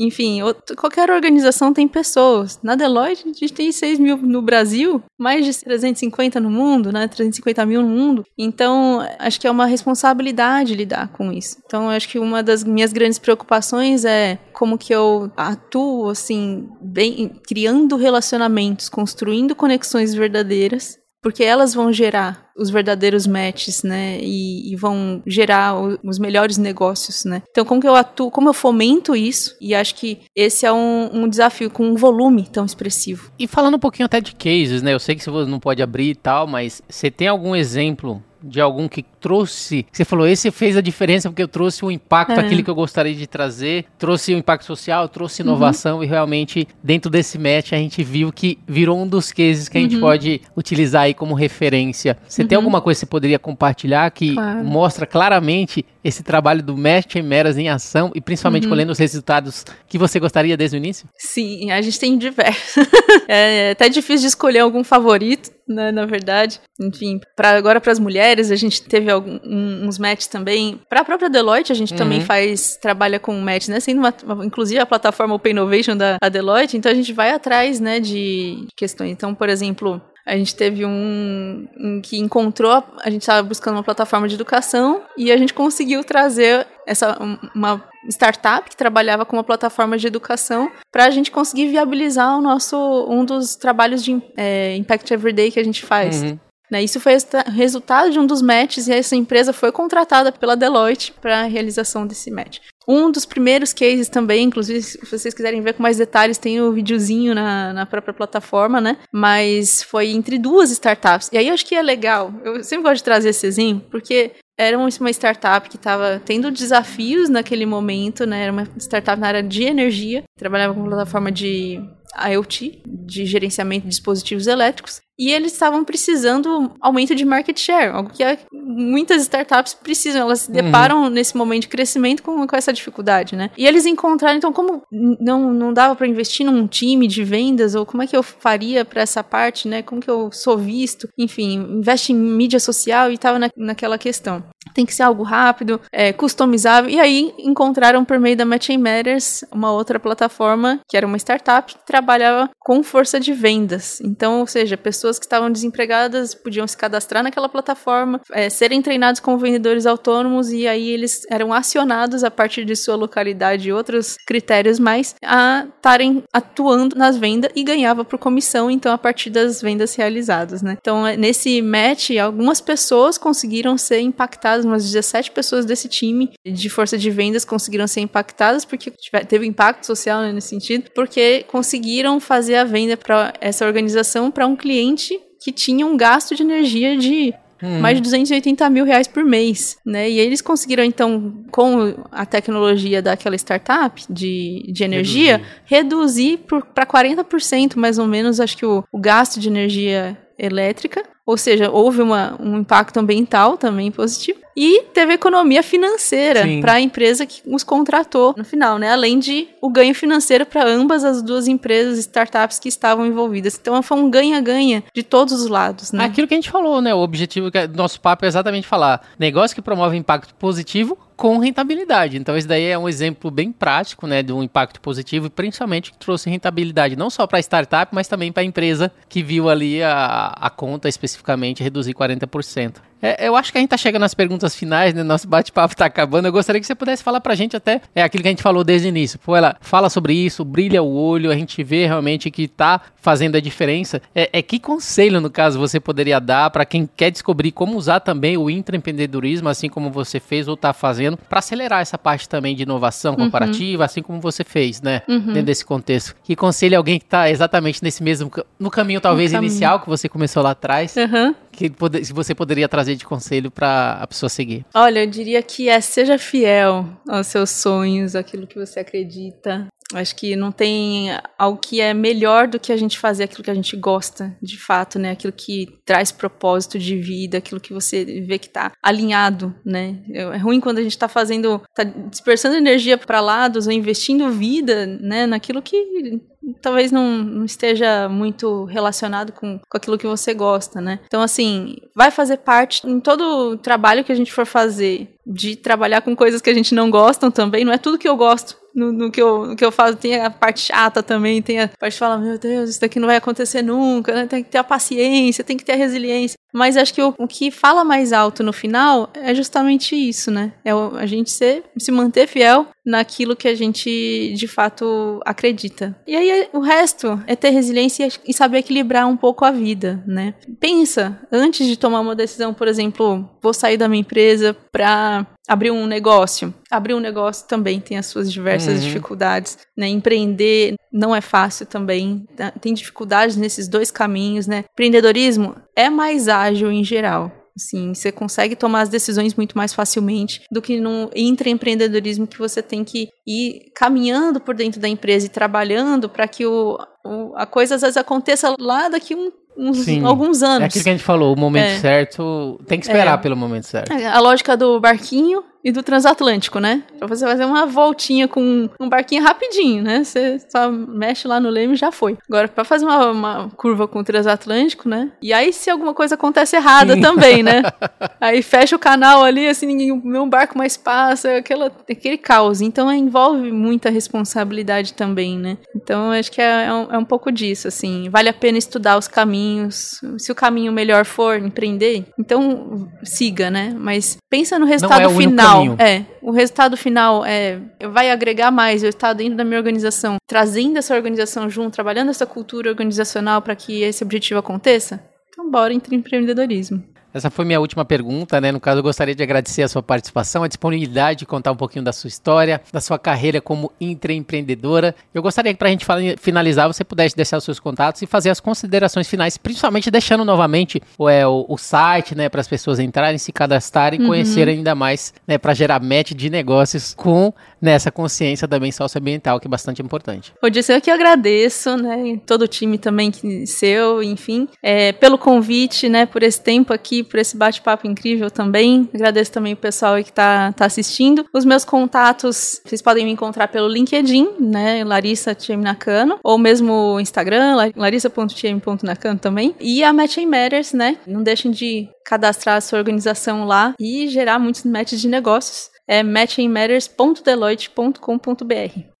Enfim, 0.00 0.40
qualquer 0.78 1.10
organização 1.10 1.74
tem 1.74 1.86
pessoas. 1.86 2.25
Na 2.62 2.74
Deloitte, 2.74 3.24
a 3.24 3.32
gente 3.32 3.52
tem 3.52 3.70
6 3.72 3.98
mil 3.98 4.16
no 4.16 4.42
Brasil, 4.42 5.02
mais 5.18 5.44
de 5.44 5.52
350 5.64 6.40
no 6.40 6.50
mundo, 6.50 6.92
né? 6.92 7.08
350 7.08 7.64
mil 7.66 7.82
no 7.82 7.88
mundo. 7.88 8.24
Então, 8.38 9.06
acho 9.18 9.40
que 9.40 9.46
é 9.46 9.50
uma 9.50 9.66
responsabilidade 9.66 10.74
lidar 10.74 11.08
com 11.08 11.32
isso. 11.32 11.58
Então, 11.64 11.88
acho 11.90 12.08
que 12.08 12.18
uma 12.18 12.42
das 12.42 12.64
minhas 12.64 12.92
grandes 12.92 13.18
preocupações 13.18 14.04
é 14.04 14.38
como 14.52 14.78
que 14.78 14.94
eu 14.94 15.30
atuo, 15.36 16.08
assim, 16.08 16.68
bem, 16.80 17.32
criando 17.46 17.96
relacionamentos, 17.96 18.88
construindo 18.88 19.54
conexões 19.54 20.14
verdadeiras, 20.14 20.98
porque 21.26 21.42
elas 21.42 21.74
vão 21.74 21.92
gerar 21.92 22.52
os 22.56 22.70
verdadeiros 22.70 23.26
matches, 23.26 23.82
né? 23.82 24.16
E, 24.20 24.72
e 24.72 24.76
vão 24.76 25.20
gerar 25.26 25.76
o, 25.76 25.98
os 26.04 26.20
melhores 26.20 26.56
negócios, 26.56 27.24
né? 27.24 27.42
Então, 27.50 27.64
como 27.64 27.80
que 27.80 27.88
eu 27.88 27.96
atuo, 27.96 28.30
como 28.30 28.48
eu 28.48 28.54
fomento 28.54 29.16
isso? 29.16 29.56
E 29.60 29.74
acho 29.74 29.96
que 29.96 30.20
esse 30.36 30.64
é 30.64 30.72
um, 30.72 31.10
um, 31.12 31.28
desafio 31.28 31.68
com 31.68 31.84
um 31.84 31.96
volume 31.96 32.44
tão 32.44 32.64
expressivo. 32.64 33.32
E 33.36 33.48
falando 33.48 33.74
um 33.74 33.80
pouquinho 33.80 34.06
até 34.06 34.20
de 34.20 34.36
cases, 34.36 34.82
né? 34.82 34.94
Eu 34.94 35.00
sei 35.00 35.16
que 35.16 35.24
você 35.24 35.50
não 35.50 35.58
pode 35.58 35.82
abrir 35.82 36.10
e 36.10 36.14
tal, 36.14 36.46
mas 36.46 36.80
você 36.88 37.10
tem 37.10 37.26
algum 37.26 37.56
exemplo 37.56 38.22
de 38.46 38.60
algum 38.60 38.88
que 38.88 39.04
trouxe, 39.20 39.86
você 39.90 40.04
falou, 40.04 40.26
esse 40.26 40.50
fez 40.50 40.76
a 40.76 40.80
diferença 40.80 41.28
porque 41.28 41.42
eu 41.42 41.48
trouxe 41.48 41.84
o 41.84 41.90
impacto, 41.90 42.32
é. 42.32 42.40
aquilo 42.40 42.62
que 42.62 42.70
eu 42.70 42.74
gostaria 42.74 43.14
de 43.14 43.26
trazer, 43.26 43.86
trouxe 43.98 44.34
o 44.34 44.38
impacto 44.38 44.64
social, 44.64 45.08
trouxe 45.08 45.42
inovação 45.42 45.98
uhum. 45.98 46.04
e 46.04 46.06
realmente 46.06 46.68
dentro 46.82 47.10
desse 47.10 47.38
match 47.38 47.72
a 47.72 47.76
gente 47.76 48.02
viu 48.02 48.32
que 48.32 48.58
virou 48.66 48.98
um 48.98 49.06
dos 49.06 49.32
cases 49.32 49.68
que 49.68 49.78
a 49.78 49.80
gente 49.80 49.96
uhum. 49.96 50.00
pode 50.00 50.40
utilizar 50.56 51.02
aí 51.02 51.14
como 51.14 51.34
referência. 51.34 52.16
Você 52.26 52.42
uhum. 52.42 52.48
tem 52.48 52.56
alguma 52.56 52.80
coisa 52.80 52.98
que 52.98 53.00
você 53.00 53.06
poderia 53.06 53.38
compartilhar 53.38 54.10
que 54.10 54.34
claro. 54.34 54.64
mostra 54.64 55.06
claramente 55.06 55.84
esse 56.04 56.22
trabalho 56.22 56.62
do 56.62 56.76
Match 56.76 57.16
Meras 57.16 57.58
em 57.58 57.68
ação 57.68 58.12
e 58.14 58.20
principalmente 58.20 58.64
uhum. 58.64 58.70
colhendo 58.70 58.92
os 58.92 58.98
resultados 58.98 59.64
que 59.88 59.98
você 59.98 60.20
gostaria 60.20 60.56
desde 60.56 60.76
o 60.76 60.78
início? 60.78 61.08
Sim, 61.16 61.70
a 61.72 61.82
gente 61.82 61.98
tem 61.98 62.16
diversos. 62.16 62.84
é 63.26 63.72
até 63.72 63.88
difícil 63.88 64.20
de 64.20 64.28
escolher 64.28 64.60
algum 64.60 64.84
favorito, 64.84 65.50
né, 65.68 65.90
na 65.90 66.06
verdade. 66.06 66.60
Enfim, 66.80 67.20
para 67.34 67.50
agora 67.50 67.80
para 67.80 67.92
as 67.92 67.98
mulheres, 67.98 68.50
a 68.50 68.56
gente 68.56 68.82
teve 68.82 69.10
algum, 69.10 69.38
um, 69.44 69.86
uns 69.86 69.98
matches 69.98 70.26
também. 70.26 70.80
Para 70.88 71.00
a 71.00 71.04
própria 71.04 71.30
Deloitte, 71.30 71.72
a 71.72 71.76
gente 71.76 71.92
uhum. 71.92 71.98
também 71.98 72.20
faz, 72.20 72.76
trabalha 72.76 73.18
com 73.18 73.38
match, 73.40 73.68
né? 73.68 73.80
Sendo 73.80 73.98
uma, 73.98 74.44
inclusive 74.44 74.80
a 74.80 74.86
plataforma 74.86 75.34
Open 75.34 75.52
Innovation 75.52 75.96
da 75.96 76.18
Deloitte, 76.30 76.76
então 76.76 76.90
a 76.90 76.94
gente 76.94 77.12
vai 77.12 77.30
atrás, 77.30 77.80
né, 77.80 78.00
de 78.00 78.66
questões. 78.76 79.10
Então, 79.10 79.34
por 79.34 79.48
exemplo, 79.48 80.00
a 80.26 80.36
gente 80.36 80.56
teve 80.56 80.84
um, 80.84 81.68
um 81.78 82.00
que 82.02 82.18
encontrou, 82.18 82.82
a 83.00 83.10
gente 83.10 83.22
estava 83.22 83.42
buscando 83.44 83.76
uma 83.76 83.82
plataforma 83.82 84.26
de 84.26 84.34
educação 84.34 85.02
e 85.16 85.30
a 85.30 85.36
gente 85.36 85.54
conseguiu 85.54 86.02
trazer 86.02 86.66
essa 86.86 87.18
uma 87.54 87.84
startup 88.08 88.70
que 88.70 88.76
trabalhava 88.76 89.26
com 89.26 89.36
uma 89.36 89.44
plataforma 89.44 89.98
de 89.98 90.06
educação 90.06 90.70
para 90.92 91.06
a 91.06 91.10
gente 91.10 91.30
conseguir 91.30 91.68
viabilizar 91.68 92.38
o 92.38 92.40
nosso 92.40 92.76
um 93.08 93.24
dos 93.24 93.56
trabalhos 93.56 94.02
de 94.02 94.22
é, 94.36 94.76
Impact 94.76 95.12
Everyday 95.12 95.50
que 95.50 95.60
a 95.60 95.64
gente 95.64 95.84
faz. 95.84 96.22
Uhum. 96.22 96.38
Né, 96.68 96.82
isso 96.82 96.98
foi 96.98 97.16
resultado 97.54 98.10
de 98.10 98.18
um 98.18 98.26
dos 98.26 98.42
matches 98.42 98.88
e 98.88 98.92
essa 98.92 99.14
empresa 99.14 99.52
foi 99.52 99.70
contratada 99.70 100.32
pela 100.32 100.56
Deloitte 100.56 101.12
para 101.12 101.42
a 101.42 101.44
realização 101.44 102.04
desse 102.04 102.28
match. 102.28 102.58
Um 102.88 103.10
dos 103.10 103.24
primeiros 103.24 103.72
cases 103.72 104.08
também, 104.08 104.44
inclusive, 104.44 104.82
se 104.82 104.98
vocês 105.04 105.32
quiserem 105.32 105.60
ver 105.60 105.74
com 105.74 105.82
mais 105.82 105.96
detalhes, 105.96 106.38
tem 106.38 106.60
o 106.60 106.70
um 106.70 106.72
videozinho 106.72 107.36
na, 107.36 107.72
na 107.72 107.86
própria 107.86 108.12
plataforma, 108.12 108.80
né? 108.80 108.96
Mas 109.12 109.82
foi 109.82 110.08
entre 110.08 110.38
duas 110.38 110.72
startups. 110.72 111.30
E 111.32 111.38
aí 111.38 111.48
eu 111.48 111.54
acho 111.54 111.66
que 111.66 111.74
é 111.74 111.82
legal, 111.82 112.32
eu 112.44 112.62
sempre 112.64 112.82
gosto 112.82 112.96
de 112.96 113.04
trazer 113.04 113.28
esse 113.28 113.46
exemplo, 113.46 113.86
porque 113.88 114.32
era 114.58 114.78
uma 114.78 115.10
startup 115.10 115.68
que 115.68 115.76
estava 115.76 116.20
tendo 116.24 116.50
desafios 116.50 117.28
naquele 117.28 117.66
momento, 117.66 118.26
né? 118.26 118.42
Era 118.42 118.52
uma 118.52 118.68
startup 118.78 119.20
na 119.20 119.28
área 119.28 119.42
de 119.42 119.64
energia, 119.64 120.24
trabalhava 120.36 120.74
com 120.74 120.84
plataforma 120.84 121.30
de 121.30 121.82
IoT, 122.30 122.82
de 122.86 123.26
gerenciamento 123.26 123.84
de 123.84 123.90
dispositivos 123.90 124.46
elétricos, 124.46 125.02
e 125.18 125.30
eles 125.30 125.52
estavam 125.52 125.84
precisando 125.84 126.72
aumento 126.80 127.14
de 127.14 127.24
market 127.24 127.58
share, 127.58 127.92
algo 127.92 128.10
que 128.10 128.24
muitas 128.52 129.22
startups 129.22 129.74
precisam, 129.74 130.22
elas 130.22 130.40
se 130.40 130.48
uhum. 130.48 130.54
deparam 130.54 131.02
uhum. 131.04 131.10
nesse 131.10 131.36
momento 131.36 131.62
de 131.62 131.68
crescimento 131.68 132.22
com, 132.22 132.46
com 132.46 132.56
essa 132.56 132.72
dificuldade, 132.72 133.36
né? 133.36 133.50
E 133.56 133.66
eles 133.66 133.86
encontraram, 133.86 134.36
então, 134.36 134.52
como 134.52 134.82
não, 134.90 135.52
não 135.52 135.72
dava 135.72 135.94
para 135.94 136.06
investir 136.06 136.44
num 136.44 136.66
time 136.66 137.06
de 137.06 137.22
vendas, 137.24 137.74
ou 137.74 137.86
como 137.86 138.02
é 138.02 138.06
que 138.06 138.16
eu 138.16 138.22
faria 138.22 138.84
para 138.84 139.02
essa 139.02 139.22
parte, 139.22 139.68
né? 139.68 139.82
Como 139.82 140.00
que 140.00 140.10
eu 140.10 140.30
sou 140.32 140.58
visto? 140.58 141.08
Enfim, 141.18 141.54
investe 141.54 142.12
em 142.12 142.16
mídia 142.16 142.60
social 142.60 143.10
e 143.10 143.14
estava 143.14 143.38
na, 143.38 143.50
naquela 143.56 143.98
questão. 143.98 144.44
Tem 144.74 144.84
que 144.84 144.94
ser 144.94 145.04
algo 145.04 145.22
rápido, 145.22 145.80
é, 145.92 146.12
customizável, 146.12 146.90
e 146.90 146.98
aí 146.98 147.32
encontraram 147.38 148.04
por 148.04 148.18
meio 148.18 148.36
da 148.36 148.44
Matching 148.44 148.78
Matters 148.78 149.44
uma 149.52 149.72
outra 149.72 149.98
plataforma, 149.98 150.80
que 150.88 150.96
era 150.96 151.06
uma 151.06 151.16
startup, 151.16 151.72
que 151.72 151.86
trabalhava 151.86 152.50
com 152.58 152.82
força 152.82 153.20
de 153.20 153.32
vendas. 153.32 154.00
Então, 154.00 154.40
ou 154.40 154.46
seja, 154.46 154.76
pessoas 154.76 155.05
pessoas 155.06 155.18
que 155.18 155.26
estavam 155.26 155.50
desempregadas 155.50 156.34
podiam 156.34 156.66
se 156.66 156.76
cadastrar 156.76 157.22
naquela 157.22 157.48
plataforma, 157.48 158.20
é, 158.32 158.50
serem 158.50 158.82
treinados 158.82 159.20
como 159.20 159.38
vendedores 159.38 159.86
autônomos 159.86 160.50
e 160.50 160.66
aí 160.66 160.90
eles 160.90 161.24
eram 161.30 161.52
acionados 161.52 162.24
a 162.24 162.30
partir 162.30 162.64
de 162.64 162.74
sua 162.74 162.96
localidade 162.96 163.68
e 163.68 163.72
outros 163.72 164.16
critérios 164.26 164.80
mais 164.80 165.14
a 165.24 165.66
estarem 165.76 166.24
atuando 166.32 166.96
nas 166.96 167.16
vendas 167.16 167.50
e 167.54 167.62
ganhava 167.62 168.04
por 168.04 168.18
comissão, 168.18 168.70
então 168.70 168.92
a 168.92 168.98
partir 168.98 169.30
das 169.30 169.62
vendas 169.62 169.94
realizadas, 169.94 170.60
né? 170.60 170.76
Então 170.80 171.06
é, 171.06 171.16
nesse 171.16 171.62
match 171.62 172.10
algumas 172.20 172.60
pessoas 172.60 173.16
conseguiram 173.16 173.78
ser 173.78 174.00
impactadas, 174.00 174.64
umas 174.64 174.84
17 174.84 175.30
pessoas 175.30 175.64
desse 175.64 175.88
time 175.88 176.32
de 176.44 176.68
força 176.68 176.98
de 176.98 177.10
vendas 177.10 177.44
conseguiram 177.44 177.86
ser 177.86 178.00
impactadas 178.00 178.64
porque 178.64 178.92
teve 179.28 179.46
impacto 179.46 179.86
social 179.86 180.22
né, 180.22 180.32
nesse 180.32 180.48
sentido, 180.48 180.90
porque 180.94 181.44
conseguiram 181.44 182.18
fazer 182.18 182.56
a 182.56 182.64
venda 182.64 182.96
para 182.96 183.32
essa 183.40 183.64
organização 183.64 184.30
para 184.30 184.46
um 184.46 184.56
cliente 184.56 184.95
que 185.40 185.52
tinha 185.52 185.86
um 185.86 185.96
gasto 185.96 186.34
de 186.34 186.42
energia 186.42 186.96
de 186.96 187.34
Hum. 187.62 187.80
mais 187.80 187.96
de 187.96 188.02
280 188.02 188.68
mil 188.68 188.84
reais 188.84 189.06
por 189.06 189.24
mês, 189.24 189.78
né? 189.84 190.10
E 190.10 190.20
eles 190.20 190.42
conseguiram, 190.42 190.84
então, 190.84 191.42
com 191.50 191.94
a 192.12 192.26
tecnologia 192.26 193.00
daquela 193.00 193.34
startup 193.34 194.04
de, 194.10 194.62
de 194.70 194.84
energia, 194.84 195.40
reduzir, 195.64 196.38
reduzir 196.44 196.64
para 196.74 196.86
40% 196.86 197.76
mais 197.76 197.98
ou 197.98 198.06
menos, 198.06 198.40
acho 198.40 198.56
que 198.58 198.66
o, 198.66 198.84
o 198.92 198.98
gasto 198.98 199.40
de 199.40 199.48
energia 199.48 200.18
elétrica, 200.38 201.02
ou 201.24 201.38
seja, 201.38 201.70
houve 201.70 202.02
uma, 202.02 202.36
um 202.40 202.58
impacto 202.58 202.98
ambiental 202.98 203.56
também 203.56 203.90
positivo. 203.90 204.45
E 204.56 204.84
teve 204.94 205.12
economia 205.12 205.62
financeira 205.62 206.42
para 206.62 206.74
a 206.74 206.80
empresa 206.80 207.26
que 207.26 207.42
os 207.44 207.62
contratou 207.62 208.34
no 208.36 208.44
final, 208.44 208.78
né? 208.78 208.90
Além 208.90 209.18
de 209.18 209.48
o 209.60 209.68
ganho 209.68 209.94
financeiro 209.94 210.46
para 210.46 210.66
ambas 210.66 211.04
as 211.04 211.20
duas 211.20 211.46
empresas, 211.46 211.98
startups 211.98 212.58
que 212.58 212.68
estavam 212.68 213.04
envolvidas. 213.04 213.58
Então 213.60 213.82
foi 213.82 213.98
um 213.98 214.08
ganha-ganha 214.08 214.82
de 214.94 215.02
todos 215.02 215.34
os 215.34 215.48
lados, 215.48 215.92
né? 215.92 216.04
Aquilo 216.04 216.26
que 216.26 216.32
a 216.32 216.38
gente 216.38 216.50
falou, 216.50 216.80
né? 216.80 216.94
O 216.94 216.98
objetivo 216.98 217.50
do 217.50 217.76
nosso 217.76 218.00
papo 218.00 218.24
é 218.24 218.28
exatamente 218.28 218.66
falar 218.66 219.06
negócio 219.18 219.54
que 219.54 219.60
promove 219.60 219.96
impacto 219.96 220.34
positivo 220.34 220.96
com 221.16 221.38
rentabilidade. 221.38 222.16
Então, 222.18 222.36
esse 222.36 222.46
daí 222.46 222.64
é 222.64 222.78
um 222.78 222.88
exemplo 222.88 223.30
bem 223.30 223.50
prático, 223.50 224.06
né, 224.06 224.22
de 224.22 224.32
um 224.32 224.42
impacto 224.42 224.80
positivo 224.80 225.26
e 225.26 225.30
principalmente 225.30 225.90
que 225.90 225.98
trouxe 225.98 226.28
rentabilidade 226.28 226.94
não 226.94 227.08
só 227.08 227.26
para 227.26 227.38
a 227.38 227.40
startup, 227.40 227.94
mas 227.94 228.06
também 228.06 228.30
para 228.30 228.42
a 228.42 228.46
empresa 228.46 228.92
que 229.08 229.22
viu 229.22 229.48
ali 229.48 229.82
a, 229.82 230.34
a 230.38 230.50
conta 230.50 230.88
especificamente 230.88 231.62
reduzir 231.62 231.94
40%. 231.94 232.74
É, 233.00 233.28
eu 233.28 233.36
acho 233.36 233.52
que 233.52 233.58
a 233.58 233.60
gente 233.60 233.70
tá 233.70 233.76
chegando 233.76 234.02
nas 234.02 234.14
perguntas 234.14 234.54
finais, 234.54 234.94
né? 234.94 235.02
Nosso 235.02 235.28
bate-papo 235.28 235.76
tá 235.76 235.86
acabando. 235.86 236.26
Eu 236.26 236.32
gostaria 236.32 236.60
que 236.60 236.66
você 236.66 236.74
pudesse 236.74 237.02
falar 237.02 237.20
pra 237.20 237.34
gente 237.34 237.56
até 237.56 237.80
é 237.94 238.02
aquilo 238.02 238.22
que 238.22 238.28
a 238.28 238.32
gente 238.32 238.42
falou 238.42 238.64
desde 238.64 238.88
o 238.88 238.90
início. 238.90 239.18
Pô, 239.18 239.36
ela 239.36 239.56
fala 239.60 239.90
sobre 239.90 240.14
isso, 240.14 240.44
brilha 240.44 240.82
o 240.82 240.94
olho, 240.94 241.30
a 241.30 241.34
gente 241.34 241.62
vê 241.62 241.86
realmente 241.86 242.30
que 242.30 242.48
tá 242.48 242.80
fazendo 242.96 243.36
a 243.36 243.40
diferença. 243.40 244.00
É, 244.14 244.30
é 244.32 244.42
que 244.42 244.58
conselho, 244.58 245.20
no 245.20 245.30
caso, 245.30 245.58
você 245.58 245.78
poderia 245.78 246.18
dar 246.18 246.50
para 246.50 246.64
quem 246.64 246.88
quer 246.96 247.10
descobrir 247.10 247.52
como 247.52 247.76
usar 247.76 248.00
também 248.00 248.36
o 248.36 248.50
intraempreendedorismo, 248.50 249.48
assim 249.48 249.68
como 249.68 249.90
você 249.90 250.18
fez 250.18 250.48
ou 250.48 250.56
tá 250.56 250.72
fazendo, 250.72 251.16
para 251.16 251.38
acelerar 251.38 251.80
essa 251.80 251.98
parte 251.98 252.28
também 252.28 252.56
de 252.56 252.62
inovação 252.62 253.12
uhum. 253.12 253.24
comparativa, 253.24 253.82
uhum. 253.82 253.84
assim 253.84 254.02
como 254.02 254.20
você 254.20 254.42
fez, 254.42 254.80
né? 254.80 255.02
Uhum. 255.08 255.26
Dentro 255.26 255.44
desse 255.44 255.64
contexto. 255.64 256.16
Que 256.24 256.34
conselho 256.34 256.76
alguém 256.76 256.98
que 256.98 257.04
tá 257.04 257.30
exatamente 257.30 257.82
nesse 257.82 258.02
mesmo, 258.02 258.30
no 258.58 258.70
caminho 258.70 259.00
talvez 259.00 259.32
no 259.32 259.38
caminho. 259.38 259.50
inicial 259.50 259.80
que 259.80 259.88
você 259.88 260.08
começou 260.08 260.42
lá 260.42 260.50
atrás, 260.50 260.96
uhum. 260.96 261.34
Que 261.56 261.70
pode, 261.70 262.04
você 262.12 262.34
poderia 262.34 262.68
trazer 262.68 262.94
de 262.94 263.04
conselho 263.04 263.50
para 263.50 263.92
a 263.94 264.06
pessoa 264.06 264.28
seguir? 264.28 264.64
Olha, 264.74 265.02
eu 265.02 265.06
diria 265.06 265.42
que 265.42 265.68
é 265.68 265.80
seja 265.80 266.18
fiel 266.18 266.86
aos 267.08 267.26
seus 267.28 267.50
sonhos, 267.50 268.14
aquilo 268.14 268.46
que 268.46 268.58
você 268.58 268.80
acredita. 268.80 269.66
Acho 269.94 270.16
que 270.16 270.34
não 270.34 270.50
tem 270.50 271.10
algo 271.38 271.58
que 271.58 271.80
é 271.80 271.94
melhor 271.94 272.48
do 272.48 272.58
que 272.58 272.72
a 272.72 272.76
gente 272.76 272.98
fazer 272.98 273.24
aquilo 273.24 273.44
que 273.44 273.50
a 273.50 273.54
gente 273.54 273.76
gosta, 273.76 274.36
de 274.42 274.58
fato, 274.58 274.98
né? 274.98 275.12
Aquilo 275.12 275.32
que 275.32 275.78
traz 275.84 276.10
propósito 276.10 276.78
de 276.78 276.96
vida, 276.96 277.38
aquilo 277.38 277.60
que 277.60 277.72
você 277.72 278.04
vê 278.26 278.38
que 278.38 278.48
está 278.48 278.72
alinhado, 278.82 279.54
né? 279.64 280.02
É 280.12 280.36
ruim 280.38 280.60
quando 280.60 280.78
a 280.78 280.82
gente 280.82 280.92
está 280.92 281.08
fazendo, 281.08 281.62
está 281.68 281.84
dispersando 281.84 282.56
energia 282.56 282.98
para 282.98 283.20
lados 283.20 283.66
ou 283.66 283.72
investindo 283.72 284.30
vida, 284.30 284.86
né? 284.86 285.24
Naquilo 285.24 285.62
que 285.62 286.20
talvez 286.60 286.90
não, 286.92 287.18
não, 287.18 287.44
esteja 287.44 288.08
muito 288.08 288.64
relacionado 288.64 289.32
com, 289.32 289.58
com 289.58 289.76
aquilo 289.76 289.98
que 289.98 290.06
você 290.06 290.34
gosta, 290.34 290.80
né? 290.80 291.00
Então, 291.06 291.22
assim, 291.22 291.76
vai 291.94 292.10
fazer 292.10 292.38
parte 292.38 292.86
em 292.86 293.00
todo 293.00 293.56
trabalho 293.58 294.04
que 294.04 294.12
a 294.12 294.16
gente 294.16 294.32
for 294.32 294.46
fazer 294.46 295.14
de 295.26 295.56
trabalhar 295.56 296.02
com 296.02 296.14
coisas 296.14 296.40
que 296.40 296.50
a 296.50 296.54
gente 296.54 296.74
não 296.74 296.90
gosta 296.90 297.30
também. 297.30 297.64
Não 297.64 297.72
é 297.72 297.78
tudo 297.78 297.98
que 297.98 298.08
eu 298.08 298.16
gosto 298.16 298.56
no, 298.76 298.92
no, 298.92 299.10
que 299.10 299.20
eu, 299.20 299.46
no 299.46 299.56
que 299.56 299.64
eu 299.64 299.72
faço. 299.72 299.96
Tem 299.96 300.20
a 300.20 300.30
parte 300.30 300.60
chata 300.60 301.02
também, 301.02 301.40
tem 301.40 301.60
a 301.60 301.68
parte 301.68 301.94
que 301.94 301.98
fala, 301.98 302.18
meu 302.18 302.38
Deus, 302.38 302.70
isso 302.70 302.80
daqui 302.80 303.00
não 303.00 303.08
vai 303.08 303.16
acontecer 303.16 303.62
nunca, 303.62 304.14
né? 304.14 304.26
Tem 304.26 304.44
que 304.44 304.50
ter 304.50 304.58
a 304.58 304.64
paciência, 304.64 305.42
tem 305.42 305.56
que 305.56 305.64
ter 305.64 305.72
a 305.72 305.76
resiliência. 305.76 306.36
Mas 306.52 306.76
acho 306.76 306.92
que 306.94 307.02
o, 307.02 307.14
o 307.18 307.26
que 307.26 307.50
fala 307.50 307.84
mais 307.84 308.12
alto 308.12 308.42
no 308.42 308.52
final 308.52 309.10
é 309.14 309.34
justamente 309.34 309.96
isso, 309.96 310.30
né? 310.30 310.52
É 310.64 310.70
a 310.72 311.06
gente 311.06 311.30
ser, 311.30 311.64
se 311.78 311.90
manter 311.90 312.26
fiel 312.26 312.66
naquilo 312.84 313.34
que 313.34 313.48
a 313.48 313.54
gente 313.54 314.32
de 314.34 314.46
fato 314.46 315.20
acredita. 315.24 315.96
E 316.06 316.14
aí 316.14 316.48
o 316.52 316.60
resto 316.60 317.20
é 317.26 317.34
ter 317.34 317.50
resiliência 317.50 318.08
e 318.26 318.32
saber 318.32 318.58
equilibrar 318.58 319.08
um 319.08 319.16
pouco 319.16 319.44
a 319.44 319.50
vida, 319.50 320.02
né? 320.06 320.34
Pensa 320.60 321.20
antes 321.32 321.66
de 321.66 321.76
tomar 321.76 322.00
uma 322.00 322.14
decisão, 322.14 322.54
por 322.54 322.68
exemplo, 322.68 323.28
vou 323.42 323.52
sair 323.52 323.76
da 323.76 323.88
minha 323.88 324.00
empresa 324.00 324.56
para 324.70 325.26
abrir 325.48 325.70
um 325.70 325.86
negócio. 325.86 326.52
Abrir 326.70 326.94
um 326.94 327.00
negócio 327.00 327.46
também 327.46 327.80
tem 327.80 327.98
as 327.98 328.06
suas 328.06 328.32
diversas 328.32 328.74
uhum. 328.74 328.86
dificuldades, 328.86 329.58
né? 329.76 329.88
Empreender 329.88 330.74
não 330.92 331.14
é 331.14 331.20
fácil 331.20 331.66
também, 331.66 332.26
tá? 332.36 332.50
tem 332.50 332.74
dificuldades 332.74 333.36
nesses 333.36 333.68
dois 333.68 333.90
caminhos, 333.90 334.46
né? 334.46 334.64
Empreendedorismo 334.72 335.56
é 335.74 335.90
mais 335.90 336.28
ágil 336.28 336.70
em 336.70 336.82
geral. 336.82 337.32
Assim, 337.56 337.94
você 337.94 338.12
consegue 338.12 338.54
tomar 338.54 338.82
as 338.82 338.90
decisões 338.90 339.34
muito 339.34 339.56
mais 339.56 339.72
facilmente 339.72 340.42
do 340.50 340.60
que 340.60 340.78
no 340.78 341.10
intraempreendedorismo 341.14 342.26
que 342.26 342.38
você 342.38 342.62
tem 342.62 342.84
que 342.84 343.08
ir 343.26 343.72
caminhando 343.74 344.38
por 344.38 344.54
dentro 344.54 344.78
da 344.78 344.86
empresa 344.86 345.24
e 345.24 345.30
trabalhando 345.30 346.06
para 346.06 346.28
que 346.28 346.44
o, 346.44 346.78
o, 347.02 347.34
a 347.34 347.46
coisa 347.46 347.76
às 347.76 347.80
vezes 347.80 347.96
aconteça 347.96 348.54
lá 348.60 348.90
daqui 348.90 349.14
um 349.14 349.32
uns, 349.56 349.86
alguns 350.04 350.42
anos. 350.42 350.62
É 350.62 350.64
aquilo 350.66 350.84
que 350.84 350.90
a 350.90 350.92
gente 350.92 351.04
falou, 351.04 351.34
o 351.34 351.38
momento 351.38 351.64
é. 351.64 351.78
certo 351.78 352.60
tem 352.66 352.78
que 352.78 352.86
esperar 352.86 353.18
é. 353.18 353.22
pelo 353.22 353.36
momento 353.36 353.64
certo. 353.64 353.92
É, 353.92 354.06
a 354.06 354.20
lógica 354.20 354.56
do 354.56 354.80
barquinho 354.80 355.42
e 355.64 355.72
do 355.72 355.82
transatlântico, 355.82 356.60
né? 356.60 356.82
Pra 356.96 357.06
você 357.06 357.24
fazer 357.24 357.44
uma 357.44 357.66
voltinha 357.66 358.26
com 358.28 358.68
um 358.80 358.88
barquinho 358.88 359.22
rapidinho, 359.22 359.82
né? 359.82 360.04
Você 360.04 360.38
só 360.50 360.70
mexe 360.70 361.28
lá 361.28 361.38
no 361.38 361.48
leme 361.48 361.74
e 361.74 361.76
já 361.76 361.92
foi. 361.92 362.16
Agora, 362.28 362.48
para 362.48 362.64
fazer 362.64 362.84
uma, 362.84 363.10
uma, 363.10 363.50
curva 363.56 363.86
com 363.86 364.00
o 364.00 364.04
transatlântico, 364.04 364.88
né? 364.88 365.12
E 365.22 365.32
aí, 365.32 365.52
se 365.52 365.70
alguma 365.70 365.94
coisa 365.94 366.14
acontece 366.14 366.56
errada 366.56 366.94
Sim. 366.94 367.00
também, 367.00 367.42
né? 367.42 367.62
aí 368.20 368.42
fecha 368.42 368.76
o 368.76 368.78
canal 368.78 369.22
ali, 369.22 369.46
assim, 369.48 369.66
nenhum 369.74 370.28
barco 370.28 370.56
mais 370.56 370.76
passa, 370.76 371.36
aquela, 371.36 371.70
aquele 371.90 372.18
caos. 372.18 372.60
Então, 372.60 372.92
envolve 372.92 373.50
muita 373.52 373.90
responsabilidade 373.90 374.94
também, 374.94 375.38
né? 375.38 375.58
Então, 375.74 376.10
acho 376.10 376.30
que 376.30 376.40
é, 376.40 376.66
é, 376.66 376.72
um, 376.72 376.92
é 376.92 376.98
um 376.98 377.04
pouco 377.04 377.30
disso, 377.30 377.68
assim. 377.68 378.08
Vale 378.10 378.28
a 378.28 378.34
pena 378.34 378.58
estudar 378.58 378.98
os 378.98 379.08
caminhos. 379.08 380.00
Se 380.18 380.32
o 380.32 380.34
caminho 380.34 380.72
melhor 380.72 381.04
for 381.04 381.38
empreender, 381.38 382.04
então 382.18 382.88
siga, 383.02 383.50
né? 383.50 383.74
Mas 383.78 384.16
pensa 384.30 384.58
no 384.58 384.66
resultado 384.66 385.02
é 385.02 385.08
final 385.08 385.46
final. 385.56 385.76
É, 385.78 386.04
o 386.22 386.30
resultado 386.30 386.76
final 386.76 386.85
é 387.26 387.58
vai 387.88 388.10
agregar 388.10 388.50
mais, 388.50 388.82
eu 388.82 388.90
estar 388.90 389.12
dentro 389.12 389.36
da 389.36 389.44
minha 389.44 389.58
organização, 389.58 390.16
trazendo 390.26 390.78
essa 390.78 390.94
organização 390.94 391.48
junto, 391.48 391.74
trabalhando 391.74 392.10
essa 392.10 392.26
cultura 392.26 392.70
organizacional 392.70 393.42
para 393.42 393.56
que 393.56 393.82
esse 393.82 394.02
objetivo 394.02 394.40
aconteça. 394.40 395.02
Então, 395.28 395.50
bora 395.50 395.72
entre 395.72 395.94
empreendedorismo. 395.94 396.82
Essa 397.16 397.30
foi 397.30 397.46
minha 397.46 397.58
última 397.58 397.82
pergunta, 397.82 398.38
né? 398.42 398.52
No 398.52 398.60
caso, 398.60 398.80
eu 398.80 398.82
gostaria 398.82 399.14
de 399.14 399.22
agradecer 399.22 399.62
a 399.62 399.68
sua 399.68 399.82
participação, 399.82 400.42
a 400.42 400.48
disponibilidade 400.48 401.20
de 401.20 401.26
contar 401.26 401.50
um 401.50 401.56
pouquinho 401.56 401.82
da 401.82 401.90
sua 401.90 402.08
história, 402.08 402.60
da 402.70 402.78
sua 402.78 402.98
carreira 402.98 403.40
como 403.40 403.72
intraempreendedora. 403.80 404.94
Eu 405.14 405.22
gostaria 405.22 405.50
que, 405.54 405.58
para 405.58 405.68
a 405.68 405.70
gente 405.70 405.86
finalizar, 406.18 406.68
você 406.68 406.84
pudesse 406.84 407.16
deixar 407.16 407.38
os 407.38 407.44
seus 407.44 407.58
contatos 407.58 408.02
e 408.02 408.06
fazer 408.06 408.28
as 408.28 408.38
considerações 408.38 409.08
finais, 409.08 409.38
principalmente 409.38 409.90
deixando 409.90 410.26
novamente 410.26 410.82
é, 411.08 411.26
o, 411.26 411.46
o 411.48 411.56
site, 411.56 412.14
né? 412.14 412.28
Para 412.28 412.42
as 412.42 412.48
pessoas 412.48 412.78
entrarem, 412.78 413.16
se 413.16 413.32
cadastrarem 413.32 413.98
e 413.98 414.02
uhum. 414.02 414.10
conhecerem 414.10 414.58
ainda 414.58 414.74
mais, 414.74 415.14
né? 415.26 415.38
Para 415.38 415.54
gerar 415.54 415.80
match 415.80 416.12
de 416.12 416.28
negócios 416.28 416.92
com 416.92 417.32
nessa 417.66 417.90
consciência 417.90 418.46
também 418.46 418.70
socioambiental, 418.70 419.40
que 419.40 419.48
é 419.48 419.50
bastante 419.50 419.82
importante. 419.82 420.32
Ô, 420.40 420.48
Disse, 420.48 420.72
eu 420.72 420.80
que 420.80 420.88
agradeço, 420.88 421.76
né? 421.76 422.16
Todo 422.24 422.42
o 422.42 422.48
time 422.48 422.78
também 422.78 423.10
que 423.10 423.44
seu, 423.44 424.00
enfim, 424.04 424.48
é, 424.62 424.92
pelo 424.92 425.18
convite, 425.18 425.88
né? 425.88 426.06
Por 426.06 426.22
esse 426.22 426.40
tempo 426.40 426.72
aqui 426.72 427.02
por 427.02 427.18
esse 427.18 427.36
bate-papo 427.36 427.88
incrível 427.88 428.30
também. 428.30 428.88
Agradeço 428.94 429.32
também 429.32 429.52
o 429.52 429.56
pessoal 429.56 429.96
que 429.96 430.10
está 430.10 430.52
tá 430.52 430.64
assistindo. 430.64 431.26
Os 431.34 431.44
meus 431.44 431.64
contatos, 431.64 432.60
vocês 432.64 432.80
podem 432.80 433.04
me 433.04 433.10
encontrar 433.10 433.48
pelo 433.48 433.66
LinkedIn, 433.66 434.28
né? 434.38 434.84
Larissa 434.84 435.36
Nakano, 435.58 436.20
ou 436.22 436.38
mesmo 436.38 436.72
o 436.72 437.00
Instagram, 437.00 437.56
larissa.tiem.nakano 437.74 439.18
também. 439.18 439.56
E 439.60 439.82
a 439.82 439.92
Matching 439.92 440.26
Matters, 440.26 440.72
né? 440.72 440.98
Não 441.04 441.22
deixem 441.22 441.50
de 441.50 441.88
cadastrar 442.04 442.56
a 442.56 442.60
sua 442.60 442.78
organização 442.78 443.44
lá 443.44 443.74
e 443.80 444.06
gerar 444.06 444.38
muitos 444.38 444.62
matches 444.62 445.00
de 445.00 445.08
negócios. 445.08 445.74
É 445.88 446.02
matchingmatters.deloitte.com.br. 446.02 448.95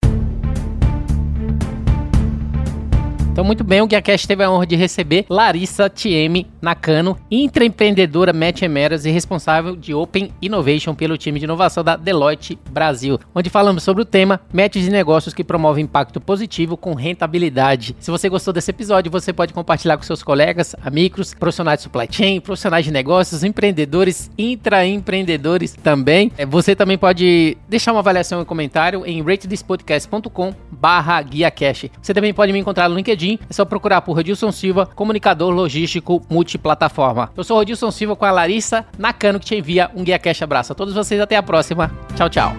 Então, 3.36 3.44
muito 3.44 3.62
bem, 3.62 3.82
o 3.82 3.86
GuiaCast 3.86 4.26
teve 4.26 4.42
a 4.42 4.50
honra 4.50 4.66
de 4.66 4.76
receber 4.76 5.26
Larissa 5.28 5.90
TM 5.90 6.46
Nakano, 6.58 7.18
intraempreendedora 7.30 8.32
Match 8.32 8.62
Emeras 8.62 9.04
e 9.04 9.10
responsável 9.10 9.76
de 9.76 9.92
Open 9.92 10.32
Innovation 10.40 10.94
pelo 10.94 11.18
time 11.18 11.38
de 11.38 11.44
inovação 11.44 11.84
da 11.84 11.96
Deloitte 11.96 12.58
Brasil, 12.70 13.20
onde 13.34 13.50
falamos 13.50 13.82
sobre 13.82 14.00
o 14.00 14.06
tema 14.06 14.40
Matches 14.50 14.84
de 14.84 14.90
negócios 14.90 15.34
que 15.34 15.44
promovem 15.44 15.84
impacto 15.84 16.18
positivo 16.18 16.78
com 16.78 16.94
rentabilidade. 16.94 17.94
Se 18.00 18.10
você 18.10 18.26
gostou 18.30 18.54
desse 18.54 18.70
episódio, 18.70 19.12
você 19.12 19.34
pode 19.34 19.52
compartilhar 19.52 19.98
com 19.98 20.02
seus 20.02 20.22
colegas, 20.22 20.74
amigos, 20.82 21.34
profissionais 21.34 21.80
de 21.80 21.82
supply 21.82 22.08
chain, 22.10 22.40
profissionais 22.40 22.86
de 22.86 22.90
negócios, 22.90 23.44
empreendedores, 23.44 24.30
intraempreendedores 24.38 25.74
também. 25.74 26.32
É, 26.38 26.46
você 26.46 26.74
também 26.74 26.96
pode 26.96 27.58
deixar 27.68 27.92
uma 27.92 28.00
avaliação 28.00 28.40
e 28.40 28.46
comentário 28.46 29.04
em 29.04 29.20
ratethispodcast.com 29.20 30.54
barra 30.70 31.20
guiacast. 31.20 31.92
Você 32.00 32.14
também 32.14 32.32
pode 32.32 32.50
me 32.50 32.58
encontrar 32.58 32.88
no 32.88 32.98
LinkedIn, 33.26 33.38
é 33.50 33.52
só 33.52 33.64
procurar 33.64 34.00
por 34.02 34.14
Rodilson 34.14 34.52
Silva, 34.52 34.86
comunicador 34.86 35.52
logístico 35.52 36.24
multiplataforma. 36.30 37.32
Eu 37.36 37.42
sou 37.42 37.56
Rodilson 37.56 37.90
Silva 37.90 38.14
com 38.14 38.24
a 38.24 38.30
Larissa 38.30 38.86
Nakano 38.96 39.40
que 39.40 39.46
te 39.46 39.56
envia 39.56 39.90
um 39.94 40.04
Guia 40.04 40.18
Cash 40.18 40.42
abraço. 40.42 40.72
A 40.72 40.74
todos 40.74 40.94
vocês, 40.94 41.20
até 41.20 41.36
a 41.36 41.42
próxima. 41.42 41.90
Tchau, 42.14 42.30
tchau. 42.30 42.52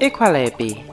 Equalab 0.00 0.84